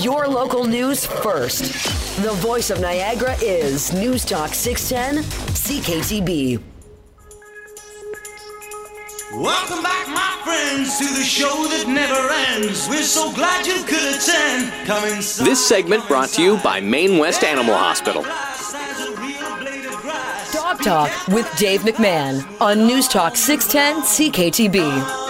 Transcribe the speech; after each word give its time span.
Your 0.00 0.26
local 0.28 0.64
news 0.64 1.06
first. 1.06 1.62
The 2.22 2.32
voice 2.34 2.70
of 2.70 2.80
Niagara 2.80 3.36
is 3.42 3.92
News 3.92 4.24
Talk 4.24 4.54
610 4.54 5.24
CKTB. 5.54 6.60
Welcome 9.34 9.82
back, 9.82 10.08
my 10.08 10.40
friends, 10.44 10.98
to 10.98 11.04
the 11.04 11.22
show 11.24 11.48
that 11.68 11.86
never 11.86 12.32
ends. 12.56 12.88
We're 12.88 13.02
so 13.02 13.32
glad 13.34 13.66
you 13.66 13.82
could 13.84 14.16
attend. 14.16 14.86
Come 14.86 15.04
inside. 15.08 15.44
This 15.44 15.66
segment 15.66 16.06
brought 16.08 16.30
to 16.30 16.42
you 16.42 16.56
by 16.58 16.80
Main 16.80 17.18
West 17.18 17.44
Animal 17.44 17.74
Hospital. 17.74 18.22
Dog 20.52 20.82
Talk 20.82 21.28
with 21.28 21.50
Dave 21.58 21.80
McMahon 21.82 22.44
on 22.60 22.86
News 22.86 23.06
Talk 23.08 23.36
610 23.36 24.02
CKTB. 24.02 25.27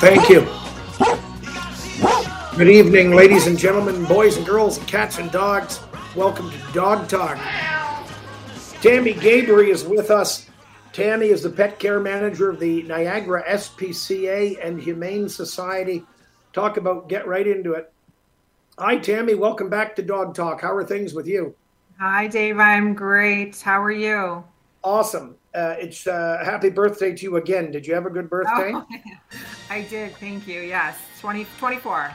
Thank 0.00 0.30
you. 0.30 0.48
Good 2.56 2.68
evening, 2.70 3.10
ladies 3.10 3.46
and 3.46 3.58
gentlemen, 3.58 4.06
boys 4.06 4.38
and 4.38 4.46
girls, 4.46 4.78
and 4.78 4.88
cats 4.88 5.18
and 5.18 5.30
dogs. 5.30 5.78
Welcome 6.16 6.50
to 6.50 6.72
Dog 6.72 7.06
Talk. 7.06 7.36
Tammy 8.80 9.12
Gabry 9.12 9.70
is 9.70 9.84
with 9.84 10.10
us. 10.10 10.48
Tammy 10.94 11.26
is 11.26 11.42
the 11.42 11.50
pet 11.50 11.78
care 11.78 12.00
manager 12.00 12.48
of 12.48 12.58
the 12.58 12.82
Niagara 12.84 13.44
SPCA 13.46 14.56
and 14.66 14.80
Humane 14.80 15.28
Society. 15.28 16.02
Talk 16.54 16.78
about 16.78 17.10
get 17.10 17.28
right 17.28 17.46
into 17.46 17.74
it. 17.74 17.92
Hi, 18.78 18.96
Tammy. 18.96 19.34
Welcome 19.34 19.68
back 19.68 19.94
to 19.96 20.02
Dog 20.02 20.34
Talk. 20.34 20.62
How 20.62 20.74
are 20.74 20.82
things 20.82 21.12
with 21.12 21.26
you? 21.26 21.54
Hi, 21.98 22.26
Dave. 22.26 22.58
I'm 22.58 22.94
great. 22.94 23.60
How 23.60 23.82
are 23.82 23.92
you? 23.92 24.44
Awesome. 24.82 25.36
Uh, 25.52 25.74
it's 25.78 26.06
uh, 26.06 26.40
happy 26.44 26.70
birthday 26.70 27.12
to 27.14 27.22
you 27.24 27.36
again. 27.36 27.70
Did 27.70 27.86
you 27.86 27.94
have 27.94 28.06
a 28.06 28.10
good 28.10 28.30
birthday? 28.30 28.72
Oh, 28.74 28.86
I 29.70 29.82
did. 29.82 30.14
Thank 30.16 30.46
you. 30.46 30.60
Yes. 30.60 30.96
20, 31.20 31.46
24. 31.58 32.14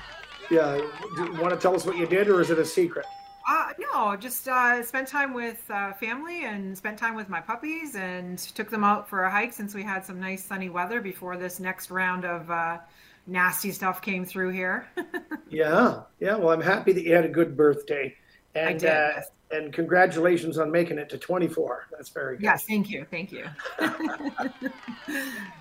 Yeah. 0.50 0.78
Do 1.18 1.26
you 1.26 1.34
want 1.42 1.54
to 1.54 1.60
tell 1.60 1.76
us 1.76 1.86
what 1.86 1.98
you 1.98 2.06
did 2.06 2.30
or 2.30 2.40
is 2.40 2.50
it 2.50 2.60
a 2.60 2.66
secret? 2.66 3.06
Uh, 3.48 3.70
no, 3.78 4.16
just 4.16 4.48
uh, 4.48 4.82
spent 4.84 5.08
time 5.08 5.34
with 5.34 5.64
uh, 5.70 5.94
family 5.94 6.46
and 6.46 6.76
spent 6.76 6.98
time 6.98 7.14
with 7.14 7.30
my 7.30 7.40
puppies 7.40 7.96
and 7.96 8.40
took 8.40 8.72
them 8.72 8.84
out 8.84 9.08
for 9.08 9.26
a 9.26 9.32
hike 9.32 9.54
since 9.54 9.76
we 9.76 9.84
had 9.84 10.04
some 10.04 10.20
nice 10.20 10.44
sunny 10.44 10.70
weather 10.70 11.00
before 11.00 11.38
this 11.38 11.60
next 11.60 11.92
round 11.92 12.26
of 12.26 12.50
uh, 12.50 12.80
nasty 13.28 13.72
stuff 13.72 14.02
came 14.02 14.26
through 14.26 14.50
here. 14.50 14.88
yeah. 15.50 16.02
Yeah. 16.20 16.38
Well, 16.38 16.50
I'm 16.50 16.62
happy 16.62 16.92
that 16.94 17.04
you 17.04 17.14
had 17.14 17.26
a 17.26 17.30
good 17.30 17.56
birthday. 17.56 18.16
And, 18.56 18.70
I 18.70 18.74
did. 18.74 18.86
uh, 18.86 19.12
yes. 19.16 19.28
And 19.52 19.72
congratulations 19.72 20.58
on 20.58 20.72
making 20.72 20.98
it 20.98 21.10
to 21.10 21.18
24. 21.18 21.88
That's 21.92 22.10
very 22.10 22.38
good. 22.38 22.44
yes. 22.44 22.66
Thank 22.66 22.90
you. 22.90 23.06
Thank 23.10 23.32
you. 23.32 23.46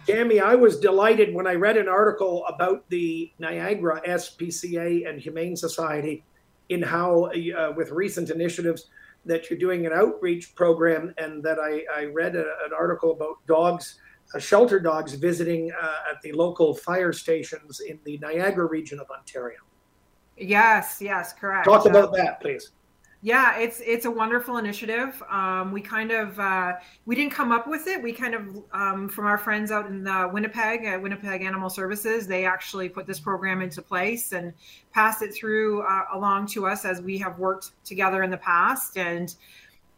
Jamie, 0.06 0.40
I 0.40 0.54
was 0.54 0.80
delighted 0.80 1.34
when 1.34 1.46
I 1.46 1.54
read 1.54 1.76
an 1.76 1.88
article 1.88 2.44
about 2.46 2.88
the 2.88 3.30
Niagara 3.38 4.00
SPCA 4.06 5.08
and 5.08 5.20
Humane 5.20 5.56
Society 5.56 6.24
in 6.70 6.82
how, 6.82 7.24
uh, 7.26 7.72
with 7.76 7.90
recent 7.90 8.30
initiatives, 8.30 8.86
that 9.26 9.48
you're 9.48 9.58
doing 9.58 9.86
an 9.86 9.92
outreach 9.92 10.54
program, 10.54 11.14
and 11.18 11.42
that 11.42 11.58
I, 11.58 11.84
I 11.94 12.04
read 12.06 12.36
a, 12.36 12.44
an 12.64 12.72
article 12.76 13.12
about 13.12 13.36
dogs, 13.46 13.98
uh, 14.34 14.38
shelter 14.38 14.78
dogs 14.80 15.14
visiting 15.14 15.72
uh, 15.72 16.10
at 16.10 16.20
the 16.22 16.32
local 16.32 16.74
fire 16.74 17.12
stations 17.12 17.80
in 17.80 17.98
the 18.04 18.18
Niagara 18.18 18.66
region 18.66 18.98
of 18.98 19.06
Ontario. 19.10 19.58
yes. 20.38 20.98
Yes. 21.00 21.32
Correct. 21.32 21.64
Talk 21.66 21.86
about 21.86 22.14
that, 22.14 22.40
please. 22.40 22.72
Yeah, 23.24 23.56
it's 23.56 23.80
it's 23.80 24.04
a 24.04 24.10
wonderful 24.10 24.58
initiative. 24.58 25.22
Um, 25.30 25.72
we 25.72 25.80
kind 25.80 26.12
of 26.12 26.38
uh, 26.38 26.74
we 27.06 27.14
didn't 27.14 27.32
come 27.32 27.52
up 27.52 27.66
with 27.66 27.86
it. 27.86 28.02
We 28.02 28.12
kind 28.12 28.34
of 28.34 28.62
um, 28.74 29.08
from 29.08 29.24
our 29.24 29.38
friends 29.38 29.70
out 29.70 29.86
in 29.86 30.06
uh, 30.06 30.28
Winnipeg 30.28 30.84
at 30.84 31.00
Winnipeg 31.00 31.40
Animal 31.40 31.70
Services, 31.70 32.26
they 32.26 32.44
actually 32.44 32.90
put 32.90 33.06
this 33.06 33.18
program 33.18 33.62
into 33.62 33.80
place 33.80 34.32
and 34.32 34.52
passed 34.92 35.22
it 35.22 35.34
through 35.34 35.80
uh, 35.84 36.02
along 36.12 36.48
to 36.48 36.66
us 36.66 36.84
as 36.84 37.00
we 37.00 37.16
have 37.16 37.38
worked 37.38 37.70
together 37.82 38.22
in 38.24 38.30
the 38.30 38.36
past. 38.36 38.98
And 38.98 39.34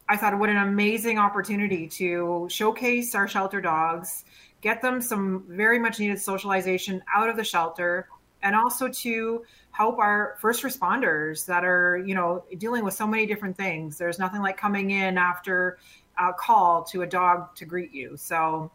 I 0.09 0.17
thought, 0.17 0.39
what 0.39 0.49
an 0.49 0.59
amazing 0.59 1.19
opportunity 1.19 1.89
to 1.89 2.47
showcase 2.49 3.13
our 3.17 3.27
shelter 3.27 3.61
dogs, 3.61 4.25
get 4.61 4.81
them 4.81 5.01
some 5.01 5.47
very 5.49 5.81
much 5.81 5.99
needed 5.99 6.21
socialization 6.21 7.03
out 7.13 7.29
of 7.29 7.37
the 7.37 7.43
shelter, 7.43 8.07
and 8.45 8.55
also 8.55 8.87
to 8.87 9.45
help 9.77 9.99
our 9.99 10.37
first 10.41 10.63
responders 10.63 11.45
that 11.45 11.63
are, 11.63 11.99
you 11.99 12.15
know, 12.15 12.43
dealing 12.57 12.83
with 12.83 12.95
so 12.95 13.07
many 13.07 13.27
different 13.27 13.55
things. 13.55 13.99
There's 13.99 14.19
nothing 14.19 14.41
like 14.41 14.57
coming 14.57 14.93
in 14.93 15.19
after 15.19 15.77
a 16.19 16.33
call 16.33 16.83
to 16.85 17.03
a 17.03 17.07
dog 17.07 17.55
to 17.57 17.67
greet 17.67 17.93
you. 17.93 18.17
So. 18.17 18.71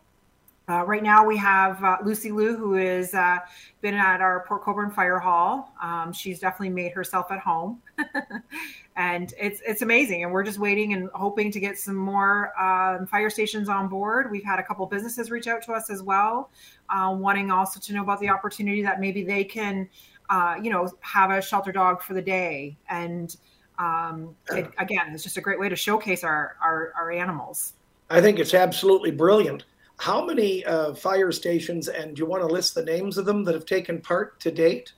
Uh, 0.69 0.85
right 0.85 1.03
now, 1.03 1.25
we 1.25 1.35
have 1.35 1.83
uh, 1.83 1.97
Lucy 2.05 2.31
Lou, 2.31 2.55
who 2.55 2.73
has 2.73 3.13
uh, 3.13 3.39
been 3.81 3.95
at 3.95 4.21
our 4.21 4.45
Port 4.47 4.61
Colborne 4.61 4.91
Fire 4.91 5.19
Hall. 5.19 5.73
Um, 5.81 6.13
she's 6.13 6.39
definitely 6.39 6.69
made 6.69 6.93
herself 6.93 7.29
at 7.29 7.39
home, 7.39 7.81
and 8.95 9.33
it's 9.37 9.59
it's 9.67 9.81
amazing. 9.81 10.23
And 10.23 10.31
we're 10.31 10.43
just 10.43 10.59
waiting 10.59 10.93
and 10.93 11.09
hoping 11.13 11.51
to 11.51 11.59
get 11.59 11.77
some 11.77 11.95
more 11.95 12.57
um, 12.61 13.05
fire 13.05 13.29
stations 13.29 13.67
on 13.67 13.89
board. 13.89 14.31
We've 14.31 14.45
had 14.45 14.59
a 14.59 14.63
couple 14.63 14.85
businesses 14.85 15.29
reach 15.29 15.47
out 15.47 15.61
to 15.63 15.73
us 15.73 15.89
as 15.89 16.03
well, 16.03 16.51
uh, 16.89 17.13
wanting 17.17 17.51
also 17.51 17.79
to 17.81 17.93
know 17.93 18.03
about 18.03 18.21
the 18.21 18.29
opportunity 18.29 18.81
that 18.83 19.01
maybe 19.01 19.23
they 19.23 19.43
can, 19.43 19.89
uh, 20.31 20.55
you 20.63 20.71
know, 20.71 20.89
have 21.01 21.29
a 21.29 21.41
shelter 21.41 21.71
dog 21.71 22.01
for 22.01 22.13
the 22.15 22.21
day. 22.21 22.77
And 22.89 23.35
um, 23.77 24.35
it, 24.51 24.71
again, 24.79 25.11
it's 25.13 25.23
just 25.23 25.37
a 25.37 25.41
great 25.41 25.59
way 25.59 25.69
to 25.69 25.75
showcase 25.75 26.23
our 26.23 26.55
our, 26.63 26.93
our 26.97 27.11
animals. 27.11 27.73
I 28.09 28.21
think 28.21 28.39
it's 28.39 28.53
absolutely 28.53 29.11
brilliant. 29.11 29.65
How 29.97 30.25
many 30.25 30.65
uh, 30.65 30.95
fire 30.95 31.31
stations, 31.31 31.87
and 31.87 32.15
do 32.15 32.21
you 32.21 32.25
want 32.25 32.41
to 32.41 32.47
list 32.47 32.73
the 32.73 32.83
names 32.83 33.17
of 33.17 33.25
them 33.25 33.43
that 33.43 33.53
have 33.53 33.65
taken 33.65 34.01
part 34.01 34.39
to 34.39 34.51
date? 34.51 34.93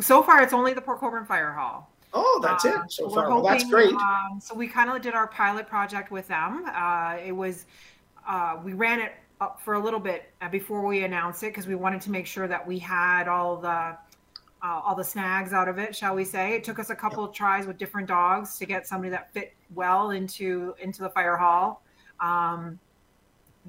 So 0.00 0.22
far, 0.22 0.40
it's 0.40 0.52
only 0.52 0.72
the 0.72 0.80
Port 0.80 1.00
Colborne 1.00 1.26
Fire 1.26 1.52
Hall. 1.52 1.90
Oh, 2.12 2.40
that's 2.42 2.64
Uh, 2.64 2.82
it 2.84 2.92
so 2.92 3.08
we're 3.08 3.14
far. 3.14 3.28
Well, 3.28 3.42
that's 3.42 3.68
great. 3.68 3.92
Um, 3.92 4.40
so 4.40 4.54
we 4.54 4.68
kind 4.68 4.88
of 4.88 5.02
did 5.02 5.14
our 5.14 5.26
pilot 5.26 5.66
project 5.66 6.12
with 6.12 6.28
them. 6.28 6.64
Uh, 6.72 7.16
it 7.24 7.32
was 7.32 7.66
uh, 8.26 8.58
we 8.62 8.72
ran 8.72 9.00
it 9.00 9.12
up 9.40 9.60
for 9.60 9.74
a 9.74 9.78
little 9.78 9.98
bit 10.00 10.32
uh, 10.40 10.48
before 10.48 10.86
we 10.86 11.04
announced 11.04 11.42
it 11.42 11.46
because 11.46 11.66
we 11.66 11.74
wanted 11.74 12.00
to 12.02 12.10
make 12.10 12.26
sure 12.26 12.46
that 12.46 12.64
we 12.64 12.78
had 12.78 13.26
all 13.26 13.56
the 13.56 13.96
uh, 14.64 14.80
all 14.82 14.94
the 14.94 15.04
snags 15.04 15.52
out 15.52 15.68
of 15.68 15.78
it, 15.78 15.94
shall 15.94 16.14
we 16.14 16.24
say? 16.24 16.54
It 16.54 16.64
took 16.64 16.78
us 16.78 16.88
a 16.88 16.94
couple 16.94 17.22
of 17.22 17.34
tries 17.34 17.66
with 17.66 17.76
different 17.76 18.08
dogs 18.08 18.56
to 18.58 18.64
get 18.64 18.86
somebody 18.86 19.10
that 19.10 19.32
fit 19.34 19.52
well 19.74 20.10
into 20.12 20.74
into 20.80 21.02
the 21.02 21.10
fire 21.10 21.36
hall. 21.36 21.82
Um, 22.20 22.78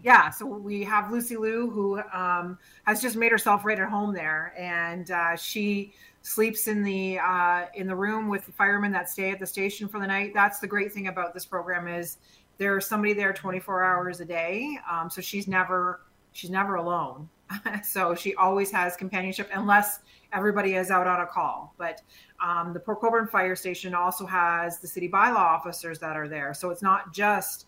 yeah, 0.02 0.30
so 0.30 0.46
we 0.46 0.84
have 0.86 1.12
Lucy 1.12 1.36
Lou 1.36 1.70
who 1.70 2.00
um, 2.14 2.58
has 2.86 3.02
just 3.02 3.18
made 3.18 3.32
herself 3.32 3.66
right 3.66 3.78
at 3.78 3.90
home 3.90 4.14
there, 4.14 4.54
and 4.58 5.12
uh, 5.12 5.36
she 5.36 5.94
sleeps 6.22 6.68
in 6.68 6.82
the 6.82 7.20
uh, 7.20 7.66
in 7.74 7.88
the 7.88 7.96
room 7.96 8.30
with 8.30 8.46
the 8.46 8.54
firemen 8.54 8.94
that 8.94 9.10
stay 9.10 9.32
at 9.32 9.40
the 9.40 9.46
station 9.46 9.90
for 9.90 10.00
the 10.00 10.08
night. 10.08 10.32
That's 10.34 10.60
the 10.60 10.68
great 10.68 10.94
thing 10.94 11.08
about 11.08 11.34
this 11.34 11.46
program 11.46 11.90
is 11.90 12.18
there's 12.58 12.88
somebody 12.88 13.12
there 13.12 13.34
24 13.34 13.84
hours 13.84 14.22
a 14.22 14.26
day, 14.26 14.78
um, 14.90 15.10
so 15.10 15.20
she's 15.20 15.46
never 15.46 16.02
she's 16.32 16.50
never 16.50 16.76
alone. 16.76 17.28
so 17.84 18.16
she 18.16 18.36
always 18.36 18.72
has 18.72 18.96
companionship 18.96 19.50
unless 19.54 20.00
everybody 20.34 20.76
is 20.76 20.92
out 20.92 21.08
on 21.08 21.22
a 21.22 21.26
call. 21.26 21.74
But 21.78 22.02
um, 22.44 22.74
the 22.74 22.80
Port 22.80 23.02
Colborne 23.02 23.28
Fire 23.28 23.56
Station 23.56 23.94
also 23.94 24.26
has 24.26 24.80
the 24.80 24.88
city 24.88 25.10
bylaw 25.10 25.36
officers 25.36 26.00
that 26.00 26.18
are 26.18 26.28
there, 26.28 26.54
so 26.54 26.70
it's 26.70 26.82
not 26.82 27.14
just 27.14 27.68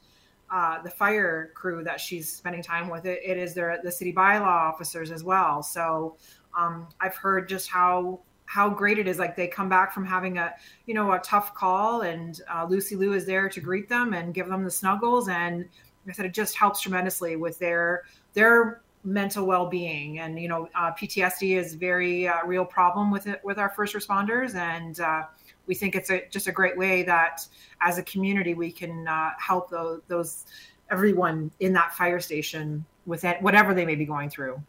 uh, 0.50 0.82
the 0.82 0.90
fire 0.90 1.52
crew 1.56 1.84
that 1.84 2.00
she's 2.00 2.30
spending 2.30 2.64
time 2.64 2.90
with. 2.90 3.06
It, 3.06 3.22
it 3.24 3.38
is 3.38 3.54
their 3.54 3.80
the 3.84 3.92
city 3.92 4.14
bylaw 4.14 4.42
officers 4.42 5.12
as 5.12 5.24
well. 5.24 5.62
So 5.62 6.18
um, 6.58 6.88
I've 7.00 7.16
heard 7.16 7.50
just 7.50 7.70
how 7.70 8.22
how 8.46 8.70
great 8.70 8.98
it 8.98 9.08
is. 9.08 9.20
Like 9.20 9.36
they 9.36 9.48
come 9.48 9.70
back 9.70 9.94
from 9.94 10.06
having 10.06 10.38
a 10.38 10.54
you 10.86 10.94
know 10.94 11.12
a 11.12 11.20
tough 11.20 11.54
call, 11.54 12.02
and 12.02 12.40
uh, 12.54 12.66
Lucy 12.70 12.96
Lou 12.96 13.14
is 13.14 13.26
there 13.26 13.50
to 13.50 13.60
greet 13.60 13.90
them 13.90 14.14
and 14.14 14.34
give 14.34 14.48
them 14.48 14.64
the 14.64 14.72
snuggles. 14.72 15.28
And 15.30 15.60
like 15.60 15.68
I 16.10 16.12
said 16.14 16.26
it 16.26 16.34
just 16.34 16.56
helps 16.56 16.82
tremendously 16.82 17.36
with 17.36 17.60
their 17.60 18.04
their 18.34 18.82
mental 19.04 19.46
well-being. 19.46 20.20
And 20.20 20.40
you 20.40 20.48
know 20.48 20.70
uh, 20.76 20.92
ptsd 20.92 21.58
is 21.58 21.74
a 21.74 21.78
very 21.78 22.28
uh, 22.28 22.46
real 22.46 22.66
problem 22.66 23.12
with 23.12 23.28
it 23.28 23.42
with 23.44 23.58
our 23.58 23.70
first 23.70 23.96
responders. 23.96 24.56
And 24.56 25.00
uh, 25.00 25.24
we 25.66 25.76
think 25.76 25.96
it's 25.96 26.10
a, 26.10 26.24
just 26.30 26.48
a 26.48 26.52
great 26.52 26.78
way 26.78 27.04
that 27.04 27.48
as 27.82 27.98
a 27.98 28.04
community 28.04 28.54
we 28.54 28.72
can 28.72 29.08
uh, 29.08 29.32
help 29.40 29.70
those, 29.70 30.02
those 30.08 30.46
everyone 30.90 31.52
in 31.60 31.74
that 31.74 31.94
fire 31.94 32.20
station 32.20 32.86
with 33.06 33.24
it, 33.24 33.42
whatever 33.42 33.74
they 33.74 33.86
may 33.86 33.96
be 33.96 34.06
going 34.06 34.30
through. 34.30 34.62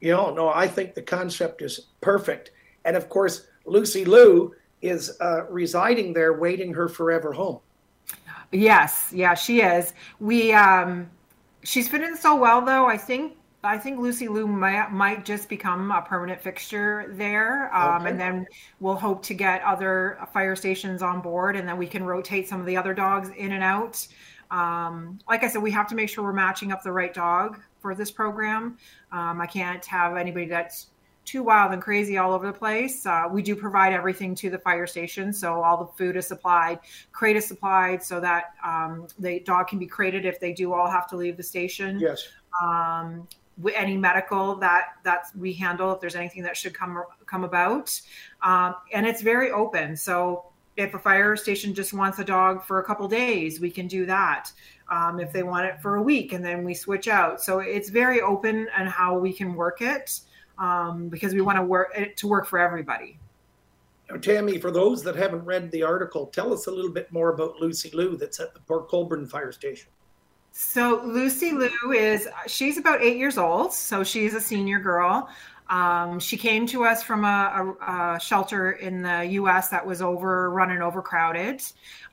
You 0.00 0.12
know, 0.12 0.34
no, 0.34 0.48
I 0.48 0.66
think 0.66 0.94
the 0.94 1.02
concept 1.02 1.62
is 1.62 1.86
perfect. 2.00 2.50
And 2.84 2.96
of 2.96 3.08
course, 3.08 3.46
Lucy 3.64 4.04
Lou 4.04 4.54
is 4.82 5.16
uh, 5.20 5.46
residing 5.48 6.12
there, 6.12 6.34
waiting 6.34 6.74
her 6.74 6.88
forever 6.88 7.32
home. 7.32 7.60
yes. 8.52 9.10
Yeah 9.12 9.34
she 9.34 9.62
is. 9.62 9.94
We 10.20 10.52
um 10.52 11.10
she's 11.64 11.88
fitting 11.88 12.14
so 12.14 12.36
well 12.36 12.60
though 12.60 12.86
i 12.86 12.96
think 12.96 13.32
I 13.64 13.78
think 13.78 13.98
Lucy 13.98 14.28
Lou 14.28 14.46
might, 14.46 14.90
might 14.92 15.24
just 15.24 15.48
become 15.48 15.90
a 15.90 16.02
permanent 16.02 16.40
fixture 16.40 17.06
there. 17.10 17.74
Um, 17.74 18.02
Okay. 18.02 18.10
And 18.10 18.20
then 18.20 18.46
we'll 18.80 18.94
hope 18.96 19.22
to 19.24 19.34
get 19.34 19.62
other 19.62 20.18
fire 20.32 20.54
stations 20.56 21.02
on 21.02 21.20
board 21.20 21.56
and 21.56 21.66
then 21.68 21.76
we 21.78 21.86
can 21.86 22.04
rotate 22.04 22.48
some 22.48 22.60
of 22.60 22.66
the 22.66 22.76
other 22.76 22.92
dogs 22.94 23.30
in 23.36 23.52
and 23.52 23.62
out. 23.64 24.06
Um, 24.50 25.18
like 25.28 25.42
I 25.42 25.48
said, 25.48 25.62
we 25.62 25.70
have 25.70 25.88
to 25.88 25.94
make 25.94 26.08
sure 26.08 26.22
we're 26.22 26.32
matching 26.32 26.70
up 26.72 26.82
the 26.82 26.92
right 26.92 27.12
dog 27.14 27.60
for 27.80 27.94
this 27.94 28.10
program. 28.10 28.76
Um, 29.12 29.40
I 29.40 29.46
can't 29.46 29.84
have 29.86 30.16
anybody 30.16 30.46
that's 30.46 30.88
too 31.24 31.42
wild 31.42 31.72
and 31.72 31.80
crazy 31.80 32.18
all 32.18 32.34
over 32.34 32.46
the 32.46 32.52
place. 32.52 33.06
Uh, 33.06 33.24
we 33.30 33.40
do 33.40 33.56
provide 33.56 33.94
everything 33.94 34.34
to 34.34 34.50
the 34.50 34.58
fire 34.58 34.86
station. 34.86 35.32
So 35.32 35.62
all 35.62 35.78
the 35.78 35.86
food 35.96 36.16
is 36.16 36.26
supplied, 36.26 36.80
crate 37.12 37.36
is 37.36 37.46
supplied 37.46 38.02
so 38.02 38.20
that 38.20 38.52
um, 38.62 39.06
the 39.18 39.40
dog 39.40 39.68
can 39.68 39.78
be 39.78 39.86
crated 39.86 40.26
if 40.26 40.38
they 40.38 40.52
do 40.52 40.74
all 40.74 40.90
have 40.90 41.08
to 41.08 41.16
leave 41.16 41.38
the 41.38 41.42
station 41.42 41.98
Yes. 41.98 42.28
um, 42.62 43.26
any 43.74 43.96
medical 43.96 44.56
that 44.56 44.94
that 45.04 45.26
we 45.36 45.52
handle 45.52 45.92
if 45.92 46.00
there's 46.00 46.16
anything 46.16 46.42
that 46.42 46.56
should 46.56 46.74
come 46.74 47.02
come 47.26 47.44
about. 47.44 48.00
Um, 48.42 48.74
and 48.92 49.06
it's 49.06 49.22
very 49.22 49.50
open. 49.50 49.96
So 49.96 50.46
if 50.76 50.94
a 50.94 50.98
fire 50.98 51.36
station 51.36 51.72
just 51.72 51.92
wants 51.92 52.18
a 52.18 52.24
dog 52.24 52.64
for 52.64 52.80
a 52.80 52.84
couple 52.84 53.06
days 53.06 53.60
we 53.60 53.70
can 53.70 53.86
do 53.86 54.06
that. 54.06 54.50
Um, 54.90 55.18
if 55.18 55.32
they 55.32 55.42
want 55.42 55.66
it 55.66 55.80
for 55.80 55.96
a 55.96 56.02
week 56.02 56.32
and 56.32 56.44
then 56.44 56.64
we 56.64 56.74
switch 56.74 57.08
out. 57.08 57.40
So 57.42 57.60
it's 57.60 57.88
very 57.88 58.20
open 58.20 58.68
and 58.76 58.88
how 58.88 59.18
we 59.18 59.32
can 59.32 59.54
work 59.54 59.80
it 59.80 60.20
um, 60.58 61.08
because 61.08 61.32
we 61.32 61.40
want 61.40 61.56
to 61.56 61.62
work 61.62 61.92
it 61.96 62.16
to 62.18 62.28
work 62.28 62.46
for 62.46 62.58
everybody. 62.58 63.18
Now, 64.10 64.18
Tammy, 64.18 64.58
for 64.58 64.70
those 64.70 65.02
that 65.04 65.16
haven't 65.16 65.44
read 65.44 65.70
the 65.70 65.82
article, 65.82 66.26
tell 66.26 66.52
us 66.52 66.66
a 66.66 66.70
little 66.70 66.90
bit 66.90 67.10
more 67.10 67.30
about 67.30 67.56
Lucy 67.60 67.90
Lou 67.94 68.16
that's 68.16 68.38
at 68.38 68.52
the 68.52 68.60
Port 68.60 68.88
Colborne 68.88 69.26
Fire 69.26 69.52
Station. 69.52 69.88
So 70.56 71.02
Lucy 71.04 71.50
Lou 71.50 71.90
is 71.90 72.28
she's 72.46 72.78
about 72.78 73.02
eight 73.02 73.16
years 73.16 73.38
old, 73.38 73.72
so 73.72 74.04
she's 74.04 74.34
a 74.34 74.40
senior 74.40 74.78
girl. 74.78 75.28
Um, 75.68 76.20
she 76.20 76.36
came 76.36 76.64
to 76.68 76.84
us 76.84 77.02
from 77.02 77.24
a, 77.24 77.74
a, 77.80 78.14
a 78.14 78.20
shelter 78.20 78.72
in 78.72 79.02
the 79.02 79.24
U.S. 79.32 79.68
that 79.70 79.84
was 79.84 80.00
overrun 80.00 80.70
and 80.70 80.80
overcrowded. 80.80 81.60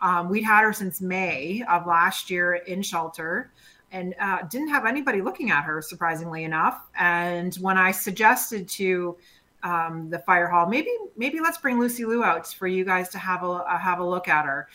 Um, 0.02 0.28
we'd 0.28 0.42
had 0.42 0.64
her 0.64 0.74
since 0.74 1.02
May 1.02 1.64
of 1.70 1.86
last 1.86 2.32
year 2.32 2.56
in 2.56 2.82
shelter, 2.82 3.52
and 3.92 4.16
uh, 4.20 4.42
didn't 4.50 4.70
have 4.70 4.88
anybody 4.88 5.22
looking 5.22 5.52
at 5.52 5.62
her, 5.62 5.80
surprisingly 5.80 6.44
enough. 6.44 6.90
And 6.98 7.54
when 7.58 7.78
I 7.78 7.92
suggested 7.92 8.68
to 8.70 9.18
um, 9.62 10.10
the 10.10 10.18
fire 10.18 10.48
hall, 10.48 10.68
maybe 10.68 10.90
maybe 11.16 11.40
let's 11.42 11.60
bring 11.60 11.80
Lucy 11.80 12.06
Lou 12.06 12.24
out 12.24 12.48
for 12.48 12.66
you 12.66 12.86
guys 12.86 13.10
to 13.10 13.20
have 13.20 13.44
a 13.44 13.50
uh, 13.50 13.78
have 13.78 14.00
a 14.00 14.06
look 14.06 14.28
at 14.28 14.46
her. 14.46 14.68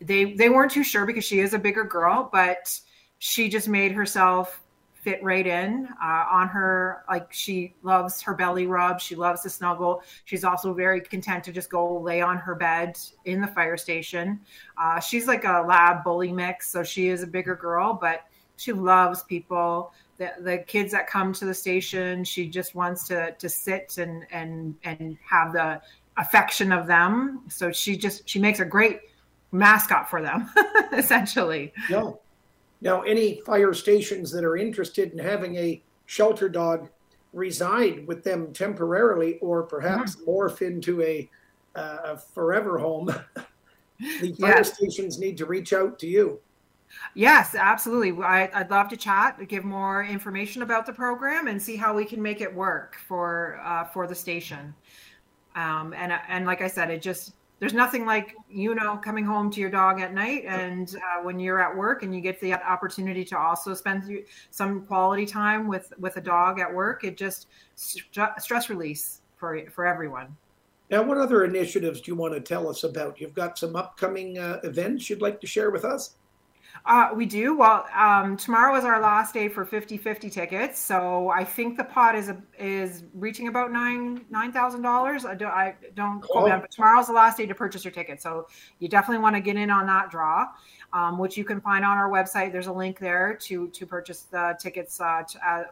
They 0.00 0.34
they 0.34 0.48
weren't 0.48 0.72
too 0.72 0.84
sure 0.84 1.06
because 1.06 1.24
she 1.24 1.40
is 1.40 1.54
a 1.54 1.58
bigger 1.58 1.84
girl, 1.84 2.28
but 2.32 2.78
she 3.18 3.48
just 3.48 3.68
made 3.68 3.92
herself 3.92 4.62
fit 5.06 5.22
right 5.22 5.46
in 5.46 5.88
uh, 6.02 6.24
on 6.30 6.48
her. 6.48 7.04
Like 7.08 7.32
she 7.32 7.74
loves 7.82 8.20
her 8.22 8.34
belly 8.34 8.66
rub. 8.66 9.00
She 9.00 9.14
loves 9.14 9.42
to 9.42 9.50
snuggle. 9.50 10.02
She's 10.24 10.42
also 10.42 10.74
very 10.74 11.00
content 11.00 11.44
to 11.44 11.52
just 11.52 11.70
go 11.70 12.00
lay 12.00 12.20
on 12.20 12.38
her 12.38 12.56
bed 12.56 12.98
in 13.24 13.40
the 13.40 13.46
fire 13.46 13.76
station. 13.76 14.40
Uh, 14.76 14.98
she's 14.98 15.28
like 15.28 15.44
a 15.44 15.64
lab 15.66 16.02
bully 16.02 16.32
mix, 16.32 16.68
so 16.68 16.82
she 16.82 17.06
is 17.06 17.22
a 17.22 17.26
bigger 17.26 17.54
girl, 17.54 17.94
but 17.94 18.24
she 18.56 18.72
loves 18.72 19.22
people. 19.22 19.92
The, 20.18 20.32
the 20.40 20.58
kids 20.58 20.90
that 20.92 21.06
come 21.06 21.32
to 21.34 21.44
the 21.44 21.54
station, 21.54 22.24
she 22.24 22.48
just 22.48 22.74
wants 22.74 23.06
to 23.08 23.30
to 23.32 23.48
sit 23.48 23.98
and 23.98 24.26
and 24.32 24.74
and 24.82 25.16
have 25.24 25.52
the 25.52 25.80
affection 26.16 26.72
of 26.72 26.88
them. 26.88 27.42
So 27.48 27.70
she 27.70 27.96
just 27.96 28.28
she 28.28 28.40
makes 28.40 28.58
a 28.58 28.64
great 28.64 29.02
mascot 29.52 30.08
for 30.08 30.20
them, 30.22 30.50
essentially. 30.92 31.72
No. 31.90 32.20
Now, 32.80 33.02
any 33.02 33.40
fire 33.46 33.72
stations 33.72 34.30
that 34.32 34.44
are 34.44 34.56
interested 34.56 35.12
in 35.12 35.18
having 35.18 35.56
a 35.56 35.82
shelter 36.06 36.48
dog 36.48 36.88
reside 37.32 38.06
with 38.06 38.22
them 38.22 38.52
temporarily 38.52 39.38
or 39.38 39.62
perhaps 39.62 40.16
morph 40.26 40.62
into 40.62 41.02
a, 41.02 41.28
uh, 41.74 41.98
a 42.04 42.16
forever 42.18 42.78
home, 42.78 43.06
the 44.20 44.32
fire 44.38 44.56
Yes. 44.56 44.74
stations 44.74 45.18
need 45.18 45.36
to 45.38 45.46
reach 45.46 45.72
out 45.72 45.98
to 46.00 46.06
you. 46.06 46.38
Yes, 47.14 47.54
absolutely. 47.54 48.22
I, 48.24 48.48
I'd 48.54 48.70
love 48.70 48.88
to 48.90 48.96
chat, 48.96 49.38
give 49.48 49.64
more 49.64 50.04
information 50.04 50.62
about 50.62 50.86
the 50.86 50.92
program, 50.92 51.48
and 51.48 51.60
see 51.60 51.76
how 51.76 51.94
we 51.94 52.04
can 52.04 52.22
make 52.22 52.40
it 52.40 52.54
work 52.54 52.96
for 53.08 53.60
uh, 53.64 53.84
for 53.84 54.06
the 54.06 54.14
station. 54.14 54.72
Um, 55.56 55.92
and 55.94 56.12
and 56.28 56.46
like 56.46 56.60
I 56.62 56.68
said, 56.68 56.90
it 56.90 57.02
just 57.02 57.34
there's 57.58 57.72
nothing 57.72 58.04
like 58.04 58.34
you 58.50 58.74
know 58.74 58.96
coming 58.96 59.24
home 59.24 59.50
to 59.50 59.60
your 59.60 59.70
dog 59.70 60.00
at 60.00 60.12
night, 60.12 60.44
and 60.46 60.94
uh, 60.96 61.22
when 61.22 61.40
you're 61.40 61.60
at 61.60 61.74
work, 61.74 62.02
and 62.02 62.14
you 62.14 62.20
get 62.20 62.40
the 62.40 62.52
opportunity 62.52 63.24
to 63.24 63.38
also 63.38 63.74
spend 63.74 64.24
some 64.50 64.84
quality 64.86 65.26
time 65.26 65.66
with 65.66 65.92
with 65.98 66.16
a 66.16 66.20
dog 66.20 66.60
at 66.60 66.72
work. 66.72 67.04
It 67.04 67.16
just 67.16 67.48
st- 67.74 68.30
stress 68.38 68.68
release 68.68 69.22
for 69.36 69.60
for 69.70 69.86
everyone. 69.86 70.36
Now, 70.90 71.02
what 71.02 71.18
other 71.18 71.44
initiatives 71.44 72.00
do 72.00 72.12
you 72.12 72.14
want 72.14 72.34
to 72.34 72.40
tell 72.40 72.68
us 72.68 72.84
about? 72.84 73.20
You've 73.20 73.34
got 73.34 73.58
some 73.58 73.74
upcoming 73.74 74.38
uh, 74.38 74.60
events 74.62 75.10
you'd 75.10 75.22
like 75.22 75.40
to 75.40 75.46
share 75.46 75.70
with 75.70 75.84
us? 75.84 76.14
Uh, 76.86 77.10
we 77.12 77.26
do. 77.26 77.56
Well, 77.56 77.84
um, 77.96 78.36
tomorrow 78.36 78.76
is 78.76 78.84
our 78.84 79.00
last 79.00 79.34
day 79.34 79.48
for 79.48 79.66
50-50 79.66 80.30
tickets, 80.30 80.78
so 80.78 81.28
I 81.30 81.42
think 81.42 81.76
the 81.76 81.82
pot 81.82 82.14
is 82.14 82.28
a, 82.28 82.40
is 82.60 83.02
reaching 83.12 83.48
about 83.48 83.72
nine 83.72 84.24
nine 84.30 84.52
thousand 84.52 84.82
dollars. 84.82 85.24
I 85.24 85.34
don't 85.34 85.50
I 85.50 85.74
don't 85.96 86.20
quote 86.20 86.46
me 86.46 86.52
on, 86.52 86.60
but 86.60 86.70
tomorrow's 86.70 87.08
the 87.08 87.12
last 87.12 87.38
day 87.38 87.46
to 87.46 87.54
purchase 87.56 87.84
your 87.84 87.90
ticket, 87.90 88.22
so 88.22 88.46
you 88.78 88.88
definitely 88.88 89.20
want 89.20 89.34
to 89.34 89.40
get 89.40 89.56
in 89.56 89.68
on 89.68 89.84
that 89.88 90.12
draw, 90.12 90.46
um, 90.92 91.18
which 91.18 91.36
you 91.36 91.44
can 91.44 91.60
find 91.60 91.84
on 91.84 91.98
our 91.98 92.08
website. 92.08 92.52
There's 92.52 92.68
a 92.68 92.72
link 92.72 93.00
there 93.00 93.34
to 93.42 93.66
to 93.68 93.84
purchase 93.84 94.22
the 94.22 94.56
tickets. 94.60 95.00
Uh, 95.00 95.24
to, 95.28 95.48
uh, 95.48 95.64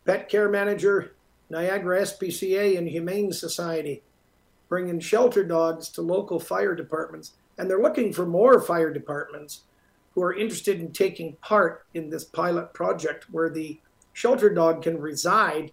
Pet 0.04 0.28
Care 0.28 0.48
Manager, 0.48 1.14
Niagara 1.50 2.02
SPCA 2.02 2.76
and 2.76 2.88
Humane 2.88 3.32
Society, 3.32 4.02
bringing 4.68 5.00
shelter 5.00 5.44
dogs 5.44 5.88
to 5.90 6.02
local 6.02 6.40
fire 6.40 6.74
departments. 6.74 7.34
And 7.58 7.70
they're 7.70 7.82
looking 7.82 8.12
for 8.12 8.26
more 8.26 8.60
fire 8.60 8.92
departments 8.92 9.64
who 10.14 10.22
are 10.22 10.34
interested 10.34 10.80
in 10.80 10.92
taking 10.92 11.36
part 11.36 11.86
in 11.94 12.08
this 12.08 12.24
pilot 12.24 12.72
project 12.72 13.26
where 13.30 13.50
the 13.50 13.80
shelter 14.12 14.52
dog 14.52 14.82
can 14.82 14.98
reside 14.98 15.72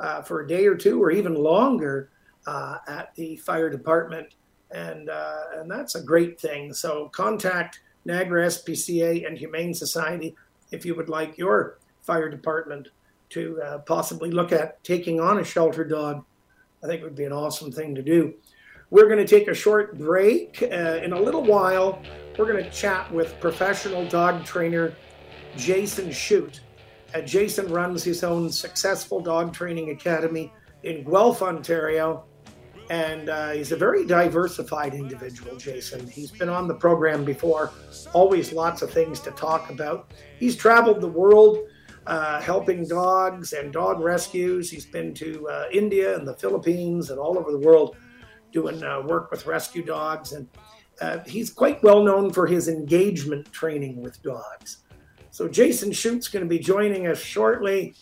uh, 0.00 0.22
for 0.22 0.40
a 0.40 0.48
day 0.48 0.66
or 0.66 0.76
two 0.76 1.02
or 1.02 1.10
even 1.10 1.34
longer 1.34 2.10
uh, 2.46 2.78
at 2.88 3.14
the 3.14 3.36
fire 3.36 3.70
department. 3.70 4.34
And, 4.70 5.08
uh, 5.08 5.42
and 5.54 5.70
that's 5.70 5.94
a 5.94 6.02
great 6.02 6.40
thing. 6.40 6.72
So 6.72 7.08
contact 7.08 7.80
Niagara 8.04 8.46
SPCA 8.46 9.26
and 9.26 9.38
Humane 9.38 9.74
Society 9.74 10.34
if 10.70 10.84
you 10.84 10.94
would 10.94 11.08
like 11.08 11.38
your 11.38 11.78
fire 12.02 12.28
department 12.28 12.88
to 13.30 13.60
uh, 13.62 13.78
possibly 13.78 14.30
look 14.30 14.52
at 14.52 14.82
taking 14.84 15.20
on 15.20 15.38
a 15.38 15.44
shelter 15.44 15.84
dog. 15.84 16.24
I 16.86 16.88
think 16.88 17.02
it 17.02 17.04
would 17.04 17.16
be 17.16 17.24
an 17.24 17.32
awesome 17.32 17.72
thing 17.72 17.96
to 17.96 18.02
do. 18.02 18.32
We're 18.90 19.08
going 19.08 19.18
to 19.18 19.26
take 19.26 19.48
a 19.48 19.54
short 19.54 19.98
break. 19.98 20.62
Uh, 20.62 21.00
in 21.02 21.12
a 21.12 21.20
little 21.20 21.42
while, 21.42 22.00
we're 22.38 22.46
going 22.46 22.62
to 22.62 22.70
chat 22.70 23.12
with 23.12 23.40
professional 23.40 24.06
dog 24.08 24.44
trainer 24.44 24.94
Jason 25.56 26.12
Shute. 26.12 26.60
Uh, 27.12 27.22
Jason 27.22 27.66
runs 27.72 28.04
his 28.04 28.22
own 28.22 28.52
successful 28.52 29.18
dog 29.18 29.52
training 29.52 29.90
academy 29.90 30.52
in 30.84 31.02
Guelph, 31.02 31.42
Ontario. 31.42 32.24
And 32.88 33.30
uh, 33.30 33.50
he's 33.50 33.72
a 33.72 33.76
very 33.76 34.06
diversified 34.06 34.94
individual, 34.94 35.56
Jason. 35.56 36.06
He's 36.06 36.30
been 36.30 36.48
on 36.48 36.68
the 36.68 36.74
program 36.74 37.24
before, 37.24 37.72
always 38.12 38.52
lots 38.52 38.80
of 38.80 38.92
things 38.92 39.18
to 39.20 39.32
talk 39.32 39.70
about. 39.70 40.12
He's 40.38 40.54
traveled 40.54 41.00
the 41.00 41.08
world 41.08 41.66
uh, 42.06 42.40
helping 42.40 42.86
dogs 42.86 43.52
and 43.52 43.72
dog 43.72 44.00
rescues. 44.00 44.70
He's 44.70 44.86
been 44.86 45.12
to 45.14 45.48
uh, 45.48 45.64
India 45.72 46.16
and 46.16 46.26
the 46.26 46.34
Philippines 46.34 47.10
and 47.10 47.18
all 47.18 47.38
over 47.38 47.50
the 47.50 47.58
world 47.58 47.96
doing 48.52 48.82
uh, 48.82 49.02
work 49.02 49.30
with 49.30 49.46
rescue 49.46 49.84
dogs. 49.84 50.32
And 50.32 50.48
uh, 51.00 51.18
he's 51.26 51.50
quite 51.50 51.82
well 51.82 52.02
known 52.02 52.32
for 52.32 52.46
his 52.46 52.68
engagement 52.68 53.50
training 53.52 54.02
with 54.02 54.22
dogs. 54.22 54.78
So 55.30 55.48
Jason 55.48 55.90
Shute's 55.90 56.28
going 56.28 56.44
to 56.44 56.48
be 56.48 56.58
joining 56.58 57.06
us 57.06 57.18
shortly. 57.18 57.94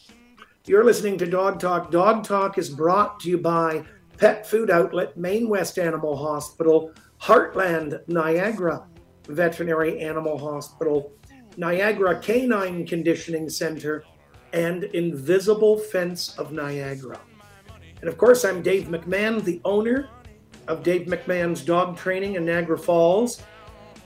You're 0.67 0.85
listening 0.85 1.19
to 1.19 1.27
Dog 1.27 1.59
Talk. 1.59 1.91
Dog 1.91 2.25
Talk 2.25 2.59
is 2.59 2.71
brought 2.71 3.21
to 3.21 3.31
you 3.31 3.39
by 3.39 3.85
Pet 4.19 4.47
Food 4.47 4.71
Outlet, 4.71 5.17
Main 5.17 5.49
West 5.49 5.79
Animal 5.79 6.17
Hospital, 6.17 6.93
Heartland 7.21 8.07
Niagara 8.07 8.87
Veterinary 9.29 10.01
Animal 10.01 10.39
Hospital, 10.39 11.13
Niagara 11.57 12.19
Canine 12.21 12.87
Conditioning 12.87 13.49
Center, 13.49 14.05
and 14.53 14.85
Invisible 14.85 15.79
Fence 15.79 16.39
of 16.39 16.53
Niagara. 16.53 17.21
And 18.01 18.09
of 18.09 18.19
course, 18.19 18.45
I'm 18.45 18.63
Dave 18.63 18.85
McMahon, 18.85 19.43
the 19.43 19.61
owner 19.65 20.09
of 20.69 20.83
Dave 20.83 21.07
McMahon's 21.07 21.63
Dog 21.63 21.97
Training 21.97 22.35
in 22.35 22.45
Niagara 22.45 22.79
Falls. 22.79 23.43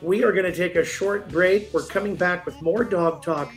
We 0.00 0.25
are 0.25 0.33
going 0.33 0.45
to 0.45 0.55
take 0.55 0.76
a 0.76 0.85
short 0.85 1.28
break. 1.28 1.73
We're 1.73 1.85
coming 1.85 2.14
back 2.14 2.47
with 2.47 2.61
more 2.62 2.85
dog 2.85 3.23
talk 3.23 3.52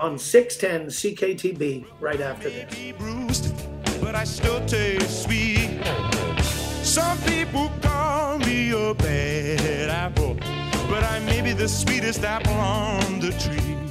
on 0.00 0.18
610 0.18 0.88
CKTB 0.88 1.86
right 2.00 2.20
after 2.20 2.50
this. 2.50 2.92
bruised, 2.98 3.54
but 4.00 4.14
I 4.14 4.24
still 4.24 4.64
taste 4.66 5.24
sweet. 5.24 5.80
Some 6.82 7.18
people 7.18 7.70
call 7.80 8.38
me 8.38 8.70
a 8.70 8.94
bad 8.94 9.90
apple, 9.90 10.36
but 10.88 11.04
I 11.04 11.18
may 11.20 11.40
be 11.40 11.52
the 11.52 11.68
sweetest 11.68 12.24
apple 12.24 12.54
on 12.54 13.20
the 13.20 13.32
tree. 13.32 13.81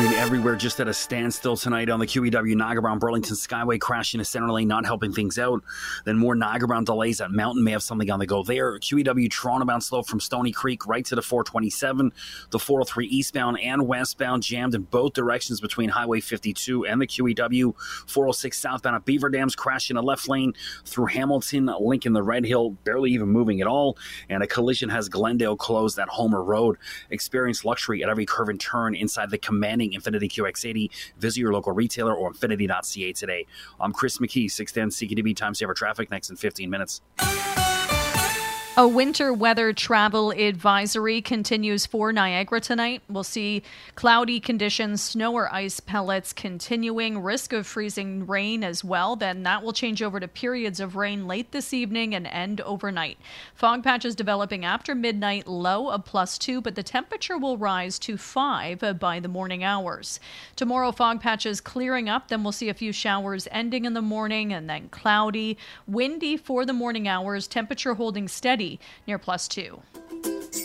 Been 0.00 0.14
everywhere 0.14 0.56
just 0.56 0.80
at 0.80 0.88
a 0.88 0.94
standstill 0.94 1.58
tonight 1.58 1.90
on 1.90 2.00
the 2.00 2.06
QEW 2.06 2.56
Niagara 2.56 2.80
Bound 2.80 3.00
Burlington 3.00 3.36
Skyway 3.36 3.78
crash 3.78 4.14
in 4.14 4.20
a 4.20 4.24
center 4.24 4.50
lane, 4.50 4.66
not 4.66 4.86
helping 4.86 5.12
things 5.12 5.38
out. 5.38 5.62
Then 6.06 6.16
more 6.16 6.34
Niagara 6.34 6.68
Bound 6.68 6.86
delays 6.86 7.20
at 7.20 7.30
Mountain 7.30 7.62
may 7.64 7.72
have 7.72 7.82
something 7.82 8.10
on 8.10 8.18
the 8.18 8.24
go 8.24 8.42
there. 8.42 8.78
QEW 8.78 9.30
Toronto 9.30 9.66
bound 9.66 9.84
slow 9.84 10.02
from 10.02 10.18
Stony 10.18 10.52
Creek 10.52 10.86
right 10.86 11.04
to 11.04 11.14
the 11.14 11.20
427. 11.20 12.14
The 12.48 12.58
403 12.58 13.08
eastbound 13.08 13.60
and 13.60 13.86
westbound 13.86 14.42
jammed 14.42 14.74
in 14.74 14.84
both 14.84 15.12
directions 15.12 15.60
between 15.60 15.90
Highway 15.90 16.20
52 16.20 16.86
and 16.86 16.98
the 16.98 17.06
QEW. 17.06 17.74
406 18.06 18.58
southbound 18.58 18.96
at 18.96 19.04
Beaver 19.04 19.28
Dams 19.28 19.54
crash 19.54 19.90
in 19.90 19.98
a 19.98 20.02
left 20.02 20.30
lane 20.30 20.54
through 20.86 21.06
Hamilton, 21.06 21.70
Lincoln, 21.78 22.14
the 22.14 22.22
Red 22.22 22.46
Hill, 22.46 22.70
barely 22.70 23.10
even 23.10 23.28
moving 23.28 23.60
at 23.60 23.66
all. 23.66 23.98
And 24.30 24.42
a 24.42 24.46
collision 24.46 24.88
has 24.88 25.10
Glendale 25.10 25.58
closed 25.58 25.98
at 25.98 26.08
Homer 26.08 26.42
Road. 26.42 26.78
Experience 27.10 27.66
luxury 27.66 28.02
at 28.02 28.08
every 28.08 28.24
curve 28.24 28.48
and 28.48 28.58
turn 28.58 28.94
inside 28.94 29.28
the 29.28 29.36
commanding 29.36 29.89
Infiniti 29.92 30.30
QX80. 30.30 30.90
Visit 31.18 31.40
your 31.40 31.52
local 31.52 31.72
retailer 31.72 32.14
or 32.14 32.32
infiniti.ca 32.32 33.12
today. 33.12 33.46
I'm 33.80 33.92
Chris 33.92 34.18
McKee, 34.18 34.50
610 34.50 35.08
CKTB 35.08 35.36
time 35.36 35.54
saver 35.54 35.74
traffic 35.74 36.10
next 36.10 36.30
in 36.30 36.36
15 36.36 36.70
minutes. 36.70 37.00
A 38.80 38.88
winter 38.88 39.30
weather 39.30 39.74
travel 39.74 40.30
advisory 40.30 41.20
continues 41.20 41.84
for 41.84 42.14
Niagara 42.14 42.62
tonight. 42.62 43.02
We'll 43.10 43.24
see 43.24 43.62
cloudy 43.94 44.40
conditions, 44.40 45.02
snow 45.02 45.34
or 45.34 45.52
ice 45.52 45.80
pellets 45.80 46.32
continuing, 46.32 47.18
risk 47.18 47.52
of 47.52 47.66
freezing 47.66 48.26
rain 48.26 48.64
as 48.64 48.82
well. 48.82 49.16
Then 49.16 49.42
that 49.42 49.62
will 49.62 49.74
change 49.74 50.02
over 50.02 50.18
to 50.18 50.26
periods 50.26 50.80
of 50.80 50.96
rain 50.96 51.28
late 51.28 51.52
this 51.52 51.74
evening 51.74 52.14
and 52.14 52.26
end 52.26 52.62
overnight. 52.62 53.18
Fog 53.54 53.84
patches 53.84 54.14
developing 54.14 54.64
after 54.64 54.94
midnight, 54.94 55.46
low 55.46 55.90
of 55.90 56.06
plus 56.06 56.38
two, 56.38 56.62
but 56.62 56.74
the 56.74 56.82
temperature 56.82 57.36
will 57.36 57.58
rise 57.58 57.98
to 57.98 58.16
five 58.16 58.82
by 58.98 59.20
the 59.20 59.28
morning 59.28 59.62
hours. 59.62 60.18
Tomorrow, 60.56 60.92
fog 60.92 61.20
patches 61.20 61.60
clearing 61.60 62.08
up. 62.08 62.28
Then 62.28 62.42
we'll 62.42 62.52
see 62.52 62.70
a 62.70 62.74
few 62.74 62.92
showers 62.92 63.46
ending 63.50 63.84
in 63.84 63.92
the 63.92 64.00
morning 64.00 64.54
and 64.54 64.70
then 64.70 64.88
cloudy, 64.88 65.58
windy 65.86 66.38
for 66.38 66.64
the 66.64 66.72
morning 66.72 67.06
hours, 67.06 67.46
temperature 67.46 67.92
holding 67.92 68.26
steady 68.26 68.69
near 69.06 69.18
plus 69.18 69.48
two. 69.48 69.80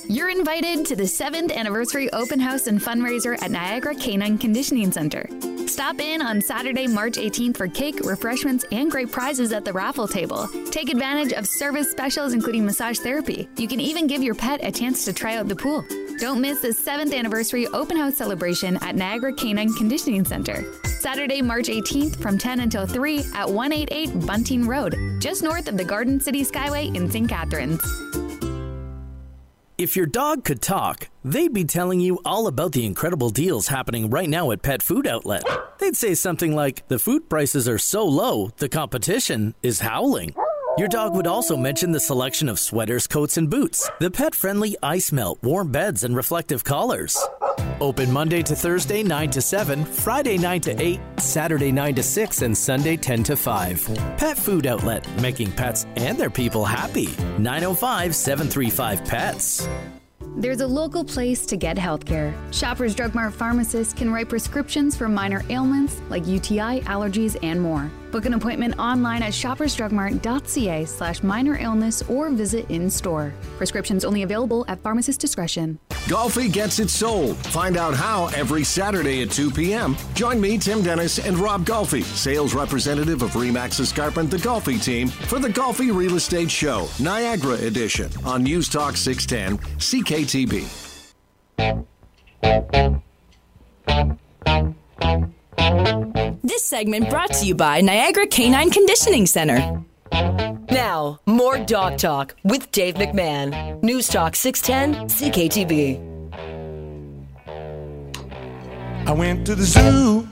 You're 0.08 0.30
invited 0.30 0.86
to 0.86 0.96
the 0.96 1.04
7th 1.04 1.54
anniversary 1.54 2.12
open 2.14 2.40
house 2.40 2.68
and 2.68 2.80
fundraiser 2.80 3.42
at 3.42 3.52
Niagara 3.52 3.96
Canine 3.96 4.38
Conditioning 4.38 4.92
Center. 4.92 5.28
Stop 5.68 6.00
in 6.00 6.22
on 6.22 6.42
Saturday, 6.42 6.88
March 6.88 7.14
18th 7.14 7.58
for 7.58 7.68
cake, 7.68 8.00
refreshments, 8.02 8.64
and 8.72 8.90
great 8.90 9.12
prizes 9.12 9.52
at 9.52 9.66
the 9.66 9.74
raffle 9.74 10.08
table. 10.08 10.48
Take 10.72 10.90
advantage 10.90 11.34
of 11.34 11.48
service 11.48 11.92
specials 11.92 12.34
including 12.34 12.66
massage 12.66 13.00
therapy. 13.00 13.50
You 13.58 13.68
can 13.68 13.80
even 13.80 14.08
give 14.08 14.24
your 14.24 14.36
pet 14.36 14.64
a 14.64 14.72
chance 14.72 15.04
to 15.06 15.14
try 15.14 15.38
out 15.38 15.48
the 15.48 15.56
pool. 15.56 15.84
Don't 16.20 16.40
miss 16.40 16.62
the 16.62 16.70
7th 16.70 17.14
anniversary 17.14 17.68
open 17.68 17.98
house 17.98 18.16
celebration 18.16 18.78
at 18.78 18.96
Niagara 18.96 19.34
Canine 19.34 19.74
Conditioning 19.74 20.24
Center. 20.24 20.64
Saturday, 20.86 21.42
March 21.42 21.68
18th 21.68 22.16
from 22.22 22.38
10 22.38 22.62
until 22.62 22.86
3 22.86 23.20
at 23.34 23.50
188 23.50 24.26
Bunting 24.26 24.66
Road, 24.66 24.96
just 25.20 25.44
north 25.44 25.68
of 25.68 25.78
the 25.78 25.84
Garden 25.84 26.20
City 26.20 26.46
Skyway 26.46 26.96
in 26.96 27.12
St. 27.12 27.28
Catharines. 27.28 27.82
If 29.77 29.98
your 29.98 30.05
dog 30.05 30.46
could 30.46 30.62
talk, 30.62 31.10
they'd 31.25 31.51
be 31.51 31.65
telling 31.65 32.00
you 32.00 32.20
all 32.24 32.48
about 32.48 32.72
the 32.72 32.86
incredible 32.86 33.29
deals 33.29 33.67
happening 33.67 34.10
right 34.10 34.29
now 34.29 34.51
at 34.51 34.62
Pet 34.62 34.82
Food 34.82 35.05
Outlet. 35.05 35.44
They'd 35.79 35.98
say 35.98 36.13
something 36.13 36.55
like, 36.55 36.88
The 36.88 36.98
food 36.98 37.29
prices 37.29 37.67
are 37.67 37.77
so 37.77 38.05
low, 38.05 38.51
the 38.55 38.70
competition 38.70 39.53
is 39.62 39.82
howling. 39.82 40.34
Your 40.77 40.88
dog 40.88 41.13
would 41.13 41.27
also 41.27 41.58
mention 41.58 41.91
the 41.91 42.00
selection 42.00 42.48
of 42.48 42.58
sweaters, 42.58 43.05
coats, 43.05 43.36
and 43.36 43.50
boots, 43.50 43.89
the 44.00 44.10
pet 44.10 44.34
friendly 44.34 44.77
ice 44.82 45.12
melt, 45.12 45.39
warm 45.44 45.74
beds, 45.74 46.05
and 46.05 46.15
reflective 46.15 46.63
collars. 46.63 47.17
Open 47.82 48.12
Monday 48.12 48.42
to 48.44 48.56
Thursday, 48.56 49.04
9 49.04 49.30
to 49.32 49.42
7, 49.42 49.86
Friday, 49.86 50.38
9 50.38 50.62
to 50.62 50.82
8, 50.82 51.00
Saturday, 51.18 51.72
9 51.72 51.96
to 51.96 52.04
6, 52.04 52.42
and 52.42 52.58
Sunday, 52.58 52.98
10 52.98 53.24
to 53.24 53.36
5. 53.36 53.90
Pet 54.18 54.38
Food 54.38 54.66
Outlet, 54.66 55.08
making 55.22 55.52
pets 55.52 55.86
and 55.96 56.18
their 56.18 56.30
people 56.30 56.66
happy. 56.66 57.10
905 57.38 58.16
735 58.16 59.06
PETS. 59.06 59.68
There's 60.38 60.60
a 60.60 60.68
local 60.68 61.06
place 61.06 61.46
to 61.46 61.56
get 61.56 61.78
healthcare. 61.78 62.34
Shoppers 62.54 62.94
Drug 62.94 63.16
Mart 63.16 63.34
pharmacists 63.34 63.94
can 63.94 64.12
write 64.12 64.28
prescriptions 64.28 64.96
for 64.96 65.08
minor 65.08 65.44
ailments 65.50 66.02
like 66.10 66.28
UTI, 66.28 66.82
allergies, 66.82 67.38
and 67.42 67.62
more. 67.62 67.90
Book 68.16 68.26
an 68.26 68.34
appointment 68.34 68.80
online 68.80 69.22
at 69.24 69.34
shoppersdrugmart.ca 69.34 70.86
slash 70.86 71.22
minor 71.22 71.58
illness 71.58 72.02
or 72.04 72.30
visit 72.30 72.66
in 72.72 72.90
store. 72.90 73.34
Prescriptions 73.58 74.06
only 74.06 74.24
available 74.24 74.64
at 74.70 74.80
pharmacist 74.82 75.20
discretion. 75.20 75.78
Golfi 76.08 76.50
gets 76.50 76.80
it 76.80 76.90
sold. 76.90 77.36
Find 77.36 77.76
out 77.76 77.94
how 77.94 78.28
every 78.28 78.64
Saturday 78.64 79.22
at 79.22 79.32
2 79.32 79.52
p.m. 79.52 79.98
Join 80.14 80.40
me, 80.40 80.58
Tim 80.58 80.82
Dennis, 80.82 81.20
and 81.20 81.38
Rob 81.38 81.66
Golfi, 81.66 82.04
sales 82.04 82.54
representative 82.54 83.22
of 83.22 83.32
Remax 83.32 83.82
Escarpment, 83.82 84.32
the 84.32 84.38
Golfi 84.38 84.82
team, 84.82 85.10
for 85.10 85.38
the 85.40 85.50
Golfi 85.50 85.94
Real 85.94 86.16
Estate 86.16 86.50
Show, 86.50 86.88
Niagara 87.02 87.56
Edition, 87.56 88.10
on 88.24 88.44
News 88.44 88.70
Talk 88.70 88.96
610, 88.96 89.58
CKTB. 89.78 90.86
This 96.46 96.64
segment 96.64 97.10
brought 97.10 97.34
to 97.34 97.46
you 97.48 97.56
by 97.56 97.82
Niagara 97.82 98.28
Canine 98.28 98.70
Conditioning 98.70 99.25
Center. 99.25 99.84
Now, 100.70 101.20
more 101.25 101.58
dog 101.58 101.98
talk 101.98 102.36
with 102.44 102.72
Dave 102.72 102.94
McMahon. 102.94 103.82
News 103.82 104.08
Talk 104.08 104.36
610 104.36 105.08
CKTB. 105.10 105.98
I 109.08 109.12
went 109.12 109.48
to 109.48 109.56
the 109.56 109.64
zoo 109.64 110.28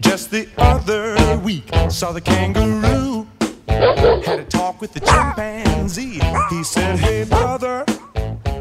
just 0.00 0.30
the 0.30 0.48
other 0.56 1.36
week. 1.38 1.68
Saw 1.90 2.12
the 2.12 2.20
kangaroo. 2.20 3.26
Had 3.66 4.38
a 4.38 4.44
talk 4.44 4.80
with 4.80 4.92
the 4.92 5.00
chimpanzee. 5.00 6.20
He 6.48 6.62
said, 6.62 7.00
Hey, 7.00 7.24
brother, 7.24 7.84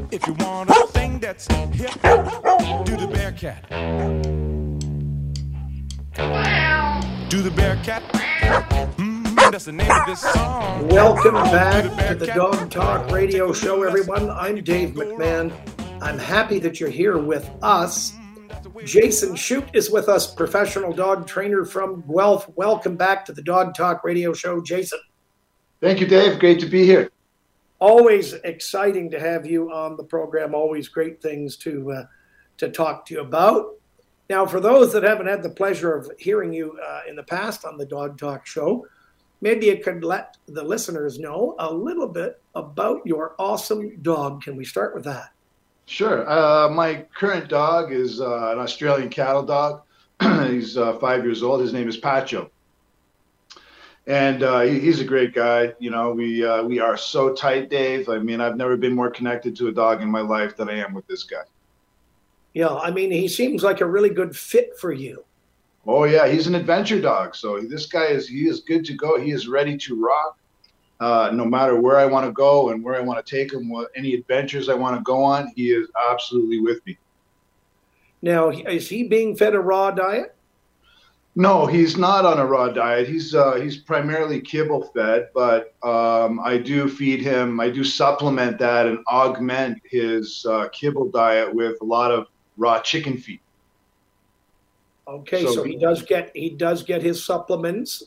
if 0.10 0.26
you 0.26 0.34
want 0.34 0.72
a 0.72 0.88
thing 0.88 1.20
that's 1.20 1.46
hip, 1.52 1.94
do 2.02 2.98
the 2.98 3.08
bear 3.14 3.32
cat. 3.32 4.51
Do 6.14 7.42
the 7.42 7.54
bear 7.56 7.78
cat. 7.84 8.04
Mm, 8.98 9.34
that's 9.50 9.64
the 9.64 9.72
name 9.72 9.90
of 9.90 10.06
this 10.06 10.20
song. 10.20 10.90
Welcome 10.90 11.36
back 11.36 11.84
to 12.10 12.16
the. 12.16 12.28
Dog 12.28 12.70
Talk 12.70 13.10
Radio 13.12 13.54
Show, 13.54 13.84
everyone. 13.84 14.30
I'm 14.30 14.62
Dave 14.62 14.90
McMahon. 14.90 15.54
I'm 16.02 16.20
happy 16.20 16.60
that 16.60 16.82
you're 16.82 16.90
here 16.90 17.18
with 17.18 17.50
us. 17.62 18.14
Jason 18.84 19.38
Shute 19.38 19.70
is 19.74 19.90
with 19.90 20.10
us, 20.10 20.34
professional 20.34 20.92
dog 20.92 21.28
trainer 21.28 21.64
from 21.64 22.04
Guelph. 22.14 22.50
Welcome 22.58 22.98
back 22.98 23.24
to 23.26 23.32
the 23.32 23.42
Dog 23.42 23.74
Talk 23.74 24.04
Radio 24.04 24.34
Show, 24.34 24.62
Jason. 24.62 25.00
Thank 25.80 26.02
you, 26.02 26.08
Dave. 26.08 26.40
Great 26.40 26.60
to 26.60 26.66
be 26.66 26.84
here. 26.84 27.10
Always 27.80 28.34
exciting 28.34 29.10
to 29.12 29.20
have 29.20 29.46
you 29.46 29.72
on 29.72 29.96
the 29.96 30.04
program. 30.04 30.56
Always 30.56 30.90
great 30.90 31.22
things 31.22 31.56
to 31.58 31.92
uh, 31.94 32.06
to 32.58 32.70
talk 32.70 33.06
to 33.06 33.14
you 33.14 33.22
about. 33.22 33.78
Now, 34.32 34.46
for 34.46 34.62
those 34.62 34.94
that 34.94 35.04
haven't 35.04 35.28
had 35.28 35.44
the 35.44 35.50
pleasure 35.50 35.94
of 35.94 36.10
hearing 36.18 36.54
you 36.54 36.80
uh, 36.82 37.02
in 37.06 37.18
the 37.18 37.24
past 37.24 37.66
on 37.66 37.78
the 37.78 37.86
Dog 37.86 38.18
Talk 38.18 38.48
Show, 38.48 38.88
maybe 39.42 39.66
you 39.66 39.80
could 39.80 40.06
let 40.06 40.38
the 40.48 40.64
listeners 40.64 41.20
know 41.20 41.54
a 41.60 41.70
little 41.70 42.08
bit 42.08 42.42
about 42.56 43.06
your 43.06 43.36
awesome 43.38 44.02
dog. 44.02 44.42
Can 44.42 44.56
we 44.56 44.64
start 44.64 44.96
with 44.96 45.04
that? 45.04 45.32
Sure. 45.86 46.26
Uh, 46.30 46.70
my 46.70 47.06
current 47.14 47.50
dog 47.50 47.92
is 47.92 48.22
uh, 48.22 48.54
an 48.54 48.60
Australian 48.60 49.10
cattle 49.10 49.44
dog. 49.44 49.82
he's 50.48 50.78
uh, 50.78 50.98
five 51.00 51.26
years 51.26 51.44
old. 51.44 51.60
His 51.60 51.74
name 51.74 51.90
is 51.90 51.98
Pacho, 51.98 52.50
and 54.08 54.44
uh, 54.44 54.62
he, 54.62 54.80
he's 54.80 55.02
a 55.02 55.06
great 55.06 55.34
guy. 55.34 55.74
You 55.78 55.92
know, 55.92 56.14
we 56.14 56.46
uh, 56.46 56.64
we 56.64 56.80
are 56.80 56.96
so 56.96 57.34
tight, 57.34 57.70
Dave. 57.70 58.08
I 58.08 58.20
mean, 58.20 58.40
I've 58.40 58.56
never 58.56 58.78
been 58.78 58.96
more 58.96 59.12
connected 59.12 59.58
to 59.58 59.68
a 59.68 59.74
dog 59.74 60.02
in 60.02 60.10
my 60.10 60.22
life 60.22 60.56
than 60.56 60.70
I 60.70 60.78
am 60.78 60.94
with 60.94 61.06
this 61.08 61.24
guy. 61.24 61.44
Yeah, 62.54 62.76
I 62.76 62.92
mean, 62.92 63.12
he 63.12 63.28
seems 63.28 63.64
like 63.64 63.82
a 63.82 63.86
really 63.86 64.10
good 64.10 64.36
fit 64.36 64.78
for 64.78 64.92
you. 64.92 65.24
Oh 65.88 66.04
yeah, 66.04 66.28
he's 66.28 66.48
an 66.48 66.56
adventure 66.56 67.02
dog. 67.02 67.36
So 67.36 67.60
this 67.60 67.86
guy 67.86 68.06
is 68.06 68.28
he 68.28 68.48
is 68.48 68.60
good 68.60 68.86
to 68.86 68.94
go. 68.94 69.20
He 69.20 69.32
is 69.32 69.48
ready 69.48 69.78
to 69.78 70.02
rock. 70.02 70.38
Uh, 71.00 71.32
no 71.34 71.44
matter 71.44 71.82
where 71.82 71.98
I 71.98 72.06
want 72.06 72.28
to 72.28 72.32
go 72.32 72.70
and 72.70 72.84
where 72.84 72.96
I 72.96 73.00
want 73.00 73.26
to 73.26 73.36
take 73.38 73.52
him, 73.52 73.70
what 73.70 73.90
any 73.96 74.14
adventures 74.14 74.70
I 74.70 74.76
want 74.76 74.96
to 74.96 75.02
go 75.02 75.24
on, 75.24 75.52
he 75.56 75.72
is 75.72 75.88
absolutely 76.12 76.60
with 76.60 76.86
me. 76.86 76.96
Now, 78.22 78.52
is 78.52 78.88
he 78.88 79.04
being 79.08 79.36
fed 79.36 79.56
a 79.56 79.60
raw 79.60 79.90
diet? 79.90 80.36
No, 81.36 81.66
he's 81.66 81.98
not 81.98 82.26
on 82.26 82.40
a 82.40 82.46
raw 82.46 82.68
diet. 82.68 83.08
He's 83.08 83.34
uh, 83.34 83.56
he's 83.56 83.78
primarily 83.78 84.42
kibble 84.42 84.92
fed, 84.94 85.30
but 85.34 85.74
um, 85.82 86.42
I 86.42 86.58
do 86.58 86.90
feed 86.90 87.22
him. 87.22 87.60
I 87.60 87.70
do 87.70 87.84
supplement 87.84 88.60
that 88.60 88.86
and 88.86 89.00
augment 89.08 89.82
his 89.86 90.46
uh, 90.48 90.68
kibble 90.70 91.10
diet 91.10 91.52
with 91.54 91.82
a 91.82 91.86
lot 91.86 92.12
of 92.12 92.28
raw 92.58 92.80
chicken 92.82 93.18
feet. 93.18 93.42
Okay, 95.08 95.44
so, 95.44 95.56
so 95.56 95.64
he 95.64 95.78
does 95.78 96.04
get 96.04 96.32
he 96.36 96.50
does 96.50 96.84
get 96.84 97.02
his 97.02 97.24
supplements. 97.24 98.04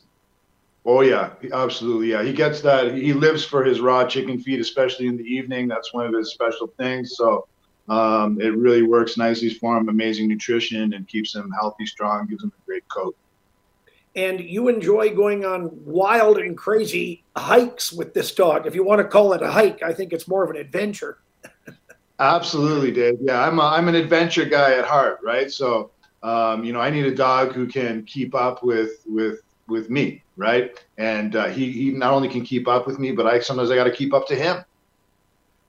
Oh 0.86 1.00
yeah, 1.00 1.30
absolutely. 1.52 2.10
Yeah, 2.10 2.22
he 2.22 2.32
gets 2.32 2.60
that. 2.60 2.94
He 2.94 3.12
lives 3.12 3.44
for 3.44 3.64
his 3.64 3.80
raw 3.80 4.06
chicken 4.06 4.38
feet, 4.38 4.60
especially 4.60 5.06
in 5.06 5.16
the 5.16 5.24
evening. 5.24 5.66
That's 5.66 5.92
one 5.94 6.06
of 6.06 6.14
his 6.14 6.32
special 6.32 6.68
things. 6.78 7.16
So 7.16 7.46
um, 7.88 8.40
it 8.40 8.56
really 8.56 8.82
works 8.82 9.16
nicely 9.16 9.50
for 9.50 9.76
him. 9.76 9.88
Amazing 9.88 10.28
nutrition 10.28 10.92
and 10.92 11.08
keeps 11.08 11.34
him 11.34 11.50
healthy, 11.58 11.86
strong. 11.86 12.26
Gives 12.26 12.44
him 12.44 12.52
a 12.58 12.66
great 12.66 12.86
coat. 12.88 13.16
And 14.16 14.40
you 14.40 14.68
enjoy 14.68 15.14
going 15.14 15.44
on 15.44 15.70
wild 15.84 16.38
and 16.38 16.56
crazy 16.56 17.24
hikes 17.36 17.92
with 17.92 18.14
this 18.14 18.32
dog. 18.32 18.66
If 18.66 18.74
you 18.74 18.84
want 18.84 19.00
to 19.00 19.08
call 19.08 19.32
it 19.32 19.42
a 19.42 19.50
hike, 19.50 19.82
I 19.82 19.92
think 19.92 20.12
it's 20.12 20.28
more 20.28 20.44
of 20.44 20.50
an 20.50 20.56
adventure. 20.56 21.18
Absolutely, 22.18 22.92
Dave. 22.92 23.18
Yeah, 23.20 23.40
I'm 23.40 23.58
a, 23.58 23.62
I'm 23.62 23.88
an 23.88 23.94
adventure 23.94 24.44
guy 24.44 24.74
at 24.74 24.84
heart, 24.84 25.18
right? 25.22 25.50
So 25.50 25.90
um, 26.24 26.64
you 26.64 26.72
know, 26.72 26.80
I 26.80 26.88
need 26.88 27.04
a 27.04 27.14
dog 27.14 27.52
who 27.52 27.66
can 27.66 28.02
keep 28.04 28.34
up 28.34 28.64
with 28.64 29.02
with 29.06 29.42
with 29.68 29.90
me, 29.90 30.22
right? 30.36 30.82
And 30.96 31.36
uh, 31.36 31.48
he 31.48 31.70
he 31.70 31.90
not 31.90 32.14
only 32.14 32.28
can 32.28 32.42
keep 32.44 32.66
up 32.66 32.86
with 32.86 32.98
me, 32.98 33.12
but 33.12 33.26
I 33.26 33.40
sometimes 33.40 33.70
I 33.70 33.76
got 33.76 33.84
to 33.84 33.92
keep 33.92 34.14
up 34.14 34.26
to 34.28 34.34
him. 34.34 34.64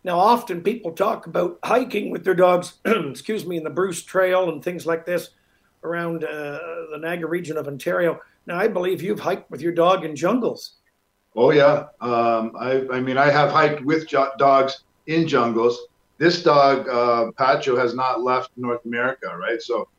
Now, 0.05 0.17
often 0.17 0.61
people 0.61 0.93
talk 0.93 1.27
about 1.27 1.59
hiking 1.63 2.09
with 2.09 2.23
their 2.23 2.35
dogs, 2.35 2.75
excuse 2.85 3.45
me, 3.45 3.57
in 3.57 3.63
the 3.63 3.69
Bruce 3.69 4.03
Trail 4.03 4.49
and 4.49 4.63
things 4.63 4.85
like 4.85 5.05
this 5.05 5.31
around 5.83 6.23
uh, 6.23 6.59
the 6.91 6.99
Niagara 6.99 7.27
region 7.27 7.57
of 7.57 7.67
Ontario. 7.67 8.19
Now, 8.45 8.57
I 8.57 8.67
believe 8.67 9.01
you've 9.01 9.19
hiked 9.19 9.51
with 9.51 9.61
your 9.61 9.73
dog 9.73 10.05
in 10.05 10.15
jungles. 10.15 10.75
Oh 11.35 11.51
yeah, 11.51 11.87
um, 11.99 12.53
I, 12.57 12.85
I 12.93 13.01
mean 13.01 13.17
I 13.17 13.29
have 13.29 13.51
hiked 13.51 13.83
with 13.83 14.07
jo- 14.07 14.31
dogs 14.37 14.83
in 15.07 15.27
jungles. 15.27 15.87
This 16.17 16.41
dog, 16.41 16.87
uh, 16.87 17.31
Pacho, 17.37 17.75
has 17.75 17.93
not 17.93 18.23
left 18.23 18.51
North 18.55 18.85
America, 18.85 19.35
right? 19.37 19.61
So 19.61 19.89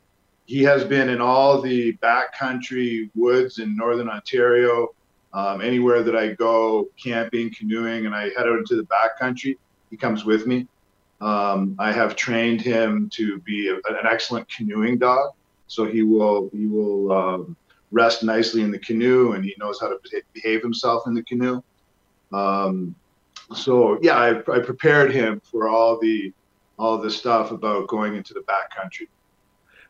he 0.45 0.63
has 0.63 0.83
been 0.83 1.09
in 1.09 1.21
all 1.21 1.61
the 1.61 1.93
backcountry 1.97 3.09
woods 3.15 3.59
in 3.59 3.75
northern 3.75 4.09
Ontario. 4.09 4.93
Um, 5.33 5.61
anywhere 5.61 6.01
that 6.03 6.15
I 6.15 6.33
go 6.33 6.87
camping, 7.01 7.53
canoeing, 7.53 8.05
and 8.05 8.15
I 8.15 8.29
head 8.29 8.47
out 8.47 8.57
into 8.57 8.75
the 8.75 8.87
backcountry, 8.87 9.57
he 9.91 9.97
comes 9.97 10.25
with 10.25 10.47
me. 10.47 10.67
Um, 11.19 11.75
I 11.77 11.91
have 11.91 12.15
trained 12.15 12.61
him 12.61 13.09
to 13.13 13.39
be 13.39 13.69
a, 13.69 13.75
an 13.75 14.07
excellent 14.09 14.47
canoeing 14.49 14.97
dog, 14.97 15.33
so 15.67 15.85
he 15.85 16.01
will 16.03 16.49
he 16.53 16.65
will 16.65 17.11
um, 17.11 17.57
rest 17.91 18.23
nicely 18.23 18.61
in 18.61 18.71
the 18.71 18.79
canoe, 18.79 19.33
and 19.33 19.43
he 19.43 19.53
knows 19.59 19.79
how 19.79 19.89
to 19.89 19.99
behave 20.33 20.61
himself 20.61 21.07
in 21.07 21.13
the 21.13 21.23
canoe. 21.23 21.61
Um, 22.31 22.95
so 23.53 23.97
yeah, 24.01 24.17
I, 24.17 24.39
I 24.51 24.59
prepared 24.59 25.11
him 25.11 25.41
for 25.51 25.67
all 25.67 25.99
the 25.99 26.33
all 26.77 26.97
the 26.97 27.09
stuff 27.09 27.51
about 27.51 27.87
going 27.87 28.15
into 28.15 28.33
the 28.33 28.41
backcountry. 28.41 29.07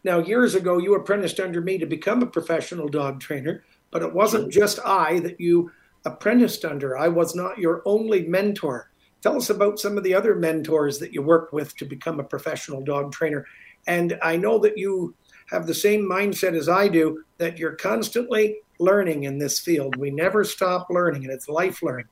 Now, 0.04 0.20
years 0.20 0.56
ago, 0.56 0.78
you 0.78 0.96
apprenticed 0.96 1.40
under 1.40 1.60
me 1.60 1.78
to 1.80 1.86
become 1.86 2.22
a 2.22 2.28
professional 2.28 2.88
dog 2.88 3.20
trainer, 3.20 3.64
but 3.92 4.04
it 4.04 4.14
wasn't 4.14 4.54
just 4.54 4.80
I 4.86 5.20
that 5.20 5.40
you 5.40 5.72
apprenticed 6.06 6.64
under. 6.64 6.98
I 6.98 7.10
was 7.10 7.36
not 7.36 7.58
your 7.58 7.82
only 7.86 8.26
mentor. 8.26 8.90
Tell 9.22 9.36
us 9.36 9.50
about 9.50 9.80
some 9.80 9.98
of 9.98 10.04
the 10.04 10.14
other 10.14 10.36
mentors 10.36 11.00
that 11.00 11.14
you 11.14 11.22
worked 11.22 11.52
with 11.52 11.76
to 11.78 11.86
become 11.86 12.20
a 12.20 12.24
professional 12.24 12.82
dog 12.82 13.12
trainer. 13.12 13.46
And 13.88 14.18
I 14.22 14.38
know 14.38 14.60
that 14.60 14.78
you 14.78 15.16
have 15.48 15.66
the 15.66 15.74
same 15.74 16.02
mindset 16.02 16.56
as 16.56 16.70
I 16.70 16.88
do 16.88 17.24
that 17.38 17.58
you're 17.58 17.76
constantly 17.76 18.60
learning 18.80 19.24
in 19.24 19.40
this 19.40 19.60
field. 19.60 19.96
We 19.96 20.12
never 20.12 20.44
stop 20.44 20.88
learning, 20.90 21.24
and 21.24 21.34
it's 21.34 21.50
life 21.50 21.82
learning. 21.82 22.08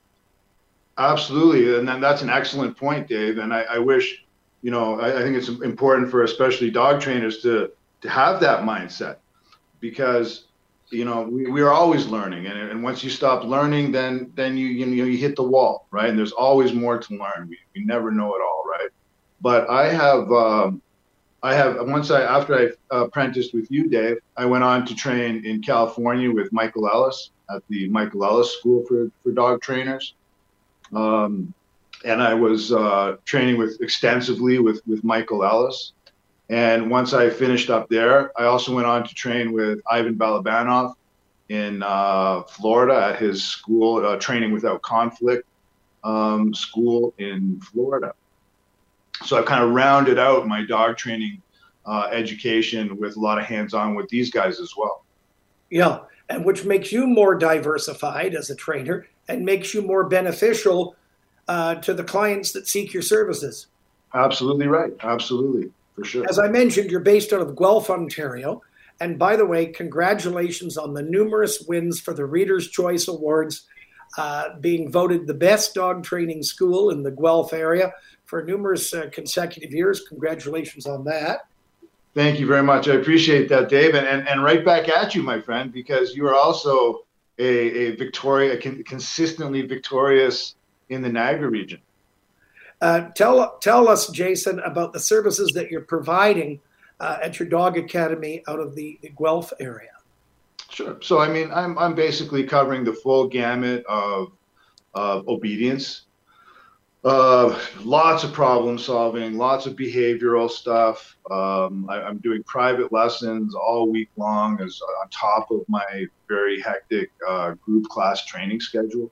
Absolutely. 0.98 1.78
And 1.78 1.88
that's 2.04 2.22
an 2.22 2.30
excellent 2.30 2.78
point, 2.78 3.08
Dave. 3.08 3.38
And 3.38 3.54
I, 3.54 3.62
I 3.64 3.78
wish, 3.80 4.24
you 4.62 4.72
know, 4.72 5.00
I, 5.00 5.20
I 5.20 5.22
think 5.22 5.36
it's 5.36 5.50
important 5.50 6.10
for 6.10 6.24
especially 6.24 6.72
dog 6.72 7.02
trainers 7.02 7.42
to 7.42 7.72
to 8.02 8.10
have 8.10 8.40
that 8.42 8.64
mindset 8.64 9.18
because 9.80 10.46
you 10.92 11.06
know 11.06 11.24
we, 11.24 11.50
we 11.50 11.62
are 11.62 11.72
always 11.72 12.06
learning 12.06 12.46
and, 12.46 12.58
and 12.58 12.84
once 12.84 13.04
you 13.04 13.10
stop 13.10 13.44
learning 13.44 13.92
then 13.92 14.32
then 14.36 14.56
you 14.58 14.68
you 14.68 14.86
know 14.86 15.06
you 15.06 15.18
hit 15.18 15.36
the 15.36 15.44
wall 15.44 15.88
right 15.92 16.10
and 16.10 16.18
there's 16.18 16.32
always 16.32 16.74
more 16.74 17.00
to 17.00 17.14
learn 17.16 17.48
we, 17.50 17.58
we 17.76 17.84
never 17.86 18.12
know 18.12 18.36
it 18.36 18.42
all 18.42 18.64
right 18.70 18.90
but 19.42 19.68
i 19.70 19.88
have 19.92 20.32
um, 20.32 20.82
i 21.44 21.54
have 21.54 21.78
once 21.88 22.12
i 22.12 22.22
after 22.22 22.54
i 22.92 22.96
apprenticed 22.96 23.54
with 23.54 23.70
you 23.72 23.88
dave 23.90 24.18
i 24.38 24.46
went 24.46 24.64
on 24.64 24.86
to 24.86 24.96
train 24.96 25.44
in 25.46 25.62
california 25.62 26.32
with 26.32 26.52
michael 26.54 26.88
ellis 26.88 27.32
at 27.50 27.62
the 27.70 27.88
michael 27.90 28.24
ellis 28.24 28.52
school 28.58 28.84
for, 28.88 29.10
for 29.24 29.32
dog 29.32 29.62
trainers 29.62 30.14
um, 30.94 31.54
and 32.04 32.22
i 32.22 32.34
was 32.34 32.72
uh, 32.72 33.16
training 33.26 33.58
with 33.58 33.80
extensively 33.82 34.60
with 34.60 34.82
with 34.88 35.04
michael 35.04 35.44
ellis 35.44 35.94
and 36.50 36.92
once 36.92 37.14
I 37.14 37.30
finished 37.30 37.70
up 37.70 37.90
there, 37.90 38.32
I 38.40 38.46
also 38.46 38.74
went 38.74 38.86
on 38.86 39.04
to 39.04 39.16
train 39.16 39.52
with 39.52 39.82
Ivan 39.90 40.16
Balabanov 40.16 40.94
in 41.50 41.82
uh, 41.84 42.44
Florida 42.44 43.14
at 43.14 43.20
his 43.20 43.44
school, 43.44 44.06
uh, 44.06 44.18
Training 44.18 44.52
Without 44.52 44.82
Conflict 44.82 45.46
um, 46.04 46.54
school 46.54 47.14
in 47.18 47.60
Florida. 47.62 48.14
So 49.24 49.38
I've 49.38 49.46
kind 49.46 49.64
of 49.64 49.72
rounded 49.72 50.20
out 50.20 50.48
my 50.48 50.64
dog 50.66 50.98
training 50.98 51.42
uh, 51.86 52.10
education 52.12 52.98
with 52.98 53.16
a 53.16 53.20
lot 53.20 53.40
of 53.40 53.46
hands 53.46 53.74
on 53.74 53.96
with 53.96 54.08
these 54.10 54.30
guys 54.30 54.60
as 54.60 54.74
well. 54.78 55.04
Yeah, 55.72 56.00
and 56.30 56.46
which 56.46 56.64
makes 56.64 56.92
you 56.92 57.08
more 57.08 57.36
diversified 57.36 58.36
as 58.36 58.52
a 58.52 58.56
trainer 58.56 59.08
and 59.28 59.46
makes 59.46 59.74
you 59.74 59.82
more 59.82 60.08
beneficial 60.08 60.96
uh, 61.48 61.76
to 61.76 61.94
the 61.94 62.04
clients 62.04 62.52
that 62.54 62.68
seek 62.68 62.94
your 62.94 63.04
services. 63.04 63.68
Absolutely 64.14 64.68
right. 64.68 64.94
Absolutely 65.02 65.72
for 65.96 66.04
sure. 66.04 66.26
As 66.30 66.40
I 66.40 66.48
mentioned, 66.48 66.92
you're 66.92 67.00
based 67.00 67.34
out 67.34 67.42
of 67.42 67.56
Guelph, 67.56 67.90
Ontario. 67.90 68.62
And 69.00 69.20
by 69.20 69.36
the 69.36 69.46
way, 69.46 69.68
congratulations 69.68 70.78
on 70.78 70.94
the 70.94 71.02
numerous 71.02 71.62
wins 71.68 72.00
for 72.00 72.14
the 72.14 72.26
Reader's 72.26 72.70
Choice 72.70 73.08
Awards, 73.08 73.68
uh, 74.18 74.58
being 74.60 74.90
voted 74.90 75.28
the 75.28 75.34
best 75.34 75.74
dog 75.74 76.04
training 76.04 76.44
school 76.44 76.90
in 76.90 77.04
the 77.04 77.12
Guelph 77.12 77.54
area 77.54 77.94
for 78.26 78.44
numerous 78.44 78.94
uh, 78.94 79.10
consecutive 79.12 79.72
years. 79.72 80.04
Congratulations 80.08 80.86
on 80.86 81.04
that. 81.06 81.48
Thank 82.14 82.40
you 82.40 82.48
very 82.48 82.64
much. 82.64 82.88
I 82.88 82.94
appreciate 82.94 83.50
that, 83.50 83.68
Dave. 83.68 83.94
And, 83.94 84.08
and, 84.08 84.26
and 84.28 84.42
right 84.42 84.64
back 84.64 84.88
at 84.88 85.14
you, 85.14 85.22
my 85.22 85.42
friend, 85.42 85.74
because 85.74 86.16
you 86.16 86.26
are 86.28 86.36
also 86.36 87.05
a, 87.38 87.44
a 87.44 87.96
Victoria, 87.96 88.58
consistently 88.58 89.62
victorious 89.64 90.56
in 90.90 91.02
the 91.02 91.10
Niagara 91.10 91.50
region. 91.50 91.80
Uh, 92.82 93.10
tell 93.16 93.58
tell 93.60 93.88
us, 93.88 94.10
Jason, 94.10 94.60
about 94.60 94.94
the 94.94 95.00
services 95.00 95.52
that 95.54 95.72
you're 95.72 95.82
providing 95.82 96.60
uh, 97.00 97.18
at 97.22 97.40
your 97.40 97.48
dog 97.48 97.78
academy 97.78 98.44
out 98.48 98.60
of 98.60 98.76
the, 98.76 98.98
the, 99.02 99.10
Guelph 99.10 99.52
area. 99.60 99.92
Sure. 100.70 100.98
So, 101.02 101.20
I 101.20 101.30
mean, 101.30 101.50
I'm 101.54 101.78
I'm 101.78 101.96
basically 101.96 102.44
covering 102.44 102.84
the 102.84 102.94
full 102.94 103.28
gamut 103.28 103.86
of 103.88 104.34
of 104.94 105.28
obedience. 105.28 106.05
Uh, 107.06 107.58
lots 107.84 108.24
of 108.24 108.34
problem 108.34 108.80
solving, 108.80 109.38
lots 109.38 109.68
of 109.68 109.76
behavioral 109.76 110.50
stuff. 110.50 111.16
Um, 111.30 111.88
I, 111.88 112.10
am 112.10 112.18
doing 112.18 112.42
private 112.44 112.92
lessons 112.92 113.54
all 113.54 113.92
week 113.92 114.10
long, 114.18 114.60
as 114.60 114.82
on 115.02 115.10
top 115.10 115.52
of 115.52 115.64
my 115.70 116.06
very 116.28 116.60
hectic 116.60 117.12
uh, 117.28 117.52
group 117.64 117.88
class 117.90 118.26
training 118.26 118.60
schedule. 118.60 119.12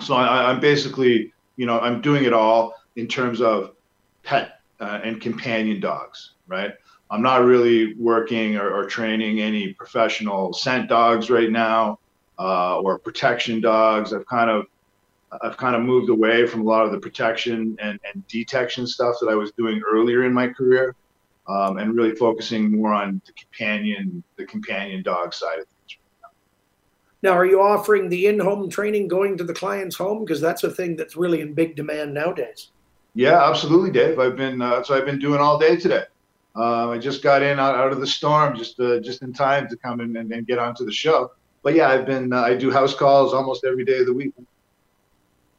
So 0.00 0.14
I, 0.14 0.50
I'm 0.50 0.60
basically 0.60 1.32
you 1.60 1.66
know, 1.66 1.78
I'm 1.78 2.00
doing 2.00 2.24
it 2.24 2.32
all 2.32 2.74
in 2.96 3.06
terms 3.06 3.42
of 3.42 3.72
pet 4.22 4.60
uh, 4.80 5.00
and 5.04 5.20
companion 5.20 5.78
dogs, 5.78 6.32
right? 6.48 6.72
I'm 7.10 7.20
not 7.20 7.44
really 7.44 7.92
working 7.96 8.56
or, 8.56 8.70
or 8.72 8.86
training 8.86 9.40
any 9.40 9.74
professional 9.74 10.54
scent 10.54 10.88
dogs 10.88 11.28
right 11.28 11.50
now 11.50 11.98
uh, 12.38 12.78
or 12.78 12.98
protection 12.98 13.60
dogs. 13.60 14.14
I've 14.14 14.24
kind 14.24 14.48
of 14.48 14.68
I've 15.42 15.56
kind 15.56 15.76
of 15.76 15.82
moved 15.82 16.10
away 16.10 16.46
from 16.46 16.62
a 16.62 16.64
lot 16.64 16.84
of 16.84 16.92
the 16.92 16.98
protection 16.98 17.76
and, 17.80 18.00
and 18.12 18.26
detection 18.26 18.86
stuff 18.86 19.16
that 19.20 19.28
I 19.28 19.34
was 19.34 19.52
doing 19.52 19.80
earlier 19.88 20.24
in 20.24 20.32
my 20.32 20.48
career, 20.48 20.96
um, 21.48 21.78
and 21.78 21.94
really 21.94 22.14
focusing 22.14 22.72
more 22.72 22.92
on 22.92 23.22
the 23.26 23.32
companion 23.32 24.24
the 24.36 24.44
companion 24.46 25.02
dog 25.02 25.32
side 25.32 25.60
of 25.60 25.66
things. 25.66 25.98
Now, 27.22 27.32
are 27.32 27.44
you 27.44 27.60
offering 27.60 28.08
the 28.08 28.26
in-home 28.26 28.70
training 28.70 29.08
going 29.08 29.36
to 29.36 29.44
the 29.44 29.52
client's 29.52 29.96
home 29.96 30.24
because 30.24 30.40
that's 30.40 30.64
a 30.64 30.70
thing 30.70 30.96
that's 30.96 31.16
really 31.16 31.42
in 31.42 31.52
big 31.52 31.76
demand 31.76 32.14
nowadays? 32.14 32.70
Yeah, 33.14 33.46
absolutely, 33.48 33.90
Dave. 33.90 34.18
I've 34.18 34.36
been 34.36 34.62
uh, 34.62 34.82
so 34.82 34.94
I've 34.94 35.04
been 35.04 35.18
doing 35.18 35.40
all 35.40 35.58
day 35.58 35.76
today. 35.76 36.04
Uh, 36.56 36.90
I 36.90 36.98
just 36.98 37.22
got 37.22 37.42
in 37.42 37.60
out, 37.60 37.76
out 37.76 37.92
of 37.92 38.00
the 38.00 38.06
storm 38.06 38.56
just 38.56 38.80
uh, 38.80 38.98
just 39.00 39.22
in 39.22 39.32
time 39.32 39.68
to 39.68 39.76
come 39.76 40.00
in 40.00 40.16
and, 40.16 40.32
and, 40.32 40.46
get 40.46 40.58
onto 40.58 40.84
the 40.84 40.92
show. 40.92 41.30
But 41.62 41.74
yeah, 41.74 41.88
I've 41.88 42.06
been 42.06 42.32
uh, 42.32 42.40
I 42.40 42.54
do 42.54 42.70
house 42.70 42.94
calls 42.94 43.32
almost 43.32 43.64
every 43.64 43.84
day 43.84 43.98
of 43.98 44.06
the 44.06 44.14
week. 44.14 44.32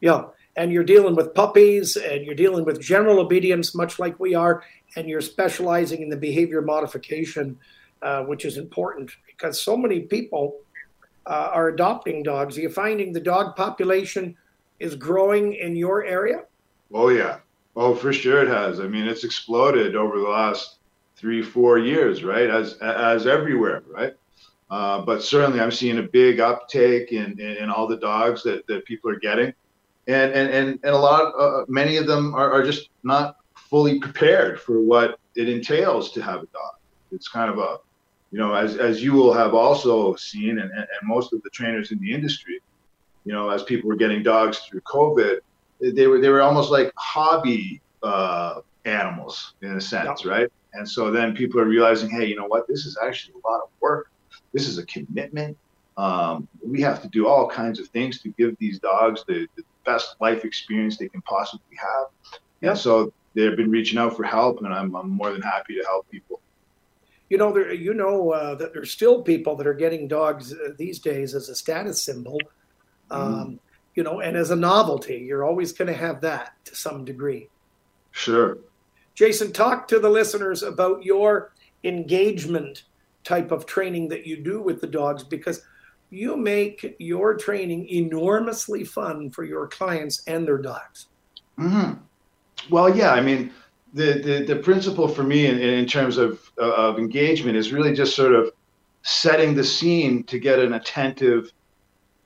Yeah, 0.02 0.26
and 0.56 0.72
you're 0.72 0.84
dealing 0.84 1.16
with 1.16 1.34
puppies 1.34 1.96
and 1.96 2.26
you're 2.26 2.36
dealing 2.36 2.66
with 2.66 2.82
general 2.82 3.20
obedience, 3.20 3.74
much 3.74 4.00
like 4.00 4.20
we 4.20 4.36
are, 4.36 4.64
and 4.96 5.08
you're 5.08 5.22
specializing 5.22 6.02
in 6.02 6.10
the 6.10 6.18
behavior 6.18 6.62
modification, 6.62 7.58
uh, 8.02 8.24
which 8.24 8.44
is 8.44 8.58
important 8.58 9.12
because 9.28 9.62
so 9.62 9.78
many 9.78 10.02
people 10.02 10.58
uh, 11.28 11.52
are 11.54 11.70
adopting 11.70 12.24
dogs. 12.24 12.58
Are 12.58 12.62
you 12.62 12.70
finding 12.70 13.14
the 13.14 13.20
dog 13.20 13.56
population 13.56 14.36
is 14.80 14.96
growing 14.96 15.54
in 15.54 15.76
your 15.76 16.04
area? 16.04 16.44
Oh 16.94 17.10
yeah, 17.10 17.40
oh 17.76 17.96
for 17.96 18.12
sure 18.12 18.42
it 18.42 18.48
has. 18.48 18.80
I 18.80 18.88
mean, 18.88 19.08
it's 19.08 19.24
exploded 19.24 19.96
over 19.96 20.18
the 20.18 20.28
last 20.28 20.80
three, 21.16 21.42
four 21.42 21.78
years, 21.78 22.24
right? 22.24 22.50
As 22.50 22.74
as 22.82 23.28
everywhere, 23.28 23.84
right? 23.88 24.14
Uh, 24.70 25.02
but 25.02 25.22
certainly, 25.22 25.60
I'm 25.60 25.72
seeing 25.72 26.00
a 26.00 26.04
big 26.04 26.40
uptake 26.40 27.12
in, 27.12 27.40
in, 27.40 27.58
in 27.58 27.70
all 27.70 27.88
the 27.88 27.98
dogs 27.98 28.42
that, 28.44 28.66
that 28.68 28.86
people 28.86 29.12
are 29.12 29.20
getting 29.20 29.54
and 30.08 30.32
and 30.34 30.50
and, 30.50 30.80
and 30.84 30.94
a 30.94 30.98
lot 30.98 31.34
uh, 31.38 31.66
many 31.68 31.98
of 31.98 32.08
them 32.08 32.34
are, 32.34 32.52
are 32.52 32.64
just 32.64 32.90
not 33.04 33.38
fully 33.56 34.00
prepared 34.00 34.60
for 34.60 34.82
what 34.82 35.20
it 35.36 35.48
entails 35.48 36.12
to 36.12 36.22
have 36.22 36.44
a 36.44 36.48
dog. 36.48 36.74
It's 37.12 37.28
kind 37.28 37.50
of 37.50 37.58
a 37.58 37.78
you 38.32 38.40
know 38.40 38.54
as 38.54 38.78
as 38.78 39.04
you 39.04 39.14
will 39.14 39.34
have 39.34 39.54
also 39.54 40.16
seen 40.16 40.60
and, 40.60 40.72
and 40.72 40.88
most 41.04 41.34
of 41.34 41.42
the 41.44 41.50
trainers 41.50 41.92
in 41.92 42.00
the 42.00 42.14
industry 42.14 42.60
you 43.26 43.34
know 43.34 43.50
as 43.50 43.64
people 43.64 43.90
were 43.90 43.96
getting 43.96 44.24
dogs 44.24 44.60
through 44.60 44.82
covid 44.82 45.40
they 45.82 46.08
were 46.08 46.20
they 46.20 46.30
were 46.30 46.42
almost 46.42 46.72
like 46.72 46.92
hobby 46.96 47.82
uh, 48.04 48.62
animals 48.86 49.54
in 49.62 49.76
a 49.76 49.82
sense 49.82 50.26
yeah. 50.26 50.32
right? 50.32 50.52
And 50.74 50.88
so 50.88 51.12
then 51.12 51.36
people 51.36 51.60
are 51.60 51.66
realizing 51.66 52.10
hey 52.10 52.26
you 52.26 52.36
know 52.36 52.48
what? 52.48 52.68
This 52.68 52.86
is 52.86 52.98
actually 53.04 53.36
a 53.44 53.48
lot 53.48 53.62
of 53.62 53.70
work. 53.80 54.10
This 54.54 54.68
is 54.68 54.78
a 54.78 54.86
commitment. 54.86 55.58
Um, 55.98 56.48
we 56.66 56.82
have 56.82 57.02
to 57.02 57.08
do 57.10 57.28
all 57.28 57.50
kinds 57.50 57.80
of 57.80 57.88
things 57.88 58.22
to 58.22 58.30
give 58.30 58.56
these 58.60 58.80
dogs 58.80 59.24
the, 59.28 59.48
the 59.56 59.64
best 59.86 60.16
life 60.20 60.46
experience 60.46 60.98
they 60.98 61.10
can 61.10 61.22
possibly 61.22 61.76
have. 61.78 62.40
Yeah. 62.62 62.70
And 62.72 62.80
so 62.80 63.14
they've 63.34 63.56
been 63.56 63.72
reaching 63.72 63.98
out 63.98 64.16
for 64.16 64.24
help, 64.24 64.62
and 64.62 64.74
I'm, 64.74 64.96
I'm 64.96 65.10
more 65.10 65.32
than 65.32 65.42
happy 65.42 65.76
to 65.76 65.84
help 65.84 66.10
people. 66.10 66.42
You 67.30 67.38
know, 67.38 67.52
there, 67.54 67.74
you 67.74 67.94
know 67.94 68.32
uh, 68.32 68.56
that 68.56 68.74
there's 68.74 68.92
still 68.92 69.22
people 69.22 69.56
that 69.56 69.66
are 69.66 69.74
getting 69.74 70.08
dogs 70.08 70.54
uh, 70.54 70.74
these 70.78 71.00
days 71.00 71.34
as 71.34 71.48
a 71.50 71.56
status 71.56 72.02
symbol, 72.02 72.38
um, 73.10 73.34
mm. 73.34 73.60
you 73.96 74.04
know, 74.04 74.20
and 74.20 74.36
as 74.36 74.52
a 74.52 74.56
novelty. 74.56 75.18
You're 75.18 75.46
always 75.46 75.72
going 75.72 75.88
to 75.88 75.98
have 75.98 76.22
that 76.22 76.54
to 76.66 76.76
some 76.76 77.06
degree. 77.06 77.48
Sure. 78.12 78.58
Jason, 79.16 79.54
talk 79.54 79.88
to 79.88 80.00
the 80.00 80.10
listeners 80.10 80.64
about 80.64 81.04
your 81.04 81.54
engagement 81.84 82.84
type 83.24 83.52
of 83.52 83.66
training 83.66 84.10
that 84.10 84.26
you 84.26 84.38
do 84.38 84.62
with 84.62 84.82
the 84.82 84.88
dogs 84.88 85.24
because 85.24 85.64
you 86.12 86.38
make 86.38 86.96
your 87.00 87.36
training 87.36 87.88
enormously 87.90 88.84
fun 88.84 89.32
for 89.32 89.44
your 89.44 89.68
clients 89.68 90.22
and 90.28 90.48
their 90.48 90.58
dogs. 90.60 91.08
Mm-hmm. 91.58 91.94
Well, 92.70 92.96
yeah, 92.96 93.14
I 93.14 93.22
mean, 93.22 93.52
the, 93.94 94.22
the, 94.22 94.54
the 94.54 94.56
principle 94.58 95.08
for 95.08 95.24
me 95.24 95.48
in, 95.48 95.58
in 95.60 95.86
terms 95.86 96.18
of, 96.18 96.40
uh, 96.60 96.74
of 96.74 97.00
engagement 97.00 97.58
is 97.58 97.74
really 97.74 97.94
just 97.94 98.16
sort 98.16 98.34
of 98.34 98.52
setting 99.04 99.56
the 99.56 99.64
scene 99.64 100.24
to 100.26 100.38
get 100.38 100.60
an 100.60 100.74
attentive 100.74 101.52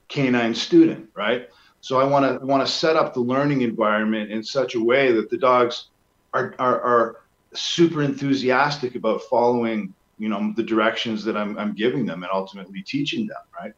canine 0.10 0.54
student, 0.54 1.08
right? 1.15 1.50
So 1.82 2.00
I 2.00 2.04
want 2.04 2.39
to 2.41 2.45
want 2.45 2.65
to 2.65 2.71
set 2.71 2.95
up 2.95 3.13
the 3.13 3.19
learning 3.19 3.62
environment 3.62 4.32
in 4.32 4.43
such 4.43 4.76
a 4.76 4.84
way 4.84 5.12
that 5.12 5.30
the 5.30 5.38
dogs 5.38 5.89
are, 6.34 6.56
are, 6.58 6.82
are 6.82 7.21
super 7.54 8.02
enthusiastic 8.02 8.95
about 8.95 9.21
following 9.30 9.93
you 10.17 10.30
know 10.30 10.54
the 10.56 10.63
directions 10.63 11.23
that 11.25 11.36
I'm, 11.38 11.58
I'm 11.58 11.73
giving 11.73 12.06
them 12.06 12.23
and 12.23 12.32
ultimately 12.32 12.82
teaching 12.82 13.28
them 13.28 13.38
right? 13.60 13.73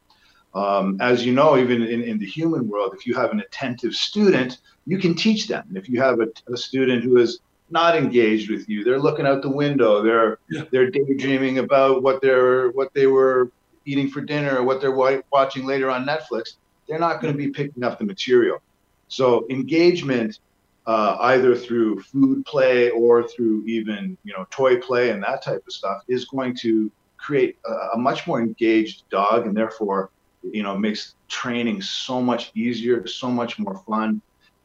Um, 0.54 0.96
as 1.00 1.24
you 1.26 1.32
know 1.32 1.58
even 1.58 1.82
in, 1.82 2.02
in 2.02 2.18
the 2.18 2.26
human 2.26 2.68
world 2.68 2.94
if 2.94 3.06
you 3.06 3.14
have 3.14 3.30
an 3.30 3.40
attentive 3.40 3.94
student 3.94 4.58
you 4.86 4.98
can 4.98 5.14
teach 5.14 5.48
them. 5.48 5.64
And 5.68 5.76
if 5.76 5.88
you 5.88 6.00
have 6.00 6.20
a, 6.20 6.28
a 6.50 6.56
student 6.56 7.04
who 7.04 7.18
is 7.18 7.40
not 7.70 7.96
engaged 7.96 8.50
with 8.50 8.68
you 8.68 8.84
they're 8.84 9.00
looking 9.00 9.26
out 9.26 9.42
the 9.42 9.50
window 9.50 10.02
they're 10.02 10.38
yeah. 10.50 10.64
they're 10.72 10.90
daydreaming 10.90 11.58
about 11.58 12.02
what 12.02 12.22
they're 12.22 12.70
what 12.70 12.94
they 12.94 13.06
were 13.06 13.50
eating 13.84 14.08
for 14.08 14.20
dinner 14.20 14.58
or 14.58 14.64
what 14.64 14.80
they're 14.80 14.96
watching 15.30 15.66
later 15.66 15.90
on 15.90 16.06
netflix 16.06 16.54
they're 16.88 16.98
not 16.98 17.20
going 17.20 17.32
to 17.32 17.38
be 17.38 17.50
picking 17.50 17.84
up 17.84 17.98
the 17.98 18.04
material. 18.04 18.60
So 19.08 19.46
engagement 19.50 20.40
uh, 20.88 21.18
either 21.20 21.54
through 21.54 22.00
food 22.00 22.44
play 22.46 22.88
or 22.90 23.28
through 23.28 23.62
even 23.66 24.16
you 24.24 24.32
know 24.32 24.46
toy 24.50 24.80
play 24.80 25.10
and 25.10 25.22
that 25.22 25.42
type 25.42 25.62
of 25.66 25.72
stuff 25.72 26.02
is 26.08 26.24
going 26.24 26.56
to 26.56 26.90
create 27.18 27.58
a, 27.66 27.72
a 27.94 27.98
much 27.98 28.26
more 28.26 28.40
engaged 28.40 29.08
dog 29.10 29.46
and 29.46 29.54
therefore 29.54 30.10
you 30.42 30.62
know 30.62 30.76
makes 30.76 31.14
training 31.28 31.82
so 31.82 32.22
much 32.22 32.50
easier 32.54 33.06
so 33.06 33.30
much 33.30 33.58
more 33.58 33.82
fun. 33.86 34.20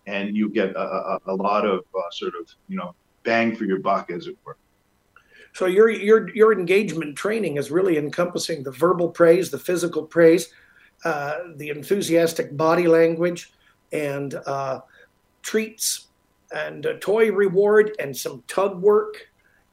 And 0.06 0.36
you 0.36 0.50
get 0.50 0.72
a, 0.76 0.82
a, 0.82 1.20
a 1.28 1.36
lot 1.36 1.66
of 1.66 1.80
uh, 1.96 2.10
sort 2.12 2.34
of 2.40 2.48
you 2.70 2.78
know 2.78 2.96
bang 3.24 3.56
for 3.56 3.66
your 3.66 3.80
buck 3.80 4.10
as 4.10 4.28
it 4.28 4.38
were. 4.46 4.58
So 5.54 5.66
your 5.66 5.90
your 5.90 6.34
your 6.34 6.58
engagement 6.58 7.18
training 7.18 7.58
is 7.58 7.70
really 7.70 7.98
encompassing 7.98 8.64
the 8.64 8.72
verbal 8.72 9.10
praise 9.10 9.52
the 9.52 9.60
physical 9.60 10.04
praise 10.04 10.54
uh, 11.04 11.40
the 11.58 11.70
enthusiastic 11.70 12.56
body 12.56 12.88
language 12.88 13.52
and 13.92 14.34
uh, 14.46 14.80
treats 15.42 16.08
and 16.54 16.86
a 16.86 16.98
toy 17.00 17.32
reward 17.32 17.96
and 18.00 18.16
some 18.16 18.44
tug 18.48 18.82
work. 18.82 19.28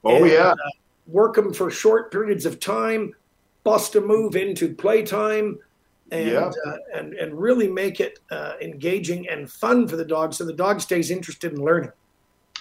Oh 0.05 0.17
and, 0.17 0.27
yeah. 0.27 0.53
Uh, 0.53 0.71
work 1.07 1.35
them 1.35 1.53
for 1.53 1.71
short 1.71 2.11
periods 2.13 2.47
of 2.47 2.61
time, 2.61 3.13
bust 3.65 3.95
a 3.97 4.01
move 4.01 4.37
into 4.37 4.75
playtime, 4.75 5.59
and 6.11 6.29
yeah. 6.29 6.51
uh, 6.67 6.77
and 6.95 7.15
and 7.15 7.39
really 7.39 7.69
make 7.69 8.01
it 8.01 8.19
uh, 8.31 8.55
engaging 8.61 9.29
and 9.29 9.51
fun 9.51 9.87
for 9.87 9.97
the 9.97 10.05
dog, 10.05 10.35
so 10.35 10.45
the 10.45 10.53
dog 10.53 10.81
stays 10.81 11.11
interested 11.11 11.53
in 11.53 11.65
learning. 11.65 11.93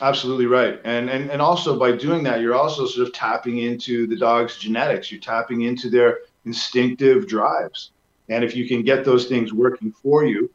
Absolutely 0.02 0.46
right, 0.46 0.80
and 0.84 1.10
and 1.10 1.30
and 1.30 1.42
also 1.42 1.78
by 1.78 1.92
doing 1.92 2.24
that, 2.24 2.42
you're 2.42 2.56
also 2.56 2.86
sort 2.86 3.08
of 3.08 3.14
tapping 3.14 3.60
into 3.60 4.08
the 4.08 4.16
dog's 4.16 4.58
genetics. 4.58 5.12
You're 5.12 5.22
tapping 5.22 5.62
into 5.62 5.90
their 5.90 6.20
instinctive 6.46 7.28
drives, 7.28 7.92
and 8.30 8.44
if 8.44 8.56
you 8.56 8.68
can 8.68 8.84
get 8.84 9.04
those 9.04 9.26
things 9.26 9.54
working 9.54 9.92
for 9.92 10.26
you, 10.26 10.50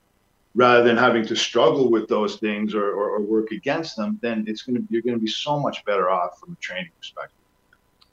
rather 0.54 0.84
than 0.84 0.96
having 0.96 1.26
to 1.26 1.34
struggle 1.34 1.90
with 1.90 2.08
those 2.08 2.36
things 2.36 2.74
or, 2.74 2.90
or, 2.90 3.16
or 3.16 3.20
work 3.20 3.50
against 3.50 3.96
them, 3.96 4.18
then 4.22 4.44
it's 4.46 4.62
going 4.62 4.76
to 4.76 4.86
you're 4.90 5.02
going 5.02 5.14
to 5.14 5.20
be 5.20 5.30
so 5.30 5.58
much 5.58 5.84
better 5.84 6.10
off 6.10 6.38
from 6.38 6.52
a 6.52 6.56
training 6.56 6.90
perspective. 6.98 7.36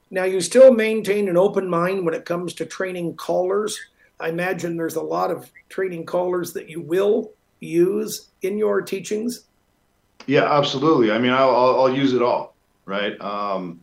Now, 0.09 0.25
you 0.25 0.41
still 0.41 0.73
maintain 0.73 1.29
an 1.29 1.37
open 1.37 1.69
mind 1.69 2.03
when 2.05 2.13
it 2.13 2.25
comes 2.25 2.53
to 2.55 2.65
training 2.65 3.15
collars. 3.15 3.79
I 4.19 4.29
imagine 4.29 4.75
there's 4.75 4.97
a 4.97 5.01
lot 5.01 5.31
of 5.31 5.49
training 5.69 6.05
collars 6.05 6.51
that 6.53 6.69
you 6.69 6.81
will 6.81 7.31
use 7.61 8.29
in 8.41 8.57
your 8.57 8.81
teachings. 8.81 9.45
Yeah, 10.27 10.51
absolutely. 10.51 11.11
I 11.11 11.17
mean, 11.17 11.31
I'll, 11.31 11.55
I'll, 11.55 11.81
I'll 11.81 11.95
use 11.95 12.13
it 12.13 12.21
all, 12.21 12.55
right? 12.85 13.19
Um, 13.21 13.79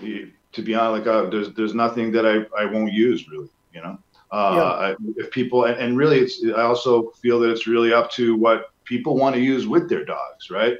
to 0.00 0.62
be 0.62 0.74
honest, 0.74 1.06
like 1.06 1.14
uh, 1.14 1.30
there's 1.30 1.52
there's 1.54 1.74
nothing 1.74 2.12
that 2.12 2.26
I, 2.26 2.44
I 2.60 2.66
won't 2.66 2.92
use 2.92 3.28
really, 3.28 3.48
you 3.72 3.80
know. 3.80 3.98
Uh, 4.32 4.94
yeah. 4.98 5.12
If 5.16 5.30
people 5.30 5.64
and, 5.64 5.78
and 5.78 5.96
really, 5.96 6.18
it's 6.18 6.42
I 6.56 6.62
also 6.62 7.10
feel 7.22 7.38
that 7.40 7.50
it's 7.50 7.66
really 7.66 7.92
up 7.92 8.10
to 8.12 8.34
what 8.34 8.72
people 8.84 9.16
want 9.16 9.34
to 9.34 9.40
use 9.40 9.66
with 9.66 9.90
their 9.90 10.06
dogs, 10.06 10.50
right? 10.50 10.78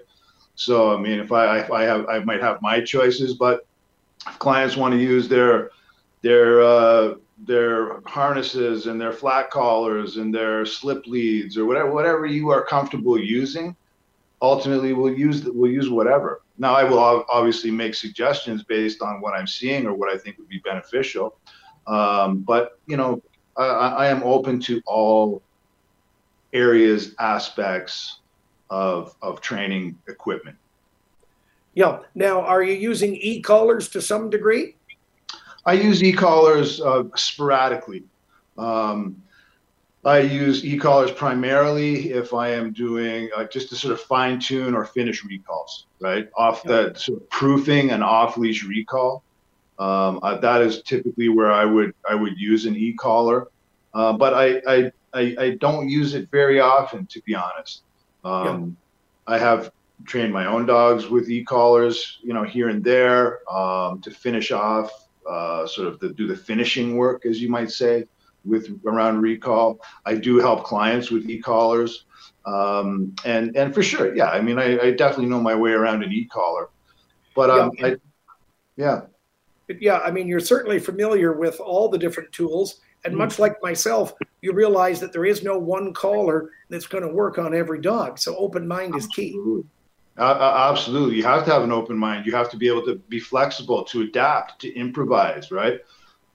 So 0.55 0.97
I 0.97 0.99
mean, 0.99 1.21
if 1.21 1.31
I 1.33 1.59
if 1.59 1.71
I 1.71 1.83
have 1.83 2.07
I 2.09 2.21
might 2.21 2.41
have 2.41 2.63
my 2.63 2.81
choices, 2.81 3.35
but 3.35 3.67
if 4.27 4.39
clients 4.39 4.77
want 4.77 4.95
to 4.95 4.99
use 4.99 5.29
their 5.29 5.71
their 6.23 6.63
uh, 6.63 7.15
their 7.45 8.01
harnesses 8.07 8.87
and 8.87 8.99
their 8.99 9.13
flat 9.13 9.51
collars 9.51 10.17
and 10.17 10.35
their 10.35 10.65
slip 10.65 11.07
leads 11.07 11.59
or 11.59 11.67
whatever 11.67 11.93
whatever 11.93 12.25
you 12.25 12.49
are 12.49 12.65
comfortable 12.65 13.19
using, 13.19 13.77
ultimately 14.41 14.95
we'll 14.95 15.13
use 15.13 15.45
we'll 15.45 15.71
use 15.71 15.91
whatever. 15.91 16.41
Now 16.57 16.75
I 16.75 16.85
will 16.85 17.25
obviously 17.29 17.71
make 17.71 17.95
suggestions 17.95 18.63
based 18.63 19.03
on 19.03 19.21
what 19.21 19.35
I'm 19.35 19.47
seeing 19.47 19.87
or 19.87 19.93
what 19.93 20.11
I 20.11 20.17
think 20.17 20.39
would 20.39 20.49
be 20.49 20.61
beneficial. 20.61 21.37
Um, 21.87 22.39
but 22.39 22.79
you 22.87 22.97
know, 22.97 23.23
I, 23.57 23.65
I 23.65 24.07
am 24.09 24.23
open 24.23 24.61
to 24.61 24.83
all 24.87 25.43
areas, 26.53 27.15
aspects 27.19 28.19
of 28.71 29.15
of 29.23 29.41
training 29.41 29.99
equipment. 30.09 30.57
Yeah. 31.75 32.01
Now, 32.15 32.43
are 32.43 32.63
you 32.63 32.75
using 32.75 33.17
e-collars 33.17 33.89
to 33.91 34.03
some 34.03 34.29
degree? 34.29 34.77
I 35.65 35.75
use 35.75 36.03
e-collars 36.03 36.81
uh, 36.81 37.05
sporadically. 37.15 38.05
Um, 38.59 39.23
I 40.05 40.19
use 40.19 40.65
e-collars 40.65 41.13
primarily 41.13 42.11
if 42.11 42.35
I 42.35 42.49
am 42.49 42.73
doing 42.73 43.31
uh, 43.37 43.45
just 43.45 43.69
to 43.69 43.77
sort 43.77 43.93
of 43.93 44.01
fine 44.01 44.41
tune 44.41 44.75
or 44.75 44.85
finish 44.85 45.25
recalls, 45.25 45.87
right? 46.01 46.29
Off 46.37 46.63
the 46.65 46.93
sort 46.95 47.23
of 47.23 47.31
proofing 47.31 47.91
and 47.91 48.03
off 48.03 48.37
leash 48.37 48.65
recall. 48.65 49.23
Um, 49.83 50.21
uh, 50.23 50.37
that 50.47 50.61
is 50.69 50.75
typically 50.83 51.29
where 51.37 51.53
I 51.63 51.65
would 51.75 51.93
I 52.13 52.15
would 52.23 52.37
use 52.51 52.63
an 52.71 52.77
e-collar, 52.77 53.49
uh, 53.99 54.13
but 54.23 54.33
I, 54.45 54.47
I, 54.75 54.79
I 55.21 55.23
I 55.45 55.49
don't 55.65 55.87
use 56.01 56.11
it 56.19 56.25
very 56.31 56.59
often 56.61 57.01
to 57.07 57.19
be 57.27 57.35
honest. 57.45 57.83
Um, 58.31 58.47
yeah. 59.27 59.35
I 59.35 59.39
have 59.39 59.73
trained 60.13 60.33
my 60.33 60.47
own 60.47 60.67
dogs 60.67 61.03
with 61.15 61.25
e-collars, 61.37 61.97
you 62.27 62.33
know, 62.35 62.45
here 62.57 62.69
and 62.69 62.83
there 62.93 63.25
um, 63.53 64.01
to 64.05 64.11
finish 64.11 64.49
off, 64.53 64.91
uh, 65.29 65.67
sort 65.67 65.89
of 65.89 65.95
the, 66.01 66.09
do 66.21 66.27
the 66.27 66.37
finishing 66.37 66.97
work, 66.97 67.27
as 67.31 67.41
you 67.43 67.49
might 67.49 67.71
say 67.71 68.05
with 68.45 68.65
around 68.85 69.21
recall. 69.21 69.81
I 70.05 70.15
do 70.15 70.39
help 70.39 70.65
clients 70.65 71.11
with 71.11 71.29
e-collars. 71.29 72.05
Um, 72.45 73.15
and 73.25 73.57
and 73.57 73.69
for 73.75 73.83
sure, 73.83 74.15
yeah. 74.15 74.31
I 74.31 74.41
mean, 74.47 74.59
I, 74.59 74.69
I 74.87 74.91
definitely 75.03 75.31
know 75.33 75.41
my 75.41 75.55
way 75.55 75.73
around 75.73 76.03
an 76.03 76.13
e-collar, 76.13 76.67
but 77.35 77.49
um, 77.51 77.71
yeah. 77.79 77.87
I, 77.87 77.97
yeah, 78.77 79.01
yeah. 79.81 79.99
I 79.99 80.11
mean, 80.11 80.27
you're 80.27 80.41
certainly 80.41 80.79
familiar 80.79 81.33
with 81.33 81.61
all 81.61 81.89
the 81.89 81.99
different 81.99 82.33
tools, 82.33 82.81
and 83.05 83.17
much 83.17 83.39
like 83.39 83.61
myself, 83.63 84.15
you 84.41 84.53
realize 84.53 85.01
that 85.01 85.13
there 85.13 85.25
is 85.25 85.43
no 85.43 85.59
one 85.59 85.93
collar 85.93 86.51
that's 86.69 86.87
going 86.87 87.03
to 87.03 87.13
work 87.13 87.39
on 87.39 87.55
every 87.55 87.81
dog. 87.81 88.19
So 88.19 88.37
open 88.37 88.67
mind 88.67 88.97
is 88.97 89.07
key. 89.09 89.39
Uh, 90.19 90.69
absolutely, 90.71 91.17
you 91.17 91.25
have 91.25 91.45
to 91.45 91.51
have 91.51 91.63
an 91.63 91.73
open 91.73 91.97
mind. 91.97 92.27
You 92.27 92.33
have 92.33 92.51
to 92.51 92.57
be 92.57 92.69
able 92.69 92.85
to 92.87 92.97
be 93.09 93.19
flexible, 93.19 93.83
to 93.85 94.03
adapt, 94.03 94.61
to 94.61 94.73
improvise, 94.75 95.51
right? 95.51 95.81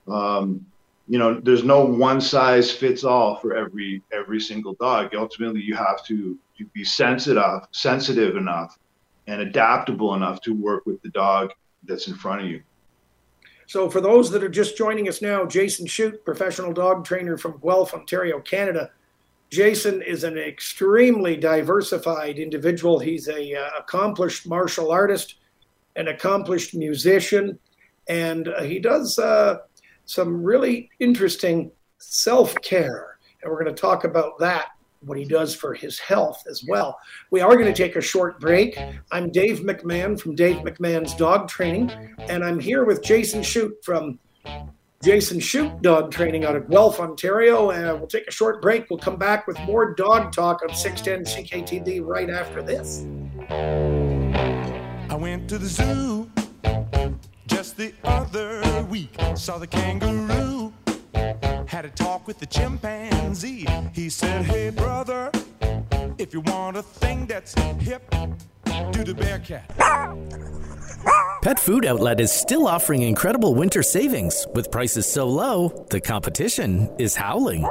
Um, 0.08 0.66
you 1.08 1.18
know 1.18 1.40
there's 1.40 1.64
no 1.64 1.84
one 1.86 2.20
size 2.20 2.72
fits 2.72 3.04
all 3.04 3.38
for 3.38 3.56
every 3.56 4.02
every 4.12 4.40
single 4.40 4.74
dog 4.74 5.16
ultimately 5.16 5.62
you 5.62 5.76
have 5.76 6.04
to, 6.06 6.38
to 6.58 6.66
be 6.74 6.84
sensitive 6.84 7.62
sensitive 7.72 8.36
enough 8.36 8.78
and 9.28 9.42
adaptable 9.42 10.14
enough 10.16 10.42
to 10.42 10.54
work 10.54 10.86
with 10.86 11.02
the 11.02 11.10
dog 11.10 11.52
that's 11.84 12.08
in 12.08 12.16
front 12.16 12.42
of 12.42 12.48
you 12.48 12.62
so 13.68 13.90
for 13.90 14.02
those 14.02 14.32
that 14.32 14.44
are 14.44 14.50
just 14.50 14.78
joining 14.78 15.08
us 15.08 15.22
now 15.22 15.46
jason 15.46 15.86
shute 15.86 16.24
professional 16.26 16.74
dog 16.74 17.06
trainer 17.06 17.38
from 17.38 17.60
guelph 17.60 17.94
ontario 17.94 18.40
canada 18.40 18.90
jason 19.50 20.02
is 20.02 20.24
an 20.24 20.38
extremely 20.38 21.38
diversified 21.38 22.40
individual 22.40 23.00
he's 23.00 23.28
a 23.28 23.54
uh, 23.54 23.70
accomplished 23.80 24.48
martial 24.48 24.92
artist 24.92 25.36
an 25.96 26.08
accomplished 26.08 26.74
musician 26.74 27.58
and 28.10 28.48
uh, 28.48 28.64
he 28.64 28.80
does 28.80 29.20
uh, 29.20 29.58
some 30.06 30.42
really 30.42 30.90
interesting 31.00 31.72
self 31.98 32.56
care. 32.62 33.18
And 33.42 33.52
we're 33.52 33.64
going 33.64 33.76
to 33.76 33.82
talk 33.82 34.04
about 34.04 34.40
that, 34.40 34.68
what 35.02 35.18
he 35.18 35.26
does 35.26 35.56
for 35.56 35.74
his 35.74 36.00
health 36.00 36.44
as 36.50 36.64
well. 36.68 36.98
We 37.32 37.42
are 37.42 37.54
going 37.56 37.72
to 37.72 37.74
take 37.74 37.96
a 37.96 38.02
short 38.02 38.40
break. 38.40 38.78
I'm 39.12 39.32
Dave 39.32 39.60
McMahon 39.60 40.20
from 40.20 40.36
Dave 40.36 40.58
McMahon's 40.58 41.14
Dog 41.14 41.48
Training, 41.48 41.92
and 42.20 42.44
I'm 42.44 42.60
here 42.60 42.86
with 42.86 43.04
Jason 43.04 43.44
Shute 43.44 43.78
from 43.84 44.20
Jason 45.04 45.40
Shute 45.40 45.82
Dog 45.82 46.12
Training 46.12 46.46
out 46.46 46.56
of 46.56 46.70
Guelph, 46.70 47.00
Ontario. 47.00 47.72
And 47.72 48.00
we'll 48.00 48.08
take 48.08 48.28
a 48.28 48.32
short 48.32 48.62
break. 48.62 48.90
We'll 48.90 49.00
come 49.00 49.18
back 49.18 49.48
with 49.48 49.60
more 49.62 49.94
dog 49.94 50.32
talk 50.32 50.62
on 50.68 50.76
610 50.76 51.46
CKTB 51.46 52.04
right 52.04 52.30
after 52.30 52.62
this. 52.62 53.06
I 53.50 55.16
went 55.16 55.48
to 55.50 55.58
the 55.58 55.68
zoo 55.68 56.30
just 57.48 57.78
the 57.78 57.94
other 58.04 58.86
week. 58.90 59.16
Saw 59.36 59.58
the 59.58 59.68
kangaroo. 59.68 60.74
Had 61.68 61.84
a 61.84 61.90
talk 61.90 62.26
with 62.28 62.40
the 62.40 62.46
chimpanzee. 62.46 63.68
He 63.94 64.10
said, 64.10 64.46
Hey, 64.46 64.70
brother, 64.70 65.30
if 66.18 66.34
you 66.34 66.40
want 66.42 66.78
a 66.78 66.82
thing 66.82 67.26
that's 67.26 67.54
hip, 67.80 68.10
do 68.92 69.04
the 69.04 69.14
bear 69.14 69.40
cat. 69.40 69.70
Pet 71.42 71.60
Food 71.60 71.86
Outlet 71.86 72.20
is 72.20 72.32
still 72.32 72.68
offering 72.68 73.02
incredible 73.02 73.54
winter 73.54 73.84
savings 73.84 74.48
with 74.56 74.72
prices 74.72 75.06
so 75.06 75.28
low, 75.28 75.86
the 75.90 76.00
competition 76.00 76.90
is 76.98 77.16
howling. 77.16 77.70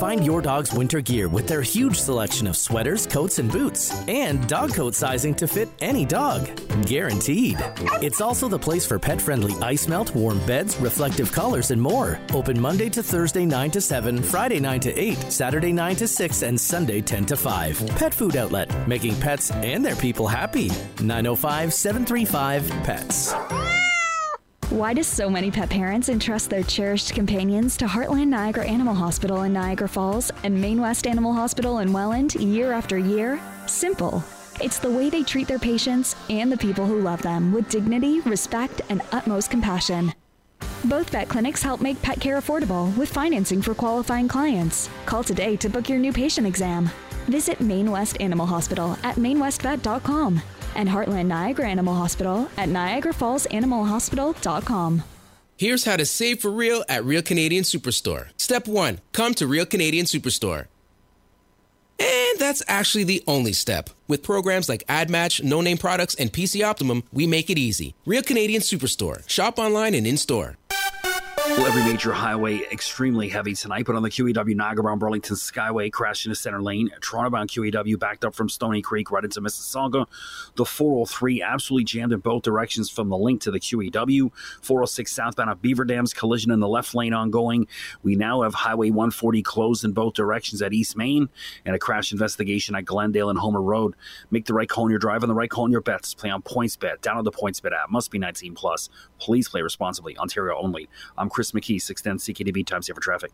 Find 0.00 0.24
your 0.24 0.40
dog's 0.40 0.72
winter 0.72 1.02
gear 1.02 1.28
with 1.28 1.46
their 1.46 1.60
huge 1.60 2.00
selection 2.00 2.46
of 2.46 2.56
sweaters, 2.56 3.06
coats, 3.06 3.38
and 3.38 3.52
boots, 3.52 3.92
and 4.08 4.48
dog 4.48 4.72
coat 4.72 4.94
sizing 4.94 5.34
to 5.34 5.46
fit 5.46 5.68
any 5.82 6.06
dog. 6.06 6.48
Guaranteed. 6.86 7.58
It's 8.00 8.22
also 8.22 8.48
the 8.48 8.58
place 8.58 8.86
for 8.86 8.98
pet 8.98 9.20
friendly 9.20 9.52
ice 9.60 9.88
melt, 9.88 10.14
warm 10.14 10.38
beds, 10.46 10.78
reflective 10.78 11.30
collars, 11.30 11.70
and 11.70 11.82
more. 11.82 12.18
Open 12.32 12.58
Monday 12.58 12.88
to 12.88 13.02
Thursday 13.02 13.44
9 13.44 13.72
to 13.72 13.80
7, 13.82 14.22
Friday 14.22 14.58
9 14.58 14.80
to 14.80 14.98
8, 14.98 15.30
Saturday 15.30 15.70
9 15.70 15.96
to 15.96 16.08
6, 16.08 16.42
and 16.44 16.58
Sunday 16.58 17.02
10 17.02 17.26
to 17.26 17.36
5. 17.36 17.86
Pet 17.88 18.14
Food 18.14 18.36
Outlet, 18.36 18.88
making 18.88 19.20
pets 19.20 19.50
and 19.50 19.84
their 19.84 19.96
people 19.96 20.26
happy. 20.26 20.70
905 21.02 21.74
735 21.74 22.70
PETS. 22.84 23.69
Why 24.70 24.94
do 24.94 25.02
so 25.02 25.28
many 25.28 25.50
pet 25.50 25.68
parents 25.68 26.08
entrust 26.08 26.48
their 26.48 26.62
cherished 26.62 27.12
companions 27.12 27.76
to 27.78 27.86
Heartland 27.86 28.28
Niagara 28.28 28.64
Animal 28.64 28.94
Hospital 28.94 29.42
in 29.42 29.52
Niagara 29.52 29.88
Falls 29.88 30.30
and 30.44 30.60
Main 30.60 30.80
West 30.80 31.08
Animal 31.08 31.32
Hospital 31.32 31.80
in 31.80 31.92
Welland 31.92 32.36
year 32.36 32.70
after 32.70 32.96
year? 32.96 33.40
Simple. 33.66 34.22
It's 34.62 34.78
the 34.78 34.88
way 34.88 35.10
they 35.10 35.24
treat 35.24 35.48
their 35.48 35.58
patients 35.58 36.14
and 36.28 36.52
the 36.52 36.56
people 36.56 36.86
who 36.86 37.00
love 37.00 37.20
them 37.20 37.52
with 37.52 37.68
dignity, 37.68 38.20
respect, 38.20 38.80
and 38.90 39.02
utmost 39.10 39.50
compassion. 39.50 40.14
Both 40.84 41.10
vet 41.10 41.28
clinics 41.28 41.64
help 41.64 41.80
make 41.80 42.00
pet 42.00 42.20
care 42.20 42.38
affordable 42.40 42.96
with 42.96 43.08
financing 43.08 43.62
for 43.62 43.74
qualifying 43.74 44.28
clients. 44.28 44.88
Call 45.04 45.24
today 45.24 45.56
to 45.56 45.68
book 45.68 45.88
your 45.88 45.98
new 45.98 46.12
patient 46.12 46.46
exam. 46.46 46.88
Visit 47.26 47.60
Main 47.60 47.90
West 47.90 48.20
Animal 48.20 48.46
Hospital 48.46 48.96
at 49.02 49.16
mainwestvet.com 49.16 50.40
and 50.74 50.88
Heartland 50.88 51.26
Niagara 51.26 51.68
Animal 51.68 51.94
Hospital 51.94 52.48
at 52.56 52.68
niagarafallsanimalhospital.com. 52.68 55.02
Here's 55.56 55.84
how 55.84 55.96
to 55.96 56.06
save 56.06 56.40
for 56.40 56.50
real 56.50 56.82
at 56.88 57.04
Real 57.04 57.20
Canadian 57.20 57.64
Superstore. 57.64 58.28
Step 58.38 58.66
1. 58.66 59.00
Come 59.12 59.34
to 59.34 59.46
Real 59.46 59.66
Canadian 59.66 60.06
Superstore. 60.06 60.68
And 61.98 62.38
that's 62.38 62.62
actually 62.66 63.04
the 63.04 63.22
only 63.26 63.52
step. 63.52 63.90
With 64.08 64.22
programs 64.22 64.70
like 64.70 64.86
AdMatch, 64.86 65.42
No 65.42 65.60
Name 65.60 65.76
Products, 65.76 66.14
and 66.14 66.32
PC 66.32 66.64
Optimum, 66.64 67.04
we 67.12 67.26
make 67.26 67.50
it 67.50 67.58
easy. 67.58 67.94
Real 68.06 68.22
Canadian 68.22 68.62
Superstore. 68.62 69.28
Shop 69.28 69.58
online 69.58 69.94
and 69.94 70.06
in 70.06 70.16
store. 70.16 70.56
Well, 71.56 71.66
every 71.66 71.82
major 71.82 72.12
highway 72.12 72.60
extremely 72.70 73.28
heavy 73.28 73.54
tonight, 73.54 73.84
but 73.84 73.96
on 73.96 74.02
the 74.04 74.08
QEW 74.08 74.54
Niagara 74.54 74.84
bound 74.84 75.00
Burlington 75.00 75.34
Skyway 75.34 75.90
crashed 75.90 76.24
into 76.24 76.36
center 76.36 76.62
lane. 76.62 76.90
Toronto 77.02 77.28
bound 77.28 77.50
QEW 77.50 77.98
backed 77.98 78.24
up 78.24 78.36
from 78.36 78.48
Stony 78.48 78.80
Creek 78.80 79.10
right 79.10 79.24
into 79.24 79.40
Mississauga. 79.40 80.06
The 80.54 80.64
403 80.64 81.42
absolutely 81.42 81.84
jammed 81.84 82.12
in 82.12 82.20
both 82.20 82.44
directions 82.44 82.88
from 82.88 83.08
the 83.08 83.18
link 83.18 83.40
to 83.42 83.50
the 83.50 83.58
QEW. 83.58 84.30
406 84.62 85.12
southbound 85.12 85.50
at 85.50 85.60
Beaver 85.60 85.84
Dams 85.84 86.14
collision 86.14 86.52
in 86.52 86.60
the 86.60 86.68
left 86.68 86.94
lane 86.94 87.12
ongoing. 87.12 87.66
We 88.04 88.14
now 88.14 88.42
have 88.42 88.54
Highway 88.54 88.90
140 88.90 89.42
closed 89.42 89.84
in 89.84 89.90
both 89.90 90.14
directions 90.14 90.62
at 90.62 90.72
East 90.72 90.96
Main 90.96 91.28
and 91.66 91.74
a 91.74 91.80
crash 91.80 92.12
investigation 92.12 92.76
at 92.76 92.84
Glendale 92.84 93.28
and 93.28 93.38
Homer 93.38 93.60
Road. 93.60 93.96
Make 94.30 94.46
the 94.46 94.54
right 94.54 94.68
call 94.68 94.84
on 94.84 94.90
your 94.90 95.00
drive 95.00 95.24
and 95.24 95.30
the 95.30 95.34
right 95.34 95.50
call 95.50 95.64
on 95.64 95.72
your 95.72 95.82
bets. 95.82 96.14
Play 96.14 96.30
on 96.30 96.42
PointsBet. 96.42 97.00
Download 97.00 97.24
the 97.24 97.32
PointsBet 97.32 97.72
app. 97.72 97.90
Must 97.90 98.10
be 98.10 98.18
19 98.18 98.54
plus. 98.54 98.88
Please 99.18 99.48
play 99.48 99.62
responsibly. 99.62 100.16
Ontario 100.16 100.56
only. 100.56 100.88
I'm 101.18 101.28
Chris 101.28 101.39
Chris 101.40 101.52
McKee, 101.52 101.80
610 101.80 102.34
CKTB 102.34 102.66
Time 102.66 102.82
Saver 102.82 103.00
Traffic. 103.00 103.30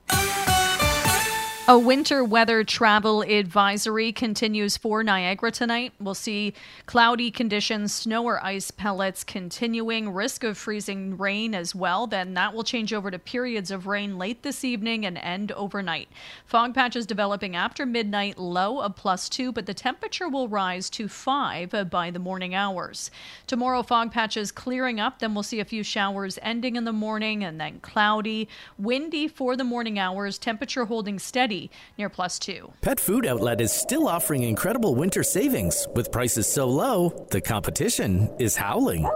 A 1.68 1.76
winter 1.76 2.22
weather 2.22 2.62
travel 2.62 3.22
advisory 3.22 4.12
continues 4.12 4.76
for 4.76 5.02
Niagara 5.02 5.50
tonight. 5.50 5.94
We'll 5.98 6.14
see 6.14 6.55
cloudy 6.87 7.33
conditions, 7.33 7.92
snow 7.92 8.22
or 8.22 8.44
ice 8.44 8.70
pellets 8.70 9.24
continuing, 9.24 10.11
risk 10.11 10.44
of 10.44 10.57
freezing 10.57 11.18
rain 11.18 11.57
as 11.57 11.74
well. 11.74 12.07
Then 12.07 12.35
that 12.35 12.55
will 12.55 12.62
change 12.62 12.92
over 12.92 13.11
to 13.11 13.18
periods 13.18 13.72
of 13.72 13.88
rain 13.88 14.16
late 14.16 14.44
this 14.44 14.62
evening 14.62 15.05
and 15.05 15.18
end 15.18 15.50
overnight. 15.50 16.09
Fog 16.44 16.72
patches 16.72 17.05
developing 17.05 17.57
after 17.57 17.85
midnight, 17.85 18.38
low 18.38 18.79
of 18.79 18.94
plus 18.94 19.29
two, 19.29 19.50
but 19.50 19.66
the 19.66 19.74
temperature 19.74 20.29
will 20.29 20.46
rise 20.46 20.88
to 20.90 21.09
five 21.09 21.74
by 21.90 22.12
the 22.12 22.20
morning 22.20 22.55
hours. 22.55 23.11
Tomorrow, 23.48 23.83
fog 23.83 24.12
patches 24.12 24.52
clearing 24.52 25.00
up, 25.00 25.18
then 25.18 25.35
we'll 25.35 25.42
see 25.42 25.59
a 25.59 25.64
few 25.64 25.83
showers 25.83 26.38
ending 26.42 26.76
in 26.76 26.85
the 26.85 26.92
morning 26.92 27.42
and 27.42 27.61
then 27.61 27.81
cloudy, 27.81 28.48
windy 28.79 29.26
for 29.26 29.57
the 29.57 29.64
morning 29.64 29.98
hours, 29.98 30.38
temperature 30.38 30.85
holding 30.85 31.18
steady 31.18 31.55
near 31.98 32.08
plus 32.08 32.38
two. 32.38 32.72
Pet 32.80 33.00
Food 33.00 33.26
Outlet 33.26 33.60
is 33.60 33.72
still 33.72 34.06
offering 34.08 34.42
incredible 34.42 34.94
winter 34.94 35.22
savings 35.22 35.86
with 35.94 36.12
prices 36.12 36.46
so 36.46 36.66
low, 36.66 37.26
the 37.30 37.40
competition 37.40 38.30
is 38.38 38.56
howling. 38.56 39.08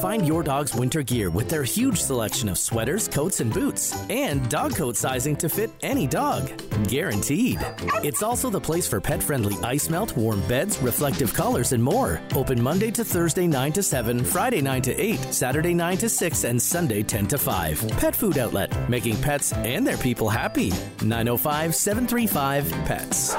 Find 0.00 0.26
your 0.26 0.42
dog's 0.42 0.74
winter 0.74 1.02
gear 1.02 1.28
with 1.28 1.50
their 1.50 1.62
huge 1.62 2.00
selection 2.00 2.48
of 2.48 2.56
sweaters, 2.56 3.06
coats, 3.06 3.40
and 3.40 3.52
boots, 3.52 3.94
and 4.08 4.48
dog 4.48 4.74
coat 4.74 4.96
sizing 4.96 5.36
to 5.36 5.48
fit 5.48 5.70
any 5.82 6.06
dog. 6.06 6.50
Guaranteed. 6.88 7.58
It's 8.02 8.22
also 8.22 8.48
the 8.48 8.60
place 8.60 8.88
for 8.88 8.98
pet 8.98 9.22
friendly 9.22 9.56
ice 9.62 9.90
melt, 9.90 10.16
warm 10.16 10.40
beds, 10.48 10.78
reflective 10.78 11.34
collars, 11.34 11.72
and 11.72 11.84
more. 11.84 12.20
Open 12.34 12.62
Monday 12.62 12.90
to 12.92 13.04
Thursday 13.04 13.46
9 13.46 13.72
to 13.74 13.82
7, 13.82 14.24
Friday 14.24 14.62
9 14.62 14.82
to 14.82 14.96
8, 14.96 15.18
Saturday 15.34 15.74
9 15.74 15.98
to 15.98 16.08
6, 16.08 16.44
and 16.44 16.60
Sunday 16.60 17.02
10 17.02 17.26
to 17.28 17.38
5. 17.38 17.88
Pet 17.98 18.16
Food 18.16 18.38
Outlet, 18.38 18.88
making 18.88 19.20
pets 19.20 19.52
and 19.52 19.86
their 19.86 19.98
people 19.98 20.30
happy. 20.30 20.72
905 21.02 21.74
735 21.74 22.70
PETS. 22.86 23.34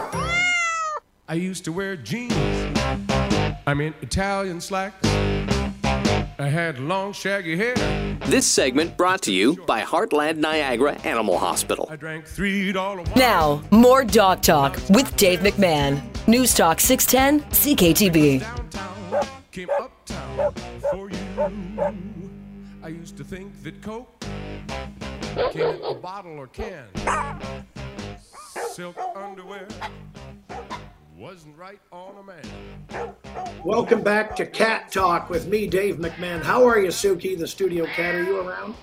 I 1.28 1.34
used 1.34 1.66
to 1.66 1.72
wear 1.72 1.96
jeans. 1.96 2.34
I 3.66 3.74
mean 3.74 3.94
Italian 4.02 4.62
slacks. 4.62 5.08
I 6.40 6.48
had 6.50 6.80
long 6.80 7.14
shaggy 7.14 7.56
hair. 7.56 7.76
This 8.26 8.48
segment 8.48 8.98
brought 8.98 9.22
to 9.24 9.34
you 9.34 9.58
by 9.68 9.82
Heartland 9.82 10.38
Niagara 10.38 10.94
Animal 11.04 11.38
Hospital. 11.38 11.88
I 11.92 11.96
drank 11.96 12.26
three 12.26 12.72
dollar. 12.72 13.04
Now, 13.16 13.62
more 13.72 14.04
Dog 14.04 14.42
Talk 14.42 14.78
with 14.90 15.16
Dave 15.18 15.40
McMahon. 15.42 16.02
News 16.28 16.54
Talk 16.54 16.80
610 16.80 17.42
CKTB. 17.52 18.42
Came 19.52 19.70
uptown 19.80 20.54
for 20.92 21.10
you. 21.10 21.18
I 22.84 22.88
used 22.88 23.18
to 23.18 23.24
think 23.24 23.62
that 23.64 23.82
Coke 23.82 24.24
came 25.52 25.76
in 25.76 25.82
a 25.84 25.94
bottle 25.94 26.38
or 26.40 26.48
can. 26.48 26.86
Silk 28.72 28.98
underwear 29.16 29.68
wasn't 31.22 31.56
right 31.56 31.80
on 31.92 32.16
a 32.18 32.24
man. 32.24 33.14
Welcome 33.64 34.02
back 34.02 34.36
to 34.38 34.46
Cat 34.48 34.92
Talk 34.92 35.30
with 35.30 35.46
me, 35.46 35.68
Dave 35.68 35.98
McMahon. 35.98 36.42
How 36.42 36.68
are 36.68 36.80
you, 36.80 36.88
Suki, 36.88 37.38
the 37.38 37.48
studio 37.48 37.86
cat? 37.86 38.16
Are 38.16 38.24
you 38.24 38.40
around? 38.40 38.74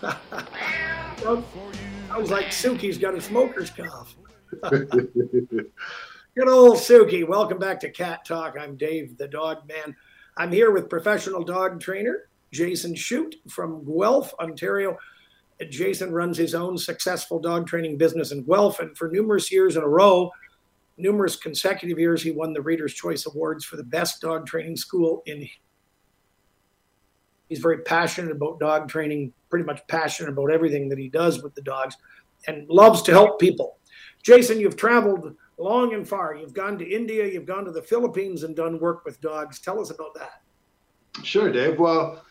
Sounds 1.18 2.30
like 2.30 2.46
Suki's 2.46 2.98
got 2.98 3.16
a 3.16 3.20
smoker's 3.20 3.70
cough. 3.70 4.14
Good 4.70 6.48
old 6.48 6.76
Suki. 6.76 7.26
Welcome 7.26 7.58
back 7.58 7.80
to 7.80 7.90
Cat 7.90 8.24
Talk. 8.24 8.54
I'm 8.60 8.76
Dave, 8.76 9.18
the 9.18 9.26
dog 9.26 9.66
man. 9.66 9.96
I'm 10.36 10.52
here 10.52 10.70
with 10.70 10.88
professional 10.88 11.42
dog 11.42 11.80
trainer 11.80 12.28
Jason 12.52 12.94
Shute 12.94 13.34
from 13.48 13.84
Guelph, 13.84 14.32
Ontario. 14.38 14.96
Jason 15.68 16.12
runs 16.12 16.38
his 16.38 16.54
own 16.54 16.78
successful 16.78 17.38
dog 17.38 17.66
training 17.66 17.98
business 17.98 18.32
in 18.32 18.44
Guelph, 18.44 18.80
and 18.80 18.96
for 18.96 19.08
numerous 19.08 19.52
years 19.52 19.76
in 19.76 19.82
a 19.82 19.88
row, 19.88 20.30
numerous 20.96 21.36
consecutive 21.36 21.98
years, 21.98 22.22
he 22.22 22.30
won 22.30 22.52
the 22.52 22.62
Reader's 22.62 22.94
Choice 22.94 23.26
Awards 23.26 23.64
for 23.64 23.76
the 23.76 23.84
best 23.84 24.20
dog 24.20 24.46
training 24.46 24.76
school 24.76 25.22
in. 25.26 25.46
He's 27.48 27.58
very 27.58 27.82
passionate 27.82 28.30
about 28.30 28.60
dog 28.60 28.88
training, 28.88 29.32
pretty 29.50 29.64
much 29.64 29.86
passionate 29.88 30.30
about 30.30 30.50
everything 30.50 30.88
that 30.88 30.98
he 30.98 31.08
does 31.08 31.42
with 31.42 31.54
the 31.54 31.62
dogs, 31.62 31.96
and 32.46 32.68
loves 32.68 33.02
to 33.02 33.12
help 33.12 33.40
people. 33.40 33.78
Jason, 34.22 34.60
you've 34.60 34.76
traveled 34.76 35.34
long 35.58 35.94
and 35.94 36.08
far. 36.08 36.34
You've 36.34 36.54
gone 36.54 36.78
to 36.78 36.88
India, 36.88 37.26
you've 37.26 37.46
gone 37.46 37.64
to 37.64 37.72
the 37.72 37.82
Philippines, 37.82 38.44
and 38.44 38.54
done 38.54 38.78
work 38.78 39.04
with 39.04 39.20
dogs. 39.20 39.58
Tell 39.58 39.80
us 39.80 39.90
about 39.90 40.14
that. 40.14 40.42
Sure, 41.24 41.50
Dave. 41.50 41.78
Well, 41.78 42.24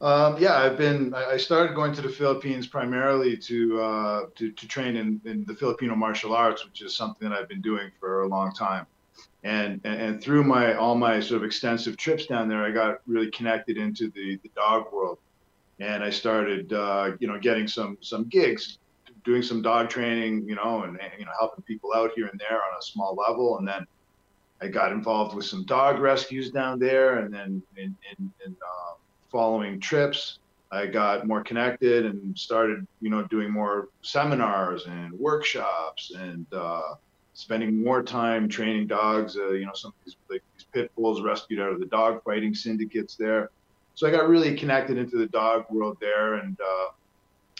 um, 0.00 0.36
yeah, 0.38 0.56
I've 0.56 0.76
been. 0.76 1.14
I 1.14 1.38
started 1.38 1.74
going 1.74 1.94
to 1.94 2.02
the 2.02 2.08
Philippines 2.10 2.66
primarily 2.66 3.36
to 3.38 3.80
uh, 3.80 4.22
to, 4.34 4.50
to, 4.50 4.68
train 4.68 4.94
in, 4.96 5.20
in, 5.24 5.44
the 5.46 5.54
Filipino 5.54 5.94
martial 5.94 6.34
arts, 6.34 6.66
which 6.66 6.82
is 6.82 6.94
something 6.94 7.28
that 7.28 7.38
I've 7.38 7.48
been 7.48 7.62
doing 7.62 7.90
for 7.98 8.22
a 8.22 8.28
long 8.28 8.52
time. 8.52 8.86
And, 9.42 9.80
and, 9.84 10.20
through 10.20 10.44
my 10.44 10.74
all 10.74 10.96
my 10.96 11.20
sort 11.20 11.40
of 11.40 11.44
extensive 11.46 11.96
trips 11.96 12.26
down 12.26 12.48
there, 12.48 12.62
I 12.62 12.72
got 12.72 12.98
really 13.06 13.30
connected 13.30 13.78
into 13.78 14.10
the, 14.10 14.38
the 14.42 14.50
dog 14.54 14.92
world, 14.92 15.18
and 15.80 16.04
I 16.04 16.10
started 16.10 16.74
uh, 16.74 17.12
you 17.18 17.26
know 17.26 17.38
getting 17.38 17.66
some 17.66 17.96
some 18.02 18.24
gigs, 18.24 18.78
doing 19.24 19.42
some 19.42 19.62
dog 19.62 19.88
training, 19.88 20.46
you 20.46 20.56
know, 20.56 20.82
and, 20.82 21.00
and 21.00 21.12
you 21.18 21.24
know 21.24 21.32
helping 21.38 21.64
people 21.64 21.94
out 21.94 22.10
here 22.14 22.26
and 22.26 22.38
there 22.38 22.56
on 22.56 22.78
a 22.78 22.82
small 22.82 23.14
level, 23.14 23.56
and 23.58 23.66
then 23.66 23.86
I 24.60 24.68
got 24.68 24.92
involved 24.92 25.34
with 25.34 25.46
some 25.46 25.64
dog 25.64 26.00
rescues 26.00 26.50
down 26.50 26.78
there, 26.78 27.20
and 27.20 27.32
then 27.32 27.62
in, 27.78 27.96
in, 28.10 28.30
in 28.44 28.50
um, 28.50 28.96
following 29.30 29.80
trips, 29.80 30.38
I 30.70 30.86
got 30.86 31.26
more 31.26 31.42
connected 31.42 32.06
and 32.06 32.36
started, 32.36 32.86
you 33.00 33.10
know, 33.10 33.22
doing 33.24 33.50
more 33.50 33.88
seminars 34.02 34.86
and 34.86 35.12
workshops 35.12 36.12
and 36.16 36.46
uh, 36.52 36.94
spending 37.34 37.82
more 37.82 38.02
time 38.02 38.48
training 38.48 38.86
dogs. 38.88 39.36
Uh, 39.36 39.50
you 39.50 39.66
know, 39.66 39.72
some 39.74 39.90
of 39.90 40.04
these, 40.04 40.16
like, 40.28 40.42
these 40.56 40.66
pit 40.72 40.90
bulls 40.96 41.22
rescued 41.22 41.60
out 41.60 41.72
of 41.72 41.80
the 41.80 41.86
dog 41.86 42.22
fighting 42.24 42.54
syndicates 42.54 43.14
there. 43.16 43.50
So 43.94 44.06
I 44.06 44.10
got 44.10 44.28
really 44.28 44.56
connected 44.56 44.98
into 44.98 45.16
the 45.16 45.26
dog 45.26 45.64
world 45.70 45.96
there, 46.00 46.34
and 46.34 46.56
uh, 46.60 46.88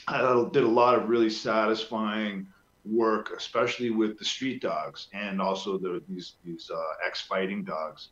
I 0.09 0.49
did 0.53 0.65
a 0.65 0.69
lot 0.69 0.95
of 0.99 1.09
really 1.09 1.31
satisfying 1.31 2.47
work, 2.85 3.33
especially 3.37 3.91
with 3.91 4.19
the 4.19 4.25
street 4.25 4.61
dogs 4.61 5.09
and 5.13 5.41
also 5.41 5.79
the, 5.79 6.03
these 6.09 6.35
these 6.45 6.71
uh, 6.73 7.07
ex 7.07 7.23
fighting 7.23 7.65
dogs. 7.65 8.09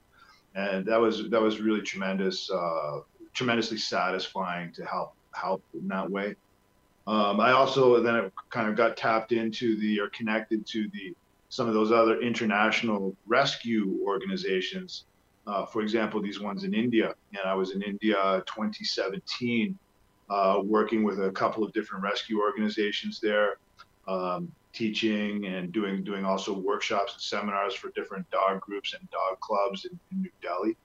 And 0.54 0.86
that 0.86 1.00
was 1.00 1.28
that 1.30 1.40
was 1.40 1.60
really 1.60 1.82
tremendous 1.82 2.50
uh, 2.50 3.00
tremendously 3.34 3.76
satisfying 3.76 4.72
to 4.72 4.84
help 4.84 5.14
help 5.32 5.62
in 5.74 5.86
that 5.88 6.08
way. 6.08 6.36
Um, 7.06 7.40
I 7.40 7.52
also 7.52 8.00
then 8.00 8.30
kind 8.48 8.68
of 8.68 8.76
got 8.76 8.96
tapped 8.96 9.32
into 9.32 9.78
the 9.78 10.00
or 10.00 10.08
connected 10.08 10.66
to 10.68 10.88
the 10.92 11.14
some 11.50 11.68
of 11.68 11.74
those 11.74 11.92
other 11.92 12.20
international 12.20 13.14
rescue 13.26 14.00
organizations. 14.04 15.04
Uh, 15.46 15.66
for 15.66 15.82
example, 15.82 16.22
these 16.22 16.40
ones 16.40 16.64
in 16.64 16.72
India, 16.72 17.14
and 17.30 17.42
I 17.46 17.54
was 17.54 17.72
in 17.72 17.82
India 17.82 18.42
2017, 18.46 19.78
uh, 20.30 20.60
working 20.64 21.04
with 21.04 21.22
a 21.22 21.30
couple 21.30 21.62
of 21.62 21.72
different 21.74 22.02
rescue 22.02 22.40
organizations 22.40 23.20
there, 23.20 23.58
um, 24.08 24.50
teaching 24.72 25.44
and 25.44 25.70
doing 25.70 26.02
doing 26.02 26.24
also 26.24 26.58
workshops 26.58 27.12
and 27.12 27.22
seminars 27.22 27.74
for 27.74 27.90
different 27.90 28.28
dog 28.30 28.60
groups 28.62 28.94
and 28.98 29.08
dog 29.10 29.38
clubs 29.40 29.84
in, 29.84 29.98
in 30.10 30.22
New 30.22 30.30
Delhi. 30.42 30.76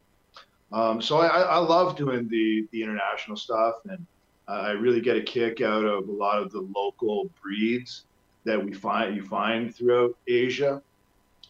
Um, 0.71 1.01
so 1.01 1.17
I, 1.17 1.41
I, 1.41 1.58
love 1.58 1.95
doing 1.95 2.27
the 2.27 2.67
the 2.71 2.84
international 2.84 3.38
stuff, 3.38 3.75
and 3.86 4.05
I 4.47 4.71
really 4.71 5.01
get 5.01 5.17
a 5.17 5.21
kick 5.21 5.62
out 5.62 5.84
of 5.84 6.08
a 6.08 6.12
lot 6.12 6.41
of 6.41 6.51
the 6.51 6.62
local 6.62 7.29
breeds 7.41 8.05
that 8.43 8.63
we 8.63 8.73
find 8.73 9.15
you 9.15 9.23
find 9.23 9.73
throughout 9.73 10.15
Asia. 10.27 10.82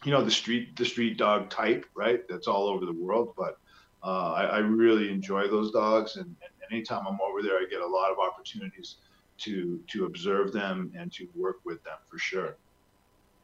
You 0.04 0.12
know, 0.12 0.24
the 0.24 0.30
street 0.30 0.74
the 0.76 0.86
street 0.86 1.18
dog 1.18 1.50
type, 1.50 1.84
right? 1.94 2.26
That's 2.28 2.46
all 2.46 2.66
over 2.66 2.86
the 2.86 2.92
world, 2.92 3.34
but 3.36 3.58
uh, 4.02 4.32
I, 4.32 4.44
I, 4.44 4.58
really 4.58 5.10
enjoy 5.10 5.46
those 5.48 5.70
dogs, 5.70 6.16
and, 6.16 6.24
and 6.24 6.72
anytime 6.72 7.06
I'm 7.06 7.18
over 7.20 7.42
there, 7.42 7.56
I 7.56 7.66
get 7.70 7.82
a 7.82 7.86
lot 7.86 8.10
of 8.10 8.18
opportunities 8.18 8.96
to 9.40 9.78
to 9.88 10.06
observe 10.06 10.52
them 10.54 10.90
and 10.96 11.12
to 11.12 11.28
work 11.36 11.58
with 11.64 11.84
them 11.84 11.98
for 12.10 12.16
sure. 12.18 12.56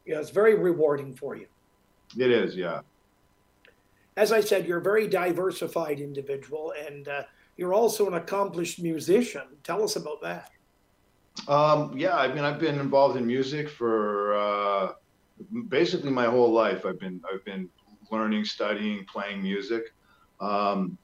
Yeah, 0.07 0.19
it's 0.19 0.31
very 0.31 0.55
rewarding 0.55 1.13
for 1.13 1.35
you. 1.35 1.45
It 2.17 2.31
is, 2.31 2.55
yeah 2.55 2.81
as 4.17 4.31
I 4.31 4.41
said, 4.41 4.67
you're 4.67 4.79
a 4.79 4.81
very 4.81 5.07
diversified 5.07 5.99
individual, 5.99 6.73
and 6.85 7.07
uh, 7.07 7.23
you're 7.55 7.73
also 7.73 8.07
an 8.07 8.15
accomplished 8.15 8.81
musician. 8.81 9.43
Tell 9.63 9.83
us 9.83 9.95
about 9.95 10.21
that. 10.23 10.49
Um, 11.47 11.95
yeah, 11.95 12.17
I 12.17 12.27
mean, 12.27 12.43
I've 12.43 12.59
been 12.59 12.79
involved 12.79 13.15
in 13.15 13.27
music 13.27 13.69
for 13.69 14.35
uh, 14.35 14.93
basically 15.69 16.09
my 16.09 16.25
whole 16.25 16.51
life. 16.51 16.83
I've 16.83 16.99
been 16.99 17.21
I've 17.31 17.45
been 17.45 17.69
learning, 18.11 18.43
studying, 18.43 19.05
playing 19.05 19.43
music. 19.43 19.93
Um, 20.39 20.97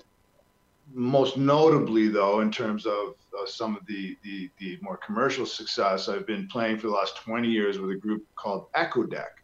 most 0.91 1.37
notably, 1.37 2.07
though, 2.07 2.41
in 2.41 2.51
terms 2.51 2.85
of 2.87 3.15
uh, 3.39 3.45
some 3.45 3.75
of 3.75 3.85
the, 3.85 4.17
the, 4.23 4.49
the 4.59 4.77
more 4.81 4.97
commercial 4.97 5.45
success, 5.45 6.09
I've 6.09 6.27
been 6.27 6.47
playing 6.47 6.77
for 6.77 6.87
the 6.87 6.93
last 6.93 7.17
20 7.17 7.47
years 7.47 7.79
with 7.79 7.91
a 7.91 7.95
group 7.95 8.25
called 8.35 8.71
Eccodek. 8.73 9.42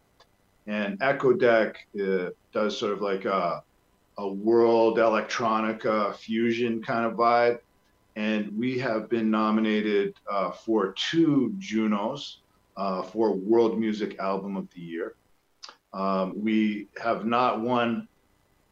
And 0.70 1.00
Eccodek 1.00 1.78
uh, 2.00 2.30
does 2.54 2.78
sort 2.78 2.94
of 2.94 3.02
like 3.02 3.26
a, 3.26 3.64
a 4.20 4.28
world 4.28 5.00
electronica 5.00 6.14
fusion 6.16 6.84
kind 6.84 7.08
of 7.08 7.14
vibe. 7.14 7.58
And 8.16 8.56
we 8.56 8.78
have 8.78 9.10
been 9.10 9.32
nominated 9.32 10.14
uh, 10.30 10.52
for 10.52 10.92
two 10.92 11.56
Junos 11.58 12.42
uh, 12.78 13.02
for 13.02 13.34
World 13.34 13.80
Music 13.80 14.20
Album 14.20 14.58
of 14.58 14.68
the 14.76 14.82
Year. 14.82 15.16
Um, 15.92 16.40
we 16.40 16.88
have 17.02 17.26
not 17.26 17.62
won 17.62 18.08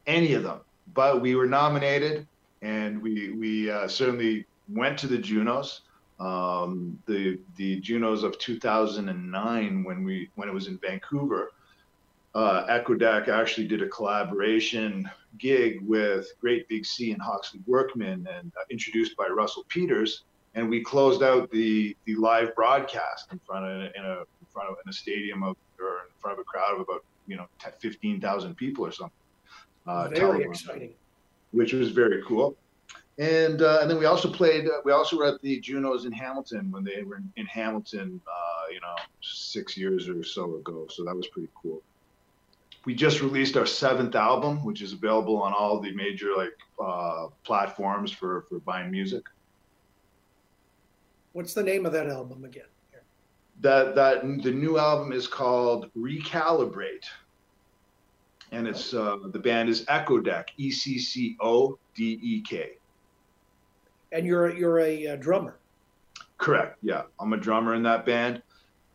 any 0.05 0.33
of 0.33 0.43
them, 0.43 0.60
but 0.93 1.19
we 1.19 1.33
were 1.33 1.47
nominated, 1.47 2.27
and 2.62 3.01
we 3.01 3.31
we 3.31 3.71
uh, 3.71 3.88
certainly 3.88 4.45
went 4.69 4.99
to 4.99 5.07
the 5.07 5.17
Junos. 5.17 5.81
Um, 6.19 6.99
the 7.07 7.39
the 7.55 7.79
Junos 7.79 8.21
of 8.21 8.38
2009 8.38 9.83
when 9.83 10.03
we 10.03 10.29
when 10.36 10.47
it 10.47 10.53
was 10.53 10.67
in 10.67 10.77
Vancouver 10.77 11.51
uh, 12.38 12.65
actually 12.69 13.67
did 13.67 13.82
a 13.82 13.88
collaboration 13.88 15.10
gig 15.39 15.80
with 15.82 16.28
Great 16.39 16.67
Big 16.69 16.86
Sea 16.86 17.12
and 17.12 17.21
Hawksley 17.21 17.62
Workman 17.65 18.28
and 18.32 18.52
uh, 18.56 18.63
introduced 18.69 19.17
by 19.17 19.26
Russell 19.26 19.65
Peters. 19.69 20.23
And 20.54 20.69
we 20.69 20.84
closed 20.84 21.23
out 21.23 21.50
the, 21.50 21.97
the 22.06 22.15
live 22.15 22.54
broadcast 22.56 23.32
in 23.32 23.40
front 23.40 23.65
of 23.65 23.92
in 23.96 24.06
a 24.06 24.19
in 24.19 24.48
front 24.50 24.69
of 24.69 24.75
in 24.85 24.90
a 24.90 24.94
stadium 24.94 25.42
of 25.42 25.56
or 25.79 26.06
in 26.06 26.19
front 26.19 26.38
of 26.38 26.40
a 26.40 26.44
crowd 26.44 26.75
of 26.75 26.81
about 26.81 27.04
you 27.25 27.38
know 27.38 27.48
15,000 27.79 28.56
people 28.56 28.85
or 28.85 28.92
something. 28.92 29.12
Uh, 29.88 30.10
Very 30.10 30.44
exciting. 30.44 30.94
which 31.52 31.73
was 31.73 31.90
very 31.90 32.21
cool. 32.27 32.56
And 33.17 33.63
uh, 33.63 33.79
and 33.81 33.90
then 33.90 33.98
we 33.98 34.06
also 34.06 34.31
played. 34.31 34.67
Uh, 34.67 34.81
we 34.85 34.92
also 34.92 35.17
were 35.17 35.25
at 35.25 35.42
the 35.42 35.60
Junos 35.60 36.06
in 36.06 36.12
Hamilton 36.12 36.69
when 36.69 36.83
they 36.83 37.02
were 37.02 37.17
in, 37.17 37.31
in 37.35 37.48
Hamilton, 37.48 38.21
uh, 38.27 38.71
you 38.71 38.79
know, 38.79 38.96
six 39.21 39.75
years 39.75 40.08
or 40.08 40.23
so 40.23 40.58
ago. 40.58 40.85
So 40.88 41.04
that 41.04 41.15
was 41.15 41.25
pretty 41.27 41.50
cool. 41.60 41.81
We 42.88 42.96
just 42.96 43.19
released 43.19 43.58
our 43.58 43.65
seventh 43.65 44.15
album, 44.15 44.63
which 44.63 44.81
is 44.81 44.94
available 44.94 45.42
on 45.42 45.52
all 45.52 45.81
the 45.81 45.92
major 45.92 46.29
like 46.38 46.58
uh, 46.81 47.27
platforms 47.44 48.13
for 48.13 48.46
for 48.48 48.60
buying 48.60 48.90
music. 48.90 49.23
What's 51.33 51.54
the 51.54 51.63
name 51.63 51.85
of 51.85 51.92
that 51.92 52.08
album 52.08 52.46
again? 52.46 52.71
That 53.60 53.94
that 53.96 54.21
the 54.42 54.52
new 54.52 54.77
album 54.77 55.12
is 55.12 55.27
called 55.27 55.92
Recalibrate, 55.98 57.04
and 58.54 58.65
it's 58.65 58.94
uh, 58.94 59.17
the 59.33 59.40
band 59.40 59.67
is 59.67 59.83
Eccodek, 59.88 60.46
E 60.56 60.71
C 60.71 60.98
C 60.98 61.35
O 61.42 61.77
D 61.94 62.17
E 62.23 62.42
K. 62.42 62.77
And 64.13 64.25
you're 64.25 64.56
you're 64.56 64.79
a, 64.79 65.08
uh 65.08 65.15
drummer. 65.17 65.60
Correct. 66.38 66.77
Yeah, 66.81 67.02
I'm 67.19 67.33
a 67.33 67.38
drummer 67.38 67.75
in 67.75 67.83
that 67.83 68.06
band, 68.06 68.42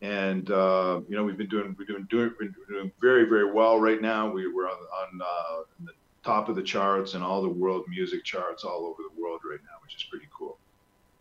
and 0.03 0.51
uh, 0.51 0.99
you 1.07 1.15
know 1.15 1.23
we've 1.23 1.37
been 1.37 1.47
doing 1.47 1.75
we're 1.79 1.85
doing 1.85 2.05
doing 2.09 2.33
we're 2.37 2.75
doing 2.75 2.91
very 3.01 3.23
very 3.23 3.51
well 3.51 3.79
right 3.79 4.01
now. 4.01 4.29
We 4.29 4.51
were 4.51 4.67
on, 4.67 4.75
on 4.75 5.21
uh, 5.21 5.63
the 5.85 5.93
top 6.23 6.49
of 6.49 6.55
the 6.55 6.61
charts 6.61 7.13
and 7.13 7.23
all 7.23 7.41
the 7.41 7.49
world 7.49 7.85
music 7.87 8.23
charts 8.25 8.65
all 8.65 8.85
over 8.85 9.01
the 9.01 9.21
world 9.21 9.39
right 9.49 9.59
now, 9.63 9.77
which 9.81 9.95
is 9.95 10.03
pretty 10.03 10.27
cool. 10.37 10.57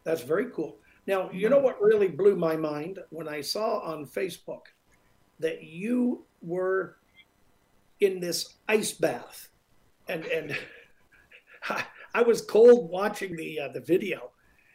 That's 0.03 0.23
very 0.23 0.47
cool. 0.51 0.77
Now, 1.07 1.31
you 1.31 1.49
know 1.49 1.61
what 1.61 1.81
really 1.81 2.09
blew 2.09 2.37
my 2.37 2.57
mind 2.57 2.99
when 3.11 3.29
I 3.29 3.41
saw 3.41 3.79
on 3.81 4.05
Facebook 4.05 4.63
that 5.39 5.63
you 5.63 6.25
were 6.43 6.97
in 8.01 8.19
this 8.19 8.55
ice 8.69 8.91
bath, 8.91 9.49
and 10.09 10.25
and 10.25 10.59
I 12.15 12.23
was 12.23 12.43
cold 12.43 12.91
watching 12.91 13.37
the 13.37 13.61
uh, 13.61 13.69
the 13.69 13.81
video. 13.81 14.33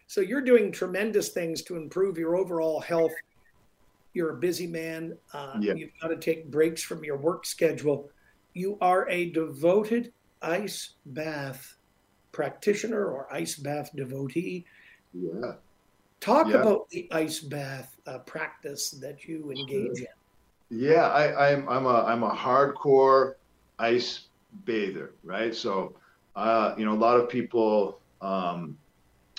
So 0.09 0.21
you're 0.21 0.41
doing 0.41 0.71
tremendous 0.71 1.29
things 1.29 1.61
to 1.63 1.75
improve 1.75 2.17
your 2.17 2.37
overall 2.37 2.79
health. 2.79 3.11
You're 4.17 4.31
a 4.31 4.37
busy 4.37 4.65
man. 4.65 5.15
Uh, 5.31 5.57
Yeah. 5.59 5.73
You've 5.75 5.91
got 6.01 6.07
to 6.07 6.17
take 6.17 6.49
breaks 6.49 6.81
from 6.81 7.03
your 7.03 7.17
work 7.17 7.45
schedule. 7.45 8.09
You 8.55 8.79
are 8.81 9.07
a 9.09 9.29
devoted 9.29 10.11
ice 10.41 10.95
bath 11.05 11.77
practitioner 12.31 13.05
or 13.05 13.31
ice 13.31 13.55
bath 13.57 13.91
devotee. 13.95 14.65
Yeah. 15.13 15.53
Talk 16.19 16.47
Yeah. 16.47 16.61
about 16.61 16.89
the 16.89 17.07
ice 17.11 17.39
bath 17.41 17.95
uh, 18.07 18.17
practice 18.19 18.89
that 18.89 19.27
you 19.27 19.51
engage 19.51 19.99
in. 19.99 20.07
Yeah, 20.69 21.07
I, 21.07 21.51
I'm 21.51 21.69
I'm 21.69 21.85
a 21.85 22.03
I'm 22.11 22.23
a 22.23 22.31
hardcore 22.31 23.35
ice 23.77 24.27
bather, 24.65 25.13
right? 25.23 25.53
So, 25.53 25.95
uh, 26.35 26.73
you 26.75 26.85
know, 26.85 26.93
a 26.93 27.01
lot 27.07 27.17
of 27.19 27.29
people, 27.29 28.01
um, 28.21 28.77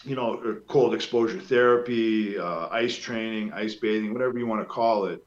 you 0.05 0.17
know, 0.17 0.61
cold 0.69 0.95
exposure 0.95 1.41
therapy, 1.41 2.39
uh, 2.39 2.69
ice 2.71 2.97
training, 2.97 3.53
ice 3.53 3.75
bathing, 3.75 4.13
whatever 4.13 4.39
you 4.39 4.47
want 4.47 4.61
to 4.63 4.67
call 4.67 5.07
it. 5.07 5.25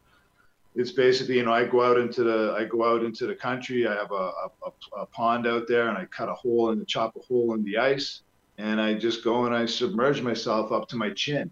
It's 0.75 0.91
basically, 0.91 1.35
you 1.37 1.43
know, 1.43 1.53
I 1.53 1.65
go 1.65 1.83
out 1.83 1.97
into 1.97 2.23
the 2.23 2.55
I 2.57 2.63
go 2.63 2.85
out 2.89 3.03
into 3.03 3.27
the 3.27 3.35
country. 3.35 3.85
I 3.87 3.93
have 3.95 4.11
a, 4.11 4.15
a, 4.15 4.49
a- 4.65 5.01
a 5.01 5.05
pond 5.07 5.45
out 5.47 5.67
there, 5.67 5.89
and 5.89 5.97
I 5.97 6.05
cut 6.05 6.29
a 6.29 6.33
hole 6.33 6.71
and 6.71 6.87
chop 6.87 7.15
a 7.17 7.19
hole 7.19 7.53
in 7.55 7.63
the 7.65 7.77
ice, 7.77 8.21
and 8.57 8.79
I 8.79 8.93
just 8.93 9.23
go 9.23 9.45
and 9.45 9.53
I 9.55 9.65
submerge 9.65 10.21
myself 10.21 10.71
up 10.71 10.87
to 10.89 10.95
my 10.95 11.09
chin 11.11 11.51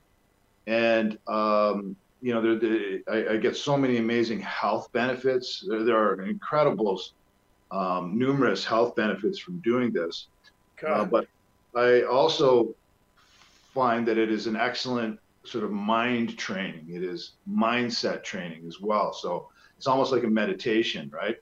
and 0.68 1.18
um, 1.28 1.96
you 2.22 2.34
know, 2.34 2.42
there, 2.42 2.56
there, 2.60 3.00
I, 3.10 3.34
I 3.34 3.38
get 3.38 3.56
so 3.56 3.78
many 3.78 3.98
amazing 3.98 4.42
health 4.42 4.92
benefits. 4.92 5.64
There, 5.68 5.84
there 5.84 5.98
are 5.98 6.22
incredible, 6.24 7.02
um, 7.72 8.18
numerous 8.18 8.66
health 8.66 8.96
benefits 8.96 9.40
from 9.40 9.60
doing 9.62 9.92
this. 9.94 10.28
Uh, 10.88 11.06
but 11.06 11.28
I 11.76 12.04
also 12.04 12.76
find 13.80 14.06
that 14.06 14.18
it 14.18 14.30
is 14.30 14.46
an 14.46 14.58
excellent 14.58 15.18
sort 15.46 15.64
of 15.64 15.72
mind 15.72 16.38
training. 16.38 16.86
It 16.90 17.02
is 17.02 17.36
mindset 17.50 18.26
training 18.26 18.66
as 18.68 18.82
well. 18.82 19.14
So 19.14 19.48
it's 19.78 19.88
almost 19.88 20.12
like 20.12 20.26
a 20.26 20.34
meditation, 20.42 21.10
right? 21.14 21.38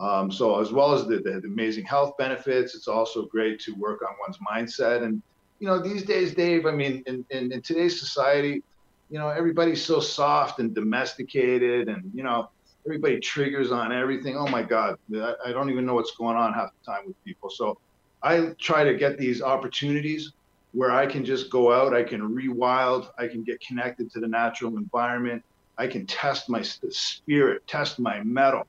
Um, 0.00 0.32
so 0.32 0.58
as 0.58 0.72
well 0.72 0.94
as 0.94 1.06
the, 1.06 1.18
the, 1.18 1.42
amazing 1.44 1.84
health 1.84 2.16
benefits, 2.16 2.74
it's 2.74 2.88
also 2.88 3.26
great 3.26 3.60
to 3.60 3.74
work 3.74 4.00
on 4.00 4.14
one's 4.26 4.38
mindset. 4.38 5.02
And 5.02 5.22
you 5.60 5.66
know, 5.66 5.78
these 5.78 6.02
days, 6.02 6.34
Dave, 6.34 6.64
I 6.64 6.70
mean, 6.70 7.02
in, 7.06 7.26
in, 7.28 7.52
in 7.52 7.60
today's 7.60 8.00
society, 8.00 8.62
you 9.10 9.18
know, 9.18 9.28
everybody's 9.28 9.84
so 9.84 10.00
soft 10.00 10.58
and 10.58 10.74
domesticated, 10.74 11.88
and 11.88 12.10
you 12.14 12.22
know, 12.22 12.48
everybody 12.86 13.20
triggers 13.20 13.70
on 13.70 13.92
everything. 13.92 14.34
Oh 14.36 14.48
my 14.48 14.62
God, 14.62 14.96
I, 15.14 15.34
I 15.46 15.52
don't 15.52 15.70
even 15.70 15.84
know 15.84 15.94
what's 15.94 16.16
going 16.16 16.36
on 16.36 16.54
half 16.54 16.70
the 16.78 16.90
time 16.90 17.02
with 17.06 17.22
people. 17.22 17.50
So 17.50 17.78
I 18.22 18.54
try 18.58 18.82
to 18.82 18.94
get 18.94 19.18
these 19.18 19.42
opportunities 19.42 20.32
where 20.72 20.90
I 20.90 21.06
can 21.06 21.24
just 21.24 21.50
go 21.50 21.72
out, 21.72 21.94
I 21.94 22.02
can 22.02 22.20
rewild, 22.20 23.08
I 23.18 23.28
can 23.28 23.42
get 23.44 23.60
connected 23.60 24.10
to 24.10 24.20
the 24.20 24.28
natural 24.28 24.76
environment, 24.76 25.42
I 25.78 25.86
can 25.86 26.06
test 26.06 26.48
my 26.48 26.62
spirit, 26.62 27.66
test 27.66 27.98
my 27.98 28.22
mettle, 28.22 28.66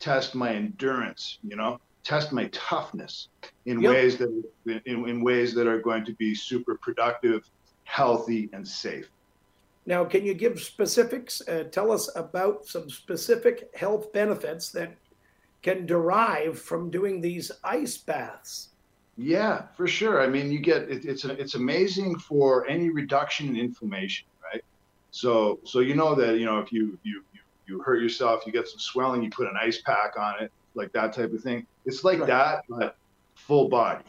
test 0.00 0.34
my 0.34 0.54
endurance, 0.54 1.38
you 1.42 1.56
know, 1.56 1.78
test 2.04 2.32
my 2.32 2.48
toughness 2.52 3.28
in 3.66 3.80
Yep. 3.80 3.92
ways 3.92 4.16
that 4.18 4.42
in, 4.86 5.08
in 5.08 5.22
ways 5.22 5.54
that 5.54 5.66
are 5.66 5.80
going 5.80 6.04
to 6.04 6.14
be 6.16 6.34
super 6.34 6.78
productive, 6.82 7.42
healthy, 7.84 8.48
and 8.52 8.66
safe. 8.66 9.10
Now, 9.86 10.04
can 10.04 10.24
you 10.24 10.34
give 10.34 10.60
specifics? 10.60 11.40
Uh, 11.46 11.64
tell 11.64 11.90
us 11.90 12.10
about 12.14 12.66
some 12.66 12.88
specific 12.90 13.64
health 13.74 14.12
benefits 14.12 14.70
that 14.72 14.96
can 15.62 15.86
derive 15.86 16.58
from 16.60 16.90
doing 16.90 17.20
these 17.20 17.50
ice 17.64 17.98
baths. 17.98 18.69
Yeah, 19.22 19.66
for 19.76 19.86
sure. 19.86 20.22
I 20.22 20.28
mean, 20.28 20.50
you 20.50 20.60
get 20.60 20.90
it, 20.90 21.04
it's 21.04 21.26
it's 21.26 21.54
amazing 21.54 22.18
for 22.20 22.66
any 22.66 22.88
reduction 22.88 23.50
in 23.50 23.56
inflammation, 23.56 24.26
right? 24.42 24.62
So 25.10 25.60
so 25.66 25.80
you 25.80 25.94
know 25.94 26.14
that 26.14 26.38
you 26.38 26.46
know 26.46 26.58
if 26.60 26.72
you 26.72 26.98
you 27.02 27.22
you, 27.34 27.40
you 27.66 27.82
hurt 27.82 28.00
yourself, 28.00 28.44
you 28.46 28.52
get 28.52 28.66
some 28.66 28.78
swelling, 28.78 29.22
you 29.22 29.28
put 29.28 29.46
an 29.46 29.58
ice 29.60 29.82
pack 29.82 30.18
on 30.18 30.42
it, 30.42 30.50
like 30.74 30.90
that 30.92 31.12
type 31.12 31.34
of 31.34 31.42
thing. 31.42 31.66
It's 31.84 32.02
like 32.02 32.24
that, 32.26 32.62
but 32.70 32.96
full 33.34 33.68
body 33.68 34.06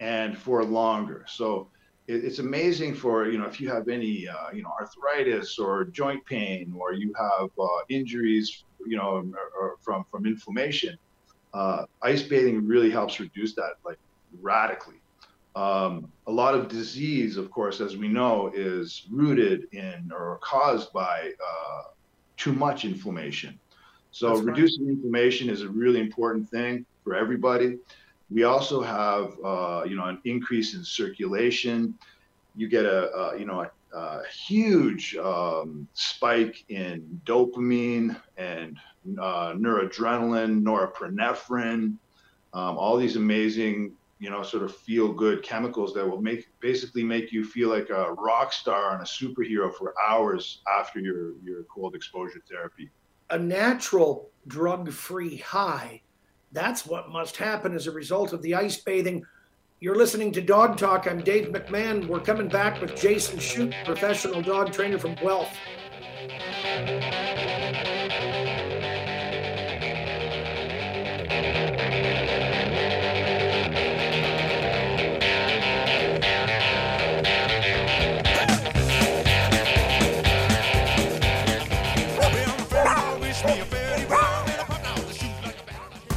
and 0.00 0.36
for 0.36 0.64
longer. 0.64 1.24
So 1.28 1.70
it, 2.08 2.24
it's 2.24 2.40
amazing 2.40 2.96
for 2.96 3.28
you 3.28 3.38
know 3.38 3.46
if 3.46 3.60
you 3.60 3.68
have 3.68 3.86
any 3.88 4.26
uh, 4.26 4.50
you 4.52 4.64
know 4.64 4.72
arthritis 4.80 5.60
or 5.60 5.84
joint 5.84 6.26
pain 6.26 6.74
or 6.76 6.92
you 6.92 7.12
have 7.16 7.50
uh, 7.56 7.66
injuries, 7.88 8.64
you 8.84 8.96
know, 8.96 9.10
or, 9.32 9.50
or 9.60 9.76
from 9.80 10.04
from 10.10 10.26
inflammation. 10.26 10.98
Uh, 11.52 11.86
ice 12.02 12.24
bathing 12.24 12.66
really 12.66 12.90
helps 12.90 13.20
reduce 13.20 13.54
that 13.54 13.74
like 13.84 13.96
radically. 14.40 14.96
Um, 15.56 16.10
a 16.26 16.32
lot 16.32 16.54
of 16.54 16.68
disease, 16.68 17.36
of 17.36 17.50
course, 17.50 17.80
as 17.80 17.96
we 17.96 18.08
know, 18.08 18.50
is 18.54 19.06
rooted 19.10 19.68
in 19.72 20.10
or 20.12 20.40
caused 20.42 20.92
by 20.92 21.32
uh, 21.40 21.82
too 22.36 22.52
much 22.52 22.84
inflammation. 22.84 23.58
So 24.10 24.28
That's 24.28 24.40
right. 24.40 24.54
reducing 24.54 24.88
inflammation 24.88 25.48
is 25.48 25.62
a 25.62 25.68
really 25.68 26.00
important 26.00 26.48
thing 26.48 26.84
for 27.02 27.14
everybody. 27.14 27.78
We 28.30 28.44
also 28.44 28.82
have, 28.82 29.36
uh, 29.44 29.84
you 29.86 29.96
know, 29.96 30.06
an 30.06 30.18
increase 30.24 30.74
in 30.74 30.82
circulation. 30.84 31.96
You 32.56 32.68
get 32.68 32.84
a, 32.84 33.34
you 33.38 33.44
know, 33.44 33.60
a, 33.62 33.96
a 33.96 34.22
huge 34.26 35.16
um, 35.16 35.86
spike 35.94 36.64
in 36.68 37.20
dopamine 37.24 38.20
and 38.36 38.78
uh, 39.20 39.52
noradrenaline, 39.52 40.62
norepinephrine, 40.62 41.96
um, 42.54 42.78
all 42.78 42.96
these 42.96 43.16
amazing, 43.16 43.92
you 44.24 44.30
know, 44.30 44.42
sort 44.42 44.62
of 44.62 44.74
feel 44.74 45.12
good 45.12 45.42
chemicals 45.42 45.92
that 45.92 46.08
will 46.08 46.22
make 46.22 46.48
basically 46.60 47.04
make 47.04 47.30
you 47.30 47.44
feel 47.44 47.68
like 47.68 47.90
a 47.90 48.14
rock 48.14 48.54
star 48.54 48.94
and 48.94 49.02
a 49.02 49.04
superhero 49.04 49.70
for 49.70 49.92
hours 50.08 50.62
after 50.78 50.98
your 50.98 51.34
your 51.44 51.64
cold 51.64 51.94
exposure 51.94 52.40
therapy. 52.48 52.88
A 53.28 53.38
natural 53.38 54.30
drug 54.46 54.90
free 54.90 55.36
high. 55.36 56.00
That's 56.52 56.86
what 56.86 57.10
must 57.10 57.36
happen 57.36 57.74
as 57.74 57.86
a 57.86 57.90
result 57.90 58.32
of 58.32 58.40
the 58.40 58.54
ice 58.54 58.78
bathing. 58.78 59.26
You're 59.80 59.96
listening 59.96 60.32
to 60.32 60.40
Dog 60.40 60.78
Talk. 60.78 61.06
I'm 61.06 61.22
Dave 61.22 61.48
McMahon. 61.48 62.08
We're 62.08 62.20
coming 62.20 62.48
back 62.48 62.80
with 62.80 62.96
Jason 62.96 63.38
Shute, 63.38 63.74
professional 63.84 64.40
dog 64.40 64.72
trainer 64.72 64.98
from 64.98 65.16
Guelph. 65.16 65.54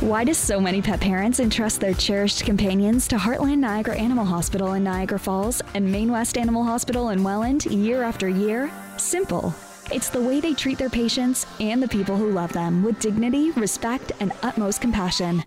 Why 0.08 0.24
do 0.24 0.34
so 0.34 0.62
many 0.62 0.82
pet 0.82 1.02
parents 1.02 1.42
entrust 1.42 1.82
their 1.82 1.94
cherished 1.94 2.46
companions 2.46 3.10
to 3.10 3.18
Heartland 3.18 3.58
Niagara 3.58 3.98
Animal 3.98 4.24
Hospital 4.24 4.72
in 4.72 4.86
Niagara 4.86 5.20
Falls 5.20 5.62
and 5.74 5.92
Main 5.92 6.10
West 6.10 6.38
Animal 6.38 6.64
Hospital 6.64 7.10
in 7.10 7.26
Welland 7.26 7.66
year 7.66 8.04
after 8.04 8.30
year? 8.30 8.72
Simple. 8.96 9.54
It's 9.92 10.10
the 10.10 10.22
way 10.22 10.40
they 10.40 10.54
treat 10.54 10.78
their 10.78 10.90
patients 10.90 11.46
and 11.60 11.84
the 11.84 11.90
people 11.90 12.16
who 12.16 12.32
love 12.32 12.54
them 12.54 12.86
with 12.86 13.02
dignity, 13.02 13.52
respect, 13.52 14.14
and 14.22 14.32
utmost 14.44 14.80
compassion. 14.80 15.44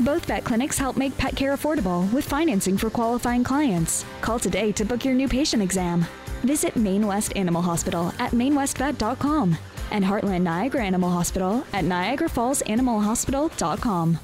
Both 0.00 0.24
vet 0.24 0.44
clinics 0.44 0.78
help 0.78 0.96
make 0.96 1.18
pet 1.18 1.36
care 1.36 1.54
affordable 1.54 2.10
with 2.14 2.24
financing 2.24 2.78
for 2.78 2.88
qualifying 2.88 3.44
clients. 3.44 4.06
Call 4.22 4.38
today 4.38 4.72
to 4.72 4.86
book 4.86 5.04
your 5.04 5.12
new 5.12 5.28
patient 5.28 5.62
exam. 5.62 6.06
Visit 6.44 6.76
Main 6.76 7.06
West 7.06 7.36
Animal 7.36 7.60
Hospital 7.60 8.08
at 8.18 8.30
mainwestvet.com 8.30 9.58
and 9.92 10.04
Heartland 10.04 10.42
Niagara 10.42 10.84
Animal 10.84 11.10
Hospital 11.10 11.64
at 11.72 11.84
niagarafallsanimalhospital.com. 11.84 14.18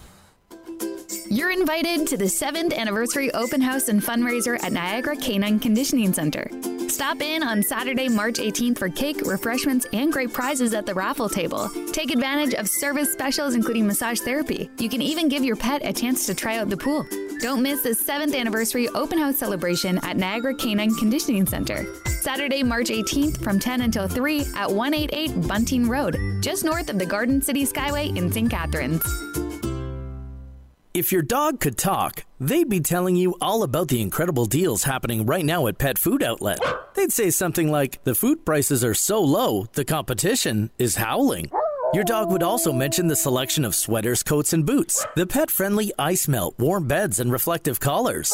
You're 1.31 1.53
invited 1.53 2.07
to 2.09 2.17
the 2.17 2.25
7th 2.25 2.75
anniversary 2.75 3.33
open 3.35 3.61
house 3.61 3.89
and 3.89 4.03
fundraiser 4.03 4.59
at 4.65 4.73
Niagara 4.73 5.15
Canine 5.17 5.61
Conditioning 5.61 6.15
Center. 6.15 6.51
Stop 6.89 7.21
in 7.21 7.43
on 7.43 7.63
Saturday, 7.63 8.09
March 8.09 8.39
18th 8.39 8.79
for 8.79 8.89
cake, 8.89 9.21
refreshments, 9.27 9.87
and 9.93 10.11
great 10.13 10.33
prizes 10.33 10.73
at 10.73 10.87
the 10.87 10.95
raffle 10.95 11.29
table. 11.29 11.69
Take 11.93 12.11
advantage 12.11 12.55
of 12.55 12.67
service 12.67 13.13
specials, 13.13 13.55
including 13.55 13.87
massage 13.87 14.21
therapy. 14.21 14.71
You 14.79 14.89
can 14.89 15.03
even 15.03 15.29
give 15.29 15.45
your 15.45 15.57
pet 15.57 15.83
a 15.85 15.93
chance 15.93 16.25
to 16.27 16.35
try 16.35 16.57
out 16.59 16.71
the 16.71 16.79
pool. 16.79 17.07
Don't 17.41 17.63
miss 17.63 17.83
the 17.83 17.91
7th 17.91 18.37
anniversary 18.37 18.89
open 18.89 19.17
house 19.17 19.37
celebration 19.37 19.99
at 19.99 20.17
Niagara 20.17 20.55
Canine 20.57 20.93
Conditioning 20.97 21.47
Center. 21.47 21.87
Saturday, 22.21 22.65
March 22.65 22.89
18th 22.89 23.41
from 23.45 23.61
10 23.61 23.83
until 23.83 24.09
3 24.09 24.41
at 24.57 24.69
188 24.69 25.47
Bunting 25.47 25.89
Road, 25.89 26.19
just 26.41 26.65
north 26.65 26.91
of 26.91 26.99
the 26.99 27.07
Garden 27.07 27.41
City 27.41 27.65
Skyway 27.65 28.17
in 28.17 28.33
St. 28.33 28.51
Catharines. 28.51 29.05
If 30.95 31.13
your 31.13 31.23
dog 31.23 31.61
could 31.61 31.79
talk, 31.79 32.25
they'd 32.41 32.69
be 32.69 32.81
telling 32.81 33.15
you 33.15 33.37
all 33.41 33.63
about 33.63 33.87
the 33.87 34.03
incredible 34.03 34.47
deals 34.47 34.83
happening 34.83 35.25
right 35.25 35.45
now 35.45 35.69
at 35.69 35.79
Pet 35.79 35.97
Food 35.97 36.25
Outlet. 36.25 36.59
They'd 36.95 37.13
say 37.13 37.31
something 37.31 37.71
like, 37.71 38.03
The 38.03 38.17
food 38.17 38.45
prices 38.45 38.83
are 38.83 38.95
so 38.95 39.21
low, 39.23 39.67
the 39.75 39.85
competition 39.85 40.73
is 40.77 40.97
howling. 40.97 41.53
Your 41.95 42.05
dog 42.05 42.31
would 42.31 42.43
also 42.43 42.71
mention 42.71 43.07
the 43.07 43.17
selection 43.17 43.65
of 43.65 43.75
sweaters, 43.75 44.23
coats, 44.23 44.53
and 44.53 44.67
boots, 44.67 45.07
the 45.17 45.27
pet 45.27 45.51
friendly 45.51 45.91
ice 45.99 46.29
melt, 46.29 46.55
warm 46.59 46.87
beds, 46.87 47.19
and 47.19 47.33
reflective 47.33 47.81
collars. 47.81 48.31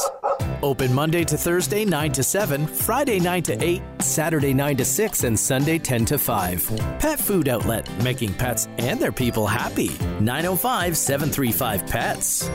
Open 0.60 0.92
Monday 0.92 1.22
to 1.22 1.36
Thursday, 1.36 1.84
9 1.84 2.10
to 2.12 2.24
7, 2.24 2.66
Friday, 2.66 3.20
9 3.20 3.42
to 3.44 3.64
8, 3.64 3.82
Saturday, 4.00 4.52
9 4.52 4.76
to 4.78 4.84
6, 4.84 5.22
and 5.22 5.38
Sunday, 5.38 5.78
10 5.78 6.04
to 6.06 6.18
5. 6.18 6.98
Pet 6.98 7.20
Food 7.20 7.48
Outlet, 7.48 7.88
making 8.02 8.34
pets 8.34 8.66
and 8.78 8.98
their 8.98 9.12
people 9.12 9.46
happy. 9.46 9.92
905 10.18 10.96
735 10.96 11.86
PETS. 11.86 12.50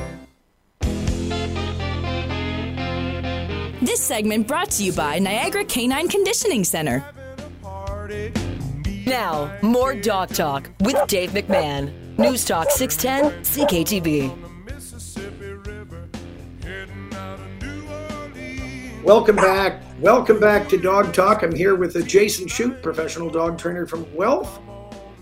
This 3.82 4.04
segment 4.04 4.48
brought 4.48 4.72
to 4.72 4.84
you 4.84 4.92
by 4.92 5.18
Niagara 5.20 5.64
Canine 5.64 6.10
Conditioning 6.10 6.66
Center. 6.66 7.06
Now, 9.10 9.52
more 9.64 9.96
Dog 9.96 10.30
Talk 10.30 10.70
with 10.82 10.96
Dave 11.08 11.32
McMahon. 11.32 11.92
News 12.20 12.46
Talk 12.46 12.70
610 12.70 13.42
CKTB. 13.42 14.30
Welcome 19.04 19.38
back. 19.38 19.82
Welcome 20.00 20.40
back 20.40 20.70
to 20.70 20.78
Dog 20.78 21.12
Talk. 21.12 21.42
I'm 21.42 21.56
here 21.56 21.74
with 21.74 22.08
Jason 22.08 22.48
Shute, 22.48 22.84
professional 22.84 23.32
dog 23.32 23.58
trainer 23.58 23.88
from 23.88 24.06
Guelph. 24.16 24.60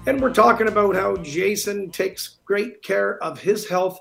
And 0.06 0.22
we're 0.22 0.34
talking 0.34 0.68
about 0.68 0.94
how 0.96 1.16
Jason 1.16 1.90
takes 1.90 2.40
great 2.44 2.84
care 2.84 3.24
of 3.24 3.40
his 3.40 3.70
health, 3.70 3.98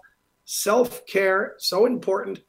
self 0.46 1.06
care, 1.06 1.54
so 1.58 1.86
important. 1.86 2.40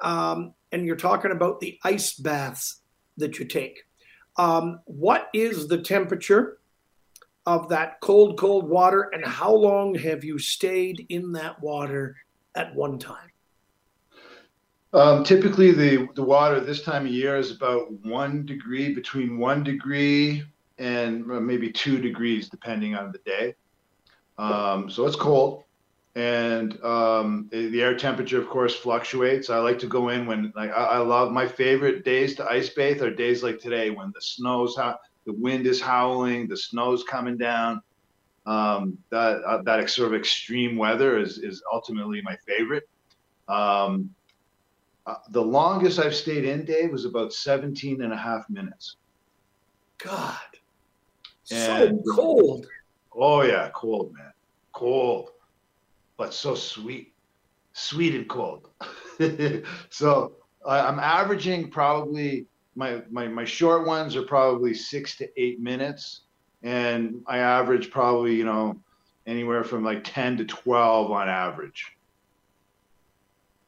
Um, 0.00 0.52
and 0.70 0.84
you're 0.84 0.96
talking 0.96 1.32
about 1.32 1.60
the 1.60 1.78
ice 1.82 2.12
baths 2.12 2.82
that 3.16 3.38
you 3.38 3.46
take. 3.46 3.84
Um, 4.36 4.80
what 4.84 5.28
is 5.32 5.66
the 5.66 5.78
temperature 5.78 6.57
of 7.48 7.70
that 7.70 7.98
cold, 8.02 8.36
cold 8.36 8.68
water, 8.68 9.08
and 9.14 9.24
how 9.24 9.50
long 9.50 9.94
have 9.94 10.22
you 10.22 10.38
stayed 10.38 11.06
in 11.08 11.32
that 11.32 11.58
water 11.62 12.14
at 12.54 12.74
one 12.74 12.98
time? 12.98 13.30
Um, 14.92 15.24
typically, 15.24 15.72
the, 15.72 16.08
the 16.14 16.22
water 16.22 16.60
this 16.60 16.82
time 16.82 17.06
of 17.06 17.12
year 17.12 17.38
is 17.38 17.50
about 17.50 17.90
one 18.04 18.44
degree, 18.44 18.94
between 18.94 19.38
one 19.38 19.64
degree 19.64 20.44
and 20.76 21.26
maybe 21.26 21.72
two 21.72 21.98
degrees, 21.98 22.50
depending 22.50 22.94
on 22.94 23.12
the 23.12 23.18
day. 23.24 23.54
Um, 24.36 24.90
so 24.90 25.06
it's 25.06 25.16
cold, 25.16 25.64
and 26.14 26.78
um, 26.84 27.48
the 27.50 27.82
air 27.82 27.96
temperature, 27.96 28.38
of 28.38 28.50
course, 28.50 28.76
fluctuates. 28.76 29.48
I 29.48 29.58
like 29.58 29.78
to 29.78 29.86
go 29.86 30.10
in 30.10 30.26
when 30.26 30.52
like 30.54 30.70
I, 30.70 30.84
I 30.84 30.98
love 30.98 31.32
my 31.32 31.48
favorite 31.48 32.04
days 32.04 32.36
to 32.36 32.44
ice 32.44 32.68
bathe 32.68 33.02
are 33.02 33.10
days 33.10 33.42
like 33.42 33.58
today 33.58 33.88
when 33.88 34.12
the 34.14 34.20
snow's 34.20 34.76
how 34.76 34.98
the 35.28 35.34
wind 35.34 35.66
is 35.66 35.78
howling, 35.78 36.48
the 36.48 36.56
snow's 36.56 37.04
coming 37.04 37.36
down. 37.36 37.82
Um, 38.46 38.96
that 39.10 39.42
uh, 39.42 39.60
that 39.62 39.90
sort 39.90 40.08
of 40.14 40.18
extreme 40.18 40.74
weather 40.78 41.18
is 41.18 41.36
is 41.36 41.62
ultimately 41.70 42.22
my 42.22 42.34
favorite. 42.46 42.88
Um, 43.46 44.08
uh, 45.06 45.16
the 45.30 45.42
longest 45.42 45.98
I've 45.98 46.14
stayed 46.14 46.46
in, 46.46 46.64
Dave, 46.64 46.90
was 46.92 47.04
about 47.04 47.34
17 47.34 48.00
and 48.02 48.12
a 48.12 48.16
half 48.16 48.48
minutes. 48.48 48.96
God, 49.98 50.38
And- 51.50 52.00
so 52.06 52.14
cold. 52.14 52.66
Oh 53.14 53.42
yeah, 53.42 53.68
cold, 53.74 54.14
man. 54.14 54.32
Cold. 54.72 55.30
But 56.16 56.32
so 56.32 56.54
sweet. 56.54 57.12
Sweet 57.74 58.14
and 58.14 58.28
cold. 58.28 58.70
so 59.90 60.32
I 60.66 60.80
I'm 60.80 60.98
averaging 60.98 61.70
probably 61.70 62.46
my, 62.78 63.02
my 63.10 63.26
my 63.26 63.44
short 63.44 63.86
ones 63.86 64.14
are 64.14 64.22
probably 64.22 64.72
six 64.72 65.16
to 65.16 65.28
eight 65.36 65.60
minutes. 65.60 66.20
And 66.62 67.22
I 67.26 67.38
average 67.38 67.90
probably, 67.90 68.34
you 68.36 68.44
know, 68.44 68.76
anywhere 69.26 69.64
from 69.64 69.84
like 69.84 70.02
10 70.04 70.38
to 70.38 70.44
12 70.44 71.10
on 71.10 71.28
average. 71.28 71.84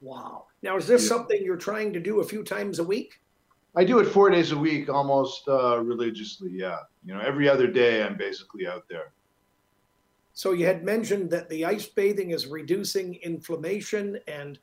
Wow. 0.00 0.46
Now, 0.62 0.76
is 0.76 0.86
this 0.86 1.02
Yeah. 1.02 1.08
something 1.08 1.42
you're 1.42 1.56
trying 1.56 1.92
to 1.92 2.00
do 2.00 2.20
a 2.20 2.24
few 2.24 2.42
times 2.42 2.78
a 2.78 2.84
week? 2.84 3.20
I 3.76 3.84
do 3.84 3.98
it 4.00 4.06
four 4.06 4.30
days 4.30 4.50
a 4.52 4.58
week, 4.58 4.88
almost 4.88 5.46
uh, 5.48 5.78
religiously. 5.80 6.50
Yeah, 6.52 6.78
you 7.04 7.14
know, 7.14 7.20
every 7.20 7.48
other 7.48 7.66
day 7.68 8.02
I'm 8.02 8.16
basically 8.16 8.66
out 8.66 8.84
there. 8.88 9.12
So 10.32 10.52
you 10.52 10.66
had 10.66 10.84
mentioned 10.84 11.30
that 11.30 11.48
the 11.48 11.64
ice 11.64 11.86
bathing 11.86 12.30
is 12.30 12.46
reducing 12.46 13.16
inflammation 13.16 14.18
and 14.26 14.58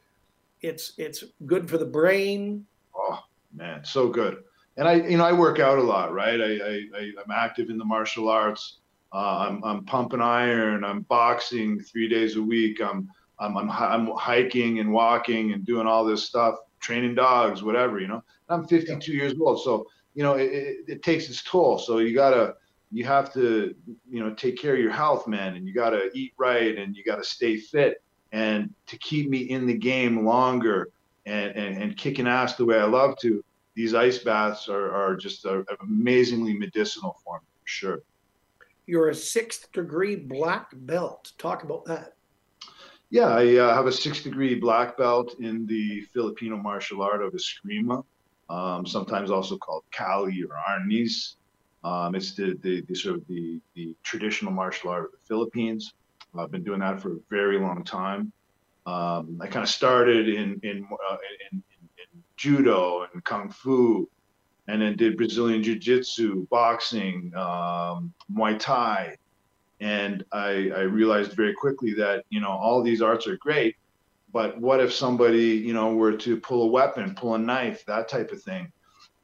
it's 0.61 0.93
it's 0.97 1.23
good 1.45 1.69
for 1.69 1.77
the 1.77 1.85
brain. 1.85 2.65
Oh 2.95 3.19
man, 3.53 3.83
so 3.83 4.09
good. 4.09 4.43
And 4.77 4.87
I, 4.87 4.93
you 4.93 5.17
know, 5.17 5.25
I 5.25 5.33
work 5.33 5.59
out 5.59 5.79
a 5.79 5.83
lot, 5.83 6.13
right? 6.13 6.39
I, 6.39 6.45
I, 6.45 6.81
I 6.95 7.11
I'm 7.23 7.31
active 7.31 7.69
in 7.69 7.77
the 7.77 7.85
martial 7.85 8.29
arts. 8.29 8.79
Uh, 9.11 9.47
I'm, 9.49 9.63
I'm 9.63 9.85
pumping 9.85 10.21
iron. 10.21 10.83
I'm 10.83 11.01
boxing 11.01 11.79
three 11.79 12.07
days 12.07 12.35
a 12.35 12.41
week. 12.41 12.81
I'm, 12.81 13.09
I'm, 13.39 13.57
I'm, 13.57 13.71
I'm 13.71 14.07
hiking 14.15 14.79
and 14.79 14.91
walking 14.91 15.53
and 15.53 15.65
doing 15.65 15.87
all 15.87 16.05
this 16.05 16.23
stuff, 16.23 16.55
training 16.79 17.15
dogs, 17.15 17.63
whatever, 17.63 17.99
you 17.99 18.07
know. 18.07 18.23
I'm 18.49 18.67
52 18.67 19.11
years 19.11 19.33
old, 19.39 19.61
so 19.61 19.87
you 20.13 20.23
know 20.23 20.33
it, 20.33 20.51
it, 20.51 20.77
it 20.87 21.03
takes 21.03 21.29
its 21.29 21.43
toll. 21.43 21.77
So 21.77 21.99
you 21.99 22.15
gotta, 22.15 22.55
you 22.91 23.03
have 23.03 23.33
to, 23.33 23.75
you 24.09 24.23
know, 24.23 24.33
take 24.33 24.57
care 24.57 24.73
of 24.73 24.79
your 24.79 24.91
health, 24.91 25.27
man, 25.27 25.55
and 25.55 25.67
you 25.67 25.73
gotta 25.73 26.09
eat 26.13 26.33
right, 26.37 26.77
and 26.77 26.95
you 26.95 27.03
gotta 27.03 27.23
stay 27.23 27.57
fit, 27.57 28.01
and 28.31 28.73
to 28.87 28.97
keep 28.97 29.29
me 29.29 29.39
in 29.39 29.67
the 29.67 29.77
game 29.77 30.25
longer 30.25 30.89
and 31.27 31.55
and, 31.55 31.81
and 31.81 31.97
kicking 31.97 32.27
ass 32.27 32.55
the 32.55 32.65
way 32.65 32.79
I 32.79 32.85
love 32.85 33.17
to. 33.19 33.43
These 33.75 33.93
ice 33.93 34.17
baths 34.17 34.69
are, 34.69 34.91
are 34.91 35.15
just 35.15 35.45
a, 35.45 35.63
amazingly 35.81 36.57
medicinal 36.57 37.17
for 37.23 37.39
me, 37.39 37.47
for 37.61 37.67
sure. 37.67 37.99
You're 38.87 39.09
a 39.09 39.15
sixth 39.15 39.71
degree 39.71 40.15
black 40.15 40.71
belt. 40.73 41.33
Talk 41.37 41.63
about 41.63 41.85
that. 41.85 42.13
Yeah, 43.09 43.27
I 43.27 43.55
uh, 43.57 43.73
have 43.73 43.85
a 43.85 43.91
sixth 43.91 44.23
degree 44.23 44.55
black 44.55 44.97
belt 44.97 45.35
in 45.39 45.65
the 45.65 46.01
Filipino 46.13 46.57
martial 46.57 47.01
art 47.01 47.21
of 47.21 47.33
Eskrima, 47.33 48.03
um, 48.49 48.85
sometimes 48.85 49.29
also 49.29 49.57
called 49.57 49.83
Kali 49.91 50.43
or 50.43 50.55
Arnis. 50.69 51.35
Um, 51.83 52.15
it's 52.15 52.33
the, 52.33 52.57
the, 52.63 52.81
the 52.81 52.95
sort 52.95 53.15
of 53.15 53.27
the, 53.27 53.61
the 53.75 53.95
traditional 54.03 54.51
martial 54.51 54.89
art 54.89 55.05
of 55.05 55.11
the 55.11 55.25
Philippines. 55.25 55.93
I've 56.37 56.51
been 56.51 56.63
doing 56.63 56.79
that 56.81 56.99
for 56.99 57.13
a 57.13 57.19
very 57.29 57.59
long 57.59 57.83
time. 57.83 58.31
Um, 58.87 59.37
I 59.41 59.47
kind 59.47 59.63
of 59.63 59.69
started 59.69 60.29
in 60.29 60.59
in, 60.63 60.87
uh, 61.09 61.17
in 61.51 61.61
in 61.77 62.23
judo 62.37 63.05
and 63.13 63.21
kung 63.25 63.49
fu, 63.49 64.09
and 64.69 64.81
then 64.81 64.95
did 64.95 65.17
Brazilian 65.17 65.61
jiu-jitsu, 65.61 66.47
boxing, 66.49 67.33
um, 67.35 68.13
Muay 68.31 68.57
Thai, 68.57 69.17
and 69.81 70.23
I, 70.31 70.71
I 70.73 70.81
realized 70.81 71.33
very 71.33 71.53
quickly 71.53 71.93
that 71.95 72.23
you 72.29 72.39
know 72.39 72.49
all 72.49 72.81
these 72.81 73.01
arts 73.01 73.27
are 73.27 73.35
great, 73.37 73.75
but 74.31 74.57
what 74.57 74.79
if 74.79 74.93
somebody 74.93 75.49
you 75.67 75.73
know 75.73 75.93
were 75.93 76.15
to 76.15 76.37
pull 76.37 76.63
a 76.63 76.67
weapon, 76.67 77.13
pull 77.13 77.35
a 77.35 77.37
knife, 77.37 77.85
that 77.87 78.07
type 78.07 78.31
of 78.31 78.41
thing? 78.41 78.71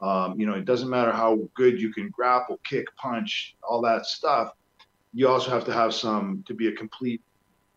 Um, 0.02 0.38
you 0.38 0.46
know, 0.46 0.56
it 0.56 0.66
doesn't 0.66 0.90
matter 0.90 1.14
how 1.14 1.40
good 1.54 1.80
you 1.80 1.94
can 1.94 2.10
grapple, 2.10 2.60
kick, 2.66 2.94
punch, 2.98 3.56
all 3.64 3.82
that 3.84 4.06
stuff. 4.06 4.52
You 5.14 5.30
also 5.30 5.52
have 5.52 5.64
to 5.66 5.74
have 5.74 5.94
some 5.94 6.44
to 6.48 6.54
be 6.54 6.68
a 6.68 6.74
complete 6.74 7.22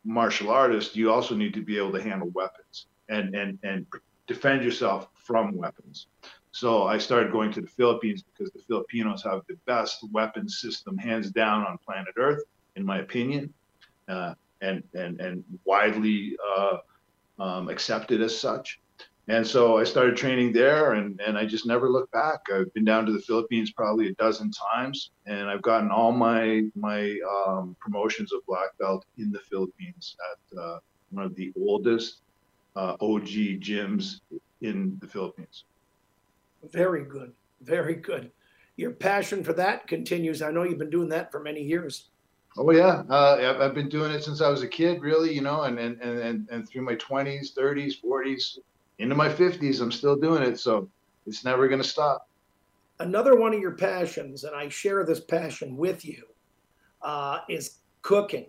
martial 0.07 0.51
artist. 0.51 0.97
You 0.97 1.13
also 1.13 1.35
need 1.35 1.53
to 1.55 1.63
be 1.63 1.77
able 1.77 1.93
to 1.93 2.03
handle 2.03 2.31
weapons 2.31 2.87
and 3.09 3.35
and 3.35 3.59
and 3.63 3.87
defend 4.27 4.65
yourself 4.65 5.09
from 5.15 5.57
weapons. 5.57 6.07
So 6.53 6.85
I 6.85 6.97
started 6.97 7.33
going 7.33 7.53
to 7.53 7.61
the 7.61 7.67
Philippines 7.67 8.23
because 8.23 8.51
the 8.53 8.63
Filipinos 8.63 9.23
have 9.25 9.43
the 9.47 9.59
best 9.67 10.05
weapon 10.11 10.49
system, 10.49 10.97
hands 10.97 11.31
down, 11.31 11.67
on 11.67 11.77
planet 11.85 12.15
Earth, 12.17 12.43
in 12.77 12.85
my 12.85 13.01
opinion, 13.01 13.53
uh, 14.09 14.35
and 14.63 14.83
and 14.95 15.21
and 15.21 15.45
widely 15.65 16.37
uh, 16.57 16.79
um, 17.39 17.69
accepted 17.69 18.23
as 18.23 18.39
such. 18.39 18.81
And 19.29 19.45
so 19.45 19.77
I 19.79 19.85
started 19.85 20.17
training 20.17 20.53
there, 20.53 20.93
and, 20.93 21.21
and 21.21 21.37
I 21.37 21.45
just 21.47 21.67
never 21.67 21.91
looked 21.91 22.13
back. 22.13 22.47
I've 22.53 22.73
been 22.75 22.85
down 22.85 23.07
to 23.07 23.13
the 23.13 23.19
Philippines 23.21 23.73
probably 23.73 24.09
a 24.09 24.13
dozen 24.15 24.53
times, 24.53 25.11
and 25.27 25.49
I've 25.49 25.63
gotten 25.63 25.91
all 25.91 26.13
my 26.13 26.63
my 26.77 27.19
um, 27.29 27.77
promotions 27.81 28.33
of 28.33 28.47
black 28.47 28.79
belt 28.79 29.05
in 29.19 29.33
the 29.33 29.41
Philippines 29.41 30.17
at 30.31 30.59
uh, 30.59 30.79
one 31.11 31.25
of 31.25 31.35
the 31.35 31.53
oldest 31.59 32.21
uh, 32.77 32.97
OG 33.01 33.61
gyms 33.61 34.21
in 34.61 34.97
the 35.01 35.09
Philippines. 35.09 35.65
Very 36.71 37.05
good. 37.05 37.33
Very 37.63 37.97
good. 37.97 38.31
Your 38.77 38.93
passion 38.93 39.43
for 39.43 39.55
that 39.55 39.89
continues. 39.89 40.41
I 40.41 40.53
know 40.53 40.63
you've 40.63 40.79
been 40.79 40.91
doing 40.91 41.09
that 41.09 41.33
for 41.33 41.41
many 41.41 41.63
years. 41.63 42.11
Oh 42.59 42.71
yeah, 42.71 43.03
uh, 43.11 43.39
I've, 43.41 43.61
I've 43.61 43.75
been 43.75 43.89
doing 43.89 44.13
it 44.13 44.23
since 44.23 44.41
I 44.41 44.49
was 44.49 44.63
a 44.63 44.69
kid, 44.69 45.03
really. 45.03 45.35
You 45.35 45.43
know, 45.43 45.63
and 45.63 45.79
and 45.81 46.01
and 46.01 46.49
and 46.49 46.69
through 46.69 46.83
my 46.83 46.95
twenties, 46.95 47.51
thirties, 47.51 47.97
forties, 47.97 48.61
into 48.99 49.15
my 49.15 49.29
fifties, 49.29 49.81
I'm 49.81 49.93
still 49.93 50.17
doing 50.17 50.43
it. 50.43 50.59
So 50.59 50.89
it's 51.27 51.45
never 51.45 51.69
going 51.69 51.83
to 51.83 51.89
stop. 51.89 52.29
Another 52.99 53.37
one 53.37 53.53
of 53.53 53.61
your 53.61 53.73
passions, 53.73 54.45
and 54.45 54.57
I 54.57 54.69
share 54.69 55.05
this 55.05 55.21
passion 55.21 55.77
with 55.77 56.05
you, 56.05 56.25
uh, 57.03 57.41
is 57.49 57.79
cooking. 58.03 58.47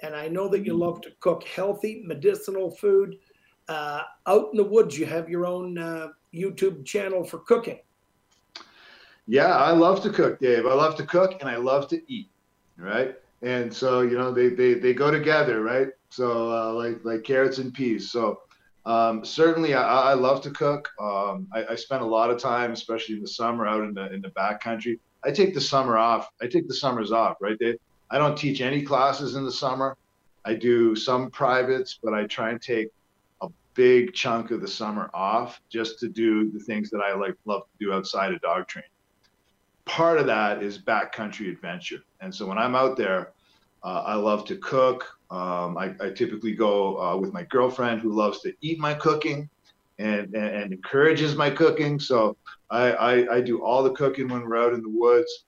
And 0.00 0.14
I 0.14 0.28
know 0.28 0.48
that 0.48 0.64
you 0.64 0.74
love 0.74 1.00
to 1.00 1.10
cook 1.18 1.42
healthy, 1.42 2.02
medicinal 2.06 2.70
food. 2.70 3.18
Uh, 3.68 4.02
out 4.26 4.48
in 4.52 4.56
the 4.56 4.64
woods, 4.64 4.96
you 4.96 5.06
have 5.06 5.28
your 5.28 5.46
own 5.46 5.76
uh, 5.76 6.08
YouTube 6.32 6.84
channel 6.84 7.24
for 7.24 7.38
cooking. 7.40 7.80
Yeah, 9.26 9.56
I 9.56 9.72
love 9.72 10.02
to 10.04 10.10
cook, 10.10 10.38
Dave. 10.38 10.64
I 10.64 10.72
love 10.72 10.96
to 10.96 11.04
cook 11.04 11.36
and 11.40 11.50
I 11.50 11.56
love 11.56 11.88
to 11.88 12.00
eat, 12.10 12.30
right? 12.78 13.16
And 13.42 13.72
so 13.72 14.00
you 14.00 14.16
know 14.16 14.32
they 14.32 14.48
they, 14.48 14.74
they 14.74 14.94
go 14.94 15.10
together, 15.10 15.62
right? 15.62 15.88
So 16.08 16.50
uh, 16.50 16.72
like 16.72 17.04
like 17.04 17.24
carrots 17.24 17.58
and 17.58 17.74
peas. 17.74 18.10
So 18.10 18.40
um, 18.86 19.24
certainly 19.24 19.74
I, 19.74 20.10
I 20.10 20.14
love 20.14 20.40
to 20.42 20.50
cook. 20.50 20.88
Um, 21.00 21.46
I, 21.52 21.66
I 21.70 21.74
spend 21.74 22.02
a 22.02 22.06
lot 22.06 22.30
of 22.30 22.38
time, 22.38 22.72
especially 22.72 23.16
in 23.16 23.20
the 23.20 23.28
summer, 23.28 23.66
out 23.66 23.84
in 23.84 23.94
the 23.94 24.12
in 24.12 24.20
the 24.20 24.30
back 24.30 24.60
country. 24.60 24.98
I 25.24 25.30
take 25.30 25.54
the 25.54 25.60
summer 25.60 25.98
off. 25.98 26.30
I 26.40 26.46
take 26.46 26.68
the 26.68 26.74
summers 26.74 27.12
off, 27.12 27.36
right, 27.40 27.58
Dave? 27.58 27.76
I 28.10 28.18
don't 28.18 28.38
teach 28.38 28.60
any 28.60 28.82
classes 28.82 29.34
in 29.34 29.44
the 29.44 29.52
summer. 29.52 29.96
I 30.44 30.54
do 30.54 30.96
some 30.96 31.30
privates, 31.30 31.98
but 32.02 32.14
I 32.14 32.24
try 32.24 32.50
and 32.50 32.62
take 32.62 32.88
a 33.42 33.48
big 33.74 34.14
chunk 34.14 34.50
of 34.50 34.60
the 34.60 34.68
summer 34.68 35.10
off 35.12 35.60
just 35.68 35.98
to 36.00 36.08
do 36.08 36.50
the 36.50 36.60
things 36.60 36.88
that 36.90 37.00
I 37.00 37.14
like 37.14 37.34
love 37.44 37.62
to 37.62 37.84
do 37.84 37.92
outside 37.92 38.32
of 38.32 38.40
dog 38.40 38.68
training 38.68 38.90
part 39.88 40.18
of 40.18 40.26
that 40.26 40.62
is 40.62 40.78
backcountry 40.78 41.50
adventure. 41.50 42.04
And 42.20 42.32
so 42.32 42.46
when 42.46 42.58
I'm 42.58 42.76
out 42.76 42.96
there, 42.96 43.32
uh, 43.82 44.02
I 44.06 44.14
love 44.14 44.44
to 44.46 44.56
cook. 44.56 45.17
Um, 45.30 45.76
I, 45.76 45.94
I, 46.00 46.08
typically 46.08 46.54
go 46.54 46.98
uh, 46.98 47.16
with 47.16 47.34
my 47.34 47.42
girlfriend 47.44 48.00
who 48.00 48.14
loves 48.14 48.40
to 48.40 48.54
eat 48.62 48.78
my 48.78 48.94
cooking 48.94 49.50
and, 49.98 50.34
and, 50.34 50.56
and 50.56 50.72
encourages 50.72 51.36
my 51.36 51.50
cooking. 51.50 52.00
So 52.00 52.34
I, 52.70 52.92
I, 52.92 53.34
I, 53.34 53.40
do 53.42 53.62
all 53.62 53.82
the 53.82 53.90
cooking 53.90 54.28
when 54.28 54.40
we're 54.42 54.56
out 54.56 54.72
in 54.72 54.80
the 54.80 54.88
woods. 54.88 55.44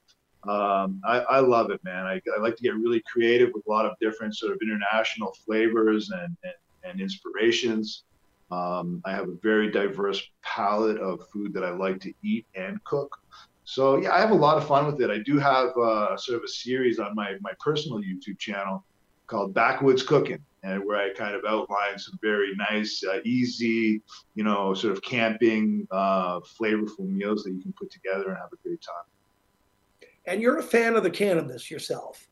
Um, 0.47 1.01
I, 1.03 1.20
I, 1.20 1.41
love 1.41 1.70
it, 1.70 1.83
man. 1.83 2.05
I, 2.05 2.20
I, 2.37 2.41
like 2.41 2.57
to 2.57 2.62
get 2.62 2.74
really 2.74 3.03
creative 3.11 3.53
with 3.55 3.66
a 3.66 3.70
lot 3.70 3.87
of 3.87 3.93
different 4.03 4.37
sort 4.37 4.53
of 4.53 4.59
international 4.62 5.35
flavors 5.47 6.11
and, 6.11 6.37
and, 6.45 6.55
and 6.85 7.01
inspirations. 7.01 8.05
Um, 8.51 9.01
I 9.07 9.12
have 9.12 9.28
a 9.28 9.37
very 9.43 9.70
diverse 9.70 10.22
palate 10.43 10.99
of 10.99 11.26
food 11.33 11.55
that 11.55 11.64
I 11.64 11.70
like 11.70 12.01
to 12.01 12.12
eat 12.22 12.45
and 12.55 12.83
cook. 12.85 13.18
So 13.64 13.97
yeah, 13.97 14.12
I 14.12 14.18
have 14.18 14.33
a 14.33 14.35
lot 14.35 14.59
of 14.59 14.66
fun 14.66 14.85
with 14.85 15.01
it. 15.01 15.11
I 15.11 15.18
do 15.18 15.39
have 15.39 15.70
uh, 15.78 16.18
sort 16.18 16.37
of 16.37 16.45
a 16.45 16.49
series 16.49 16.99
on 16.99 17.14
my 17.14 17.37
my 17.41 17.53
personal 17.61 17.99
YouTube 17.99 18.39
channel 18.39 18.85
called 19.31 19.55
Backwoods 19.55 20.03
Cooking, 20.03 20.45
and 20.64 20.85
where 20.85 20.99
I 20.99 21.14
kind 21.14 21.35
of 21.35 21.45
outline 21.47 21.97
some 21.99 22.18
very 22.20 22.53
nice, 22.70 23.03
uh, 23.09 23.20
easy, 23.24 24.03
you 24.35 24.45
know, 24.45 24.74
sort 24.74 24.93
of 24.93 25.03
camping, 25.03 25.87
uh, 25.91 26.41
flavorful 26.41 27.09
meals 27.09 27.45
that 27.45 27.53
you 27.53 27.62
can 27.62 27.72
put 27.78 27.91
together 27.91 28.28
and 28.28 28.37
have 28.37 28.53
a 28.53 28.57
great 28.62 28.83
time. 28.83 30.09
And 30.26 30.43
you're 30.43 30.59
a 30.59 30.62
fan 30.62 30.97
of 30.97 31.03
the 31.03 31.11
cannabis 31.11 31.70
yourself. 31.70 32.26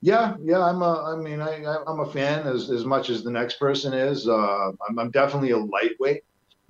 Yeah, 0.00 0.36
yeah, 0.42 0.64
I'm 0.64 0.80
a. 0.80 1.12
I 1.12 1.16
mean, 1.16 1.40
I, 1.40 1.64
I'm 1.86 2.00
a 2.00 2.10
fan 2.10 2.46
as, 2.46 2.70
as 2.70 2.84
much 2.84 3.10
as 3.10 3.22
the 3.22 3.30
next 3.30 3.58
person 3.58 3.92
is. 3.92 4.28
Uh, 4.28 4.70
I'm, 4.88 4.98
I'm 4.98 5.10
definitely 5.10 5.50
a 5.50 5.58
lightweight, 5.58 6.22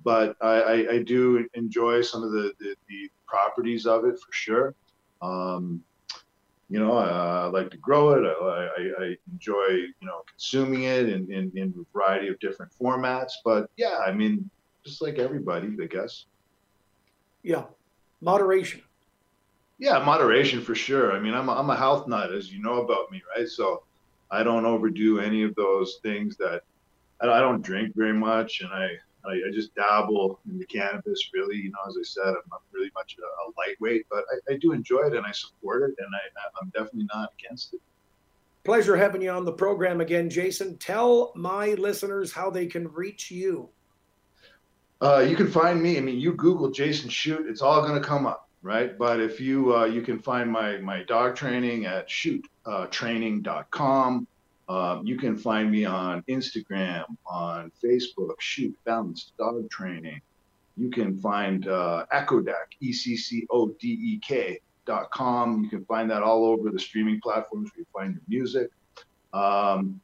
but 0.03 0.35
I, 0.41 0.61
I, 0.61 0.91
I 0.93 1.03
do 1.03 1.47
enjoy 1.53 2.01
some 2.01 2.23
of 2.23 2.31
the, 2.31 2.53
the, 2.59 2.75
the 2.89 3.09
properties 3.27 3.85
of 3.85 4.05
it 4.05 4.19
for 4.19 4.31
sure. 4.31 4.75
Um, 5.21 5.83
you 6.73 6.79
know, 6.79 6.97
I, 6.97 7.05
I, 7.05 7.45
like 7.45 7.69
to 7.69 7.77
grow 7.77 8.13
it. 8.13 8.25
I, 8.25 9.03
I, 9.03 9.15
enjoy, 9.31 9.67
you 9.69 10.07
know, 10.07 10.23
consuming 10.27 10.85
it 10.85 11.07
in, 11.07 11.31
in, 11.31 11.51
in 11.55 11.71
a 11.79 11.85
variety 11.95 12.29
of 12.29 12.39
different 12.39 12.71
formats. 12.81 13.33
But 13.45 13.69
yeah, 13.77 13.99
I 14.03 14.11
mean, 14.11 14.49
just 14.83 14.99
like 14.99 15.19
everybody, 15.19 15.77
I 15.79 15.85
guess. 15.85 16.25
Yeah, 17.43 17.65
moderation. 18.21 18.81
Yeah, 19.77 19.99
moderation 19.99 20.63
for 20.63 20.73
sure. 20.73 21.11
I 21.11 21.19
mean, 21.19 21.35
I'm 21.35 21.47
a, 21.47 21.51
I'm 21.51 21.69
a 21.69 21.77
health 21.77 22.07
nut, 22.07 22.33
as 22.33 22.51
you 22.51 22.59
know 22.59 22.81
about 22.81 23.11
me, 23.11 23.21
right? 23.37 23.47
So 23.47 23.83
I 24.31 24.41
don't 24.41 24.65
overdo 24.65 25.19
any 25.19 25.43
of 25.43 25.53
those 25.53 25.99
things 26.01 26.37
that 26.37 26.63
I 27.21 27.39
don't 27.39 27.61
drink 27.61 27.93
very 27.95 28.13
much, 28.13 28.61
and 28.61 28.73
I 28.73 28.87
I, 29.25 29.31
I, 29.31 29.51
just 29.53 29.73
dabble 29.75 30.39
in 30.49 30.57
the 30.59 30.65
cannabis. 30.65 31.29
Really, 31.33 31.57
you 31.57 31.71
know, 31.71 31.79
as 31.87 31.95
I 31.97 32.03
said, 32.03 32.27
I'm 32.27 32.43
not 32.51 32.61
really 32.71 32.91
much 32.93 33.15
a, 33.19 33.23
a 33.23 33.45
lightweight, 33.57 34.05
but 34.09 34.25
I, 34.31 34.37
I, 34.53 34.57
do 34.57 34.71
enjoy 34.73 35.07
it 35.07 35.13
and 35.13 35.25
I 35.25 35.31
support 35.31 35.83
it, 35.83 35.95
and 35.97 36.07
I, 36.13 36.19
I'm 36.61 36.67
definitely 36.69 37.07
not 37.13 37.31
against 37.39 37.73
it. 37.73 37.79
Pleasure 38.63 38.95
having 38.95 39.21
you 39.21 39.29
on 39.29 39.45
the 39.45 39.51
program 39.51 40.01
again, 40.01 40.29
Jason. 40.29 40.77
Tell 40.77 41.33
my 41.35 41.73
listeners 41.73 42.31
how 42.31 42.49
they 42.49 42.65
can 42.65 42.87
reach 42.87 43.29
you. 43.29 43.67
Uh, 45.01 45.19
you 45.19 45.35
can 45.35 45.49
find 45.49 45.83
me. 45.83 45.97
I 45.97 46.01
mean, 46.01 46.17
you 46.17 46.33
Google 46.33 46.71
Jason 46.71 47.09
Shute, 47.09 47.45
it's 47.47 47.61
all 47.61 47.81
going 47.81 48.01
to 48.01 48.07
come 48.07 48.25
up, 48.25 48.47
right? 48.61 48.97
But 48.97 49.19
if 49.19 49.41
you 49.41 49.75
uh, 49.75 49.83
you 49.85 50.01
can 50.01 50.17
find 50.17 50.49
my 50.49 50.77
my 50.77 51.03
dog 51.03 51.35
training 51.35 51.85
at 51.85 52.07
shutetraining.com. 52.07 54.27
Um, 54.73 55.05
you 55.05 55.17
can 55.17 55.37
find 55.37 55.69
me 55.69 55.85
on 55.85 56.23
Instagram, 56.23 57.05
on 57.27 57.71
Facebook, 57.83 58.39
Shute 58.39 58.75
Balanced 58.85 59.33
Dog 59.37 59.69
Training. 59.69 60.19
You 60.77 60.89
can 60.89 61.19
find 61.19 61.67
uh, 61.67 62.05
E 62.81 62.91
C 62.91 63.15
C 63.15 63.45
O 63.51 63.67
D 63.79 63.87
E 63.87 64.19
K 64.27 64.59
dot 64.85 65.11
com. 65.11 65.63
You 65.63 65.69
can 65.69 65.85
find 65.85 66.09
that 66.09 66.23
all 66.23 66.45
over 66.45 66.71
the 66.71 66.79
streaming 66.79 67.21
platforms 67.21 67.69
where 67.75 67.81
you 67.81 67.85
find 67.93 68.13
your 68.15 68.23
music. 68.27 68.71
Um, 69.31 70.01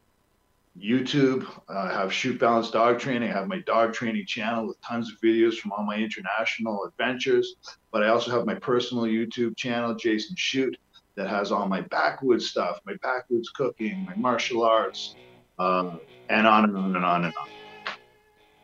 YouTube, 0.80 1.48
I 1.68 1.92
have 1.92 2.14
Shute 2.14 2.40
Balanced 2.40 2.74
Dog 2.74 3.00
Training. 3.00 3.32
I 3.32 3.34
have 3.34 3.48
my 3.48 3.60
dog 3.62 3.94
training 3.94 4.28
channel 4.28 4.68
with 4.68 4.80
tons 4.82 5.12
of 5.12 5.20
videos 5.20 5.56
from 5.56 5.72
all 5.72 5.84
my 5.84 5.98
international 5.98 6.86
adventures. 6.86 7.56
But 7.92 8.04
I 8.04 8.10
also 8.10 8.30
have 8.32 8.46
my 8.46 8.54
personal 8.54 9.06
YouTube 9.06 9.58
channel, 9.58 9.96
Jason 9.96 10.36
Shute 10.38 10.78
that 11.16 11.28
has 11.28 11.52
all 11.52 11.68
my 11.68 11.82
backwoods 11.82 12.50
stuff, 12.50 12.80
my 12.86 12.94
backwoods 13.02 13.50
cooking, 13.50 14.06
my 14.06 14.16
martial 14.16 14.64
arts, 14.64 15.16
um, 15.58 16.00
and 16.30 16.48
on 16.48 16.66
and 16.66 16.78
on 16.78 16.96
and 16.96 17.06
on 17.06 17.26
and 17.26 17.34
on. 17.36 17.48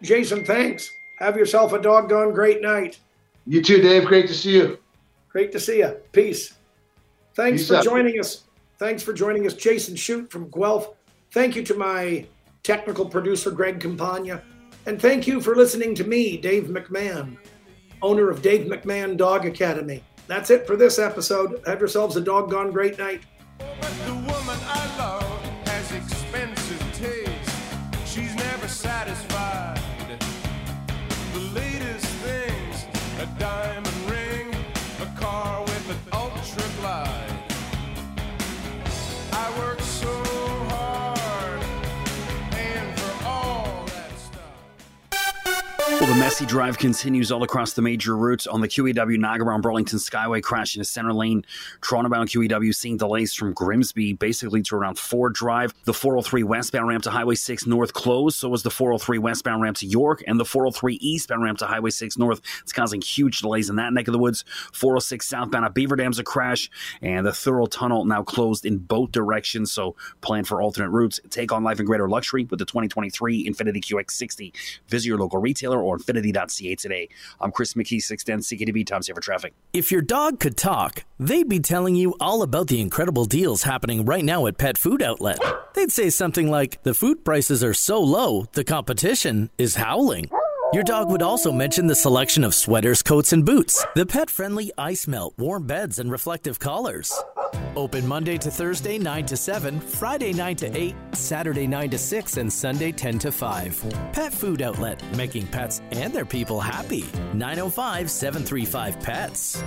Jason, 0.02 0.46
thanks. 0.46 0.90
Have 1.20 1.38
yourself 1.38 1.74
a 1.74 1.82
doggone 1.82 2.34
great 2.34 2.62
night. 2.62 3.00
You 3.48 3.62
too, 3.62 3.82
Dave. 3.82 4.06
Great 4.06 4.28
to 4.28 4.34
see 4.34 4.56
you. 4.56 4.80
Great 5.30 5.52
to 5.52 5.60
see 5.60 5.80
you. 5.80 5.98
Peace. 6.12 6.54
Thanks 7.34 7.62
Peace 7.62 7.68
for 7.68 7.76
up. 7.76 7.84
joining 7.84 8.20
us. 8.20 8.44
Thanks 8.78 9.04
for 9.04 9.14
joining 9.14 9.46
us, 9.48 9.54
Jason 9.54 9.96
Shute 9.96 10.30
from 10.30 10.50
Guelph. 10.50 10.96
Thank 11.32 11.56
you 11.56 11.64
to 11.64 11.74
my 11.76 12.26
technical 12.64 13.06
producer, 13.06 13.52
Greg 13.52 13.80
Campagna. 13.80 14.42
And 14.86 15.02
thank 15.02 15.28
you 15.28 15.42
for 15.42 15.56
listening 15.56 15.96
to 15.96 16.04
me, 16.04 16.38
Dave 16.38 16.66
McMahon, 16.66 17.38
owner 18.02 18.30
of 18.30 18.42
Dave 18.42 18.68
McMahon 18.68 19.18
Dog 19.18 19.46
Academy. 19.46 20.04
That's 20.28 20.50
it 20.50 20.66
for 20.66 20.76
this 20.76 21.00
episode. 21.00 21.62
Have 21.66 21.80
yourselves 21.80 22.16
a 22.16 22.22
doggone 22.22 22.72
great 22.72 22.98
night. 22.98 23.22
Messy 46.26 46.48
drive 46.48 46.80
continues 46.80 47.32
all 47.32 47.44
across 47.44 47.74
the 47.74 47.84
major 47.84 48.18
routes 48.18 48.48
on 48.48 48.60
the 48.60 48.68
QEW 48.68 49.20
Niagara 49.20 49.46
Brown 49.46 49.62
Burlington 49.62 50.00
Skyway 50.00 50.42
crash 50.42 50.76
in 50.76 50.82
a 50.82 50.84
center 50.84 51.14
lane. 51.14 51.46
Toronto 51.82 52.10
bound 52.10 52.30
QEW 52.30 52.74
seeing 52.74 52.98
delays 52.98 53.36
from 53.36 53.54
Grimsby 53.54 54.14
basically 54.14 54.64
to 54.64 54.76
around 54.76 54.98
Ford 54.98 55.36
Drive. 55.36 55.72
The 55.84 55.94
403 55.94 56.42
westbound 56.42 56.88
ramp 56.88 57.04
to 57.04 57.12
Highway 57.12 57.36
6 57.36 57.68
North 57.68 57.94
closed. 57.94 58.40
So 58.40 58.50
was 58.50 58.64
the 58.64 58.72
403 58.72 59.20
westbound 59.20 59.62
ramp 59.62 59.78
to 59.78 59.86
York 59.86 60.24
and 60.26 60.40
the 60.40 60.46
403 60.46 60.96
eastbound 60.96 61.44
ramp 61.44 61.60
to 61.60 61.68
Highway 61.68 61.92
6 61.92 62.18
North. 62.18 62.42
It's 62.64 62.74
causing 62.74 63.02
huge 63.02 63.42
delays 63.42 63.70
in 63.70 63.76
that 63.76 63.94
neck 63.94 64.08
of 64.08 64.12
the 64.12 64.18
woods. 64.18 64.46
406 64.74 65.28
southbound 65.28 65.66
at 65.66 65.76
Beaver 65.76 65.96
Dam's 65.96 66.18
a 66.18 66.24
crash 66.24 66.72
and 67.04 67.24
the 67.24 67.34
Thorold 67.34 67.72
Tunnel 67.72 68.04
now 68.04 68.24
closed 68.24 68.66
in 68.66 68.80
both 68.80 69.12
directions. 69.12 69.72
So 69.72 69.96
plan 70.22 70.44
for 70.44 70.60
alternate 70.60 70.90
routes. 70.90 71.20
Take 71.30 71.52
on 71.52 71.64
life 71.64 71.80
in 71.80 71.86
greater 71.86 72.10
luxury 72.10 72.46
with 72.46 72.58
the 72.58 72.66
2023 72.66 73.48
Infiniti 73.48 73.80
QX60. 73.80 74.54
Visit 74.88 75.08
your 75.08 75.20
local 75.20 75.40
retailer 75.40 75.80
or 75.80 76.00
today. 76.22 77.10
I'm 77.40 77.52
Chris 77.52 77.74
McKee, 77.74 78.02
610 78.02 78.58
CKTB, 78.58 78.86
time 78.86 79.02
saver 79.02 79.22
traffic. 79.22 79.54
If 79.74 79.92
your 79.92 80.02
dog 80.02 80.40
could 80.40 80.58
talk, 80.58 81.04
they'd 81.20 81.50
be 81.50 81.60
telling 81.60 81.96
you 81.96 82.16
all 82.20 82.42
about 82.42 82.68
the 82.68 82.82
incredible 82.82 83.26
deals 83.26 83.64
happening 83.64 84.06
right 84.06 84.24
now 84.24 84.48
at 84.48 84.58
Pet 84.58 84.78
Food 84.78 85.02
Outlet. 85.02 85.40
They'd 85.74 85.92
say 85.92 86.10
something 86.10 86.50
like, 86.50 86.82
the 86.84 86.94
food 86.94 87.26
prices 87.26 87.64
are 87.64 87.74
so 87.74 88.02
low, 88.02 88.46
the 88.54 88.64
competition 88.64 89.50
is 89.58 89.76
howling. 89.76 90.30
Your 90.76 90.84
dog 90.84 91.10
would 91.10 91.22
also 91.22 91.54
mention 91.54 91.88
the 91.88 91.96
selection 91.96 92.44
of 92.44 92.54
sweaters, 92.54 93.02
coats, 93.02 93.32
and 93.32 93.46
boots, 93.46 93.86
the 93.96 94.06
pet 94.06 94.30
friendly 94.30 94.74
ice 94.78 95.08
melt, 95.08 95.34
warm 95.38 95.66
beds, 95.66 96.00
and 96.00 96.12
reflective 96.12 96.60
collars. 96.60 97.14
Open 97.78 98.06
Monday 98.06 98.38
to 98.38 98.52
Thursday, 98.52 98.98
9 98.98 99.26
to 99.28 99.38
7, 99.38 99.80
Friday, 99.80 100.34
9 100.34 100.56
to 100.58 100.78
8, 100.78 100.96
Saturday, 101.14 101.66
9 101.66 101.92
to 101.92 101.98
6, 101.98 102.36
and 102.36 102.52
Sunday, 102.52 102.92
10 102.92 103.20
to 103.20 103.32
5. 103.32 103.86
Pet 104.12 104.34
Food 104.34 104.62
Outlet, 104.62 105.02
making 105.16 105.48
pets 105.48 105.82
and 105.92 106.12
their 106.12 106.26
people 106.26 106.60
happy. 106.60 107.06
905 107.34 108.12
735 108.12 109.00
PETS. 109.00 109.64